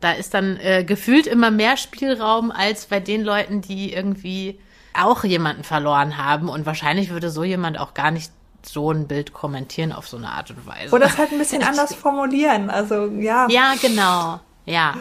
Da 0.01 0.13
ist 0.13 0.35
dann 0.35 0.57
äh, 0.57 0.83
gefühlt 0.85 1.29
immer 1.29 1.53
mehr 1.53 1.77
Spielraum 1.77 2.51
als 2.51 2.87
bei 2.87 2.99
den 2.99 3.23
Leuten, 3.23 3.61
die 3.61 3.93
irgendwie 3.93 4.59
auch 5.01 5.23
jemanden 5.23 5.63
verloren 5.63 6.19
haben. 6.19 6.49
Und 6.49 6.67
wahrscheinlich 6.67 7.11
würde 7.11 7.31
so 7.31 7.45
jemand 7.45 7.79
auch 7.79 7.95
gar 7.95 8.11
nicht 8.11 8.33
so 8.67 8.91
ein 8.91 9.07
Bild 9.07 9.33
kommentieren 9.33 9.93
auf 9.93 10.09
so 10.09 10.17
eine 10.17 10.29
Art 10.29 10.51
und 10.51 10.67
Weise. 10.67 10.95
Oder 10.95 11.07
es 11.07 11.19
halt 11.19 11.31
ein 11.31 11.39
bisschen 11.39 11.63
anders 11.63 11.95
formulieren. 11.95 12.69
Also 12.69 13.07
ja. 13.07 13.47
Ja, 13.49 13.75
genau. 13.81 14.41
Ja. 14.67 14.95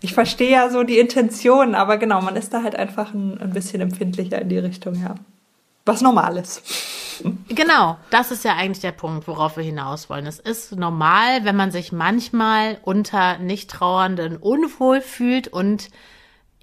Ich 0.00 0.14
verstehe 0.14 0.50
ja 0.50 0.70
so 0.70 0.82
die 0.82 0.98
Intention, 0.98 1.74
aber 1.74 1.96
genau, 1.96 2.20
man 2.20 2.36
ist 2.36 2.52
da 2.52 2.62
halt 2.62 2.76
einfach 2.76 3.14
ein, 3.14 3.40
ein 3.40 3.50
bisschen 3.50 3.80
empfindlicher 3.80 4.40
in 4.40 4.48
die 4.48 4.58
Richtung, 4.58 4.94
ja. 5.02 5.14
Was 5.84 6.00
normal 6.00 6.36
ist. 6.36 6.62
Genau, 7.48 7.96
das 8.10 8.30
ist 8.30 8.44
ja 8.44 8.56
eigentlich 8.56 8.80
der 8.80 8.92
Punkt, 8.92 9.26
worauf 9.26 9.56
wir 9.56 9.64
hinaus 9.64 10.10
wollen. 10.10 10.26
Es 10.26 10.38
ist 10.38 10.76
normal, 10.76 11.44
wenn 11.44 11.56
man 11.56 11.70
sich 11.70 11.92
manchmal 11.92 12.78
unter 12.82 13.38
Nicht-Trauernden 13.38 14.36
unwohl 14.36 15.00
fühlt 15.00 15.48
und 15.48 15.88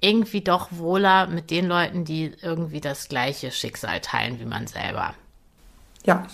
irgendwie 0.00 0.42
doch 0.42 0.68
wohler 0.70 1.26
mit 1.26 1.50
den 1.50 1.66
Leuten, 1.66 2.04
die 2.04 2.32
irgendwie 2.42 2.80
das 2.80 3.08
gleiche 3.08 3.50
Schicksal 3.50 4.00
teilen 4.00 4.38
wie 4.38 4.44
man 4.44 4.66
selber. 4.66 5.14
Ja, 6.04 6.26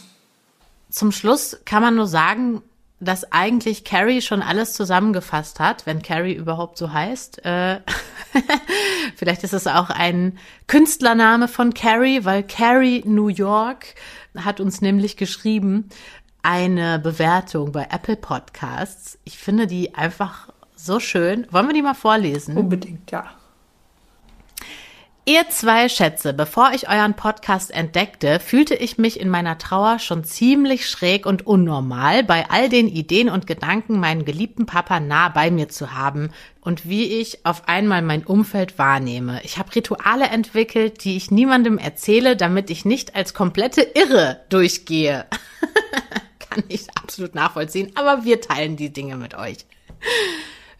zum 0.90 1.12
Schluss 1.12 1.60
kann 1.64 1.82
man 1.82 1.94
nur 1.94 2.06
sagen, 2.06 2.62
dass 3.00 3.32
eigentlich 3.32 3.84
Carrie 3.84 4.20
schon 4.20 4.42
alles 4.42 4.74
zusammengefasst 4.74 5.58
hat, 5.58 5.86
wenn 5.86 6.02
Carrie 6.02 6.34
überhaupt 6.34 6.76
so 6.76 6.92
heißt. 6.92 7.44
Äh, 7.44 7.80
vielleicht 9.16 9.42
ist 9.42 9.54
es 9.54 9.66
auch 9.66 9.88
ein 9.90 10.38
Künstlername 10.66 11.48
von 11.48 11.72
Carrie, 11.72 12.24
weil 12.24 12.42
Carrie 12.42 13.02
New 13.06 13.28
York 13.28 13.94
hat 14.36 14.60
uns 14.60 14.82
nämlich 14.82 15.16
geschrieben 15.16 15.88
eine 16.42 16.98
Bewertung 16.98 17.72
bei 17.72 17.88
Apple 17.90 18.16
Podcasts. 18.16 19.18
Ich 19.24 19.38
finde 19.38 19.66
die 19.66 19.94
einfach 19.94 20.48
so 20.76 21.00
schön. 21.00 21.46
Wollen 21.50 21.66
wir 21.66 21.74
die 21.74 21.82
mal 21.82 21.94
vorlesen? 21.94 22.56
Unbedingt, 22.56 23.10
ja. 23.10 23.30
Ihr 25.26 25.48
zwei 25.50 25.90
Schätze, 25.90 26.32
bevor 26.32 26.72
ich 26.72 26.88
euren 26.88 27.14
Podcast 27.14 27.70
entdeckte, 27.70 28.40
fühlte 28.40 28.74
ich 28.74 28.96
mich 28.96 29.20
in 29.20 29.28
meiner 29.28 29.58
Trauer 29.58 29.98
schon 29.98 30.24
ziemlich 30.24 30.88
schräg 30.88 31.26
und 31.26 31.46
unnormal, 31.46 32.24
bei 32.24 32.48
all 32.48 32.70
den 32.70 32.88
Ideen 32.88 33.28
und 33.28 33.46
Gedanken 33.46 34.00
meinen 34.00 34.24
geliebten 34.24 34.64
Papa 34.64 34.98
nah 34.98 35.28
bei 35.28 35.50
mir 35.50 35.68
zu 35.68 35.92
haben 35.92 36.30
und 36.62 36.88
wie 36.88 37.20
ich 37.20 37.44
auf 37.44 37.68
einmal 37.68 38.00
mein 38.00 38.24
Umfeld 38.24 38.78
wahrnehme. 38.78 39.42
Ich 39.44 39.58
habe 39.58 39.74
Rituale 39.74 40.24
entwickelt, 40.24 41.04
die 41.04 41.18
ich 41.18 41.30
niemandem 41.30 41.76
erzähle, 41.76 42.34
damit 42.34 42.70
ich 42.70 42.86
nicht 42.86 43.14
als 43.14 43.34
komplette 43.34 43.82
Irre 43.82 44.40
durchgehe. 44.48 45.26
Kann 46.38 46.64
ich 46.68 46.86
absolut 46.96 47.34
nachvollziehen, 47.34 47.92
aber 47.94 48.24
wir 48.24 48.40
teilen 48.40 48.76
die 48.76 48.92
Dinge 48.92 49.16
mit 49.16 49.34
euch. 49.34 49.66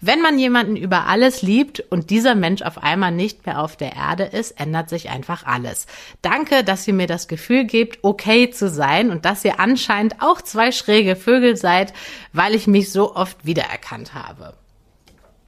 Wenn 0.01 0.23
man 0.23 0.39
jemanden 0.39 0.77
über 0.77 1.07
alles 1.07 1.43
liebt 1.43 1.81
und 1.81 2.09
dieser 2.09 2.35
Mensch 2.35 2.63
auf 2.63 2.83
einmal 2.83 3.13
nicht 3.13 3.45
mehr 3.45 3.61
auf 3.61 3.77
der 3.77 3.95
Erde 3.97 4.25
ist, 4.25 4.59
ändert 4.59 4.89
sich 4.89 5.11
einfach 5.11 5.45
alles. 5.45 5.87
Danke, 6.23 6.65
dass 6.65 6.89
ihr 6.89 6.95
mir 6.95 7.07
das 7.07 7.29
Gefühl 7.29 7.65
gebt, 7.65 7.99
okay 8.03 8.51
zu 8.51 8.71
sein 8.71 9.11
und 9.11 9.27
dass 9.27 9.45
ihr 9.45 9.61
anscheinend 9.61 10.17
auch 10.21 10.41
zwei 10.41 10.73
schräge 10.73 11.17
Vögel 11.17 11.57
seid, 11.57 11.93
weil 12.33 12.55
ich 12.55 12.67
mich 12.67 12.91
so 12.91 13.15
oft 13.15 13.45
wiedererkannt 13.45 14.15
habe. 14.15 14.55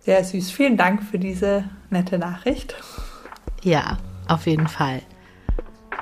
Sehr 0.00 0.22
süß. 0.22 0.50
Vielen 0.50 0.76
Dank 0.76 1.02
für 1.02 1.18
diese 1.18 1.64
nette 1.88 2.18
Nachricht. 2.18 2.74
Ja, 3.62 3.98
auf 4.28 4.46
jeden 4.46 4.68
Fall. 4.68 5.00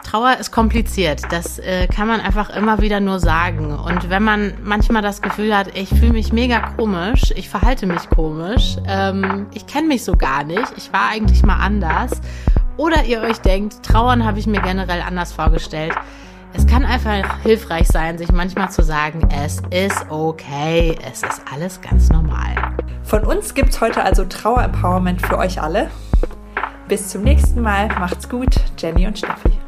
Trauer 0.05 0.37
ist 0.39 0.51
kompliziert. 0.51 1.23
Das 1.31 1.59
äh, 1.59 1.87
kann 1.87 2.09
man 2.09 2.21
einfach 2.21 2.51
immer 2.51 2.81
wieder 2.81 3.01
nur 3.01 3.21
sagen. 3.21 3.73
Und 3.79 4.11
wenn 4.11 4.23
man 4.23 4.55
manchmal 4.63 5.03
das 5.03 5.23
Gefühl 5.23 5.57
hat, 5.57 5.77
ich 5.77 5.89
fühle 5.89 6.13
mich 6.13 6.33
mega 6.33 6.61
komisch, 6.77 7.33
ich 7.37 7.49
verhalte 7.49 7.87
mich 7.87 8.09
komisch, 8.11 8.77
ähm, 8.87 9.47
ich 9.53 9.67
kenne 9.67 9.89
mich 9.89 10.05
so 10.05 10.17
gar 10.17 10.45
nicht, 10.45 10.73
ich 10.77 10.93
war 10.93 11.11
eigentlich 11.11 11.43
mal 11.45 11.59
anders. 11.59 12.21
Oder 12.77 13.05
ihr 13.05 13.21
euch 13.21 13.39
denkt, 13.39 13.83
Trauern 13.83 14.25
habe 14.25 14.39
ich 14.39 14.47
mir 14.47 14.61
generell 14.63 15.03
anders 15.03 15.33
vorgestellt. 15.33 15.95
Es 16.53 16.67
kann 16.67 16.85
einfach 16.85 17.41
hilfreich 17.43 17.87
sein, 17.87 18.19
sich 18.19 18.33
manchmal 18.33 18.71
zu 18.71 18.83
sagen, 18.83 19.29
es 19.31 19.63
ist 19.71 20.07
okay, 20.09 20.99
es 21.09 21.23
ist 21.23 21.43
alles 21.53 21.81
ganz 21.81 22.09
normal. 22.09 22.55
Von 23.05 23.25
uns 23.25 23.55
gibt 23.55 23.71
es 23.71 23.81
heute 23.81 24.03
also 24.03 24.25
Trauer-Empowerment 24.25 25.25
für 25.25 25.39
euch 25.39 25.61
alle. 25.63 25.91
Bis 26.89 27.09
zum 27.09 27.23
nächsten 27.23 27.61
Mal. 27.61 27.89
Macht's 28.01 28.29
gut, 28.29 28.57
Jenny 28.77 29.07
und 29.07 29.17
Steffi. 29.17 29.60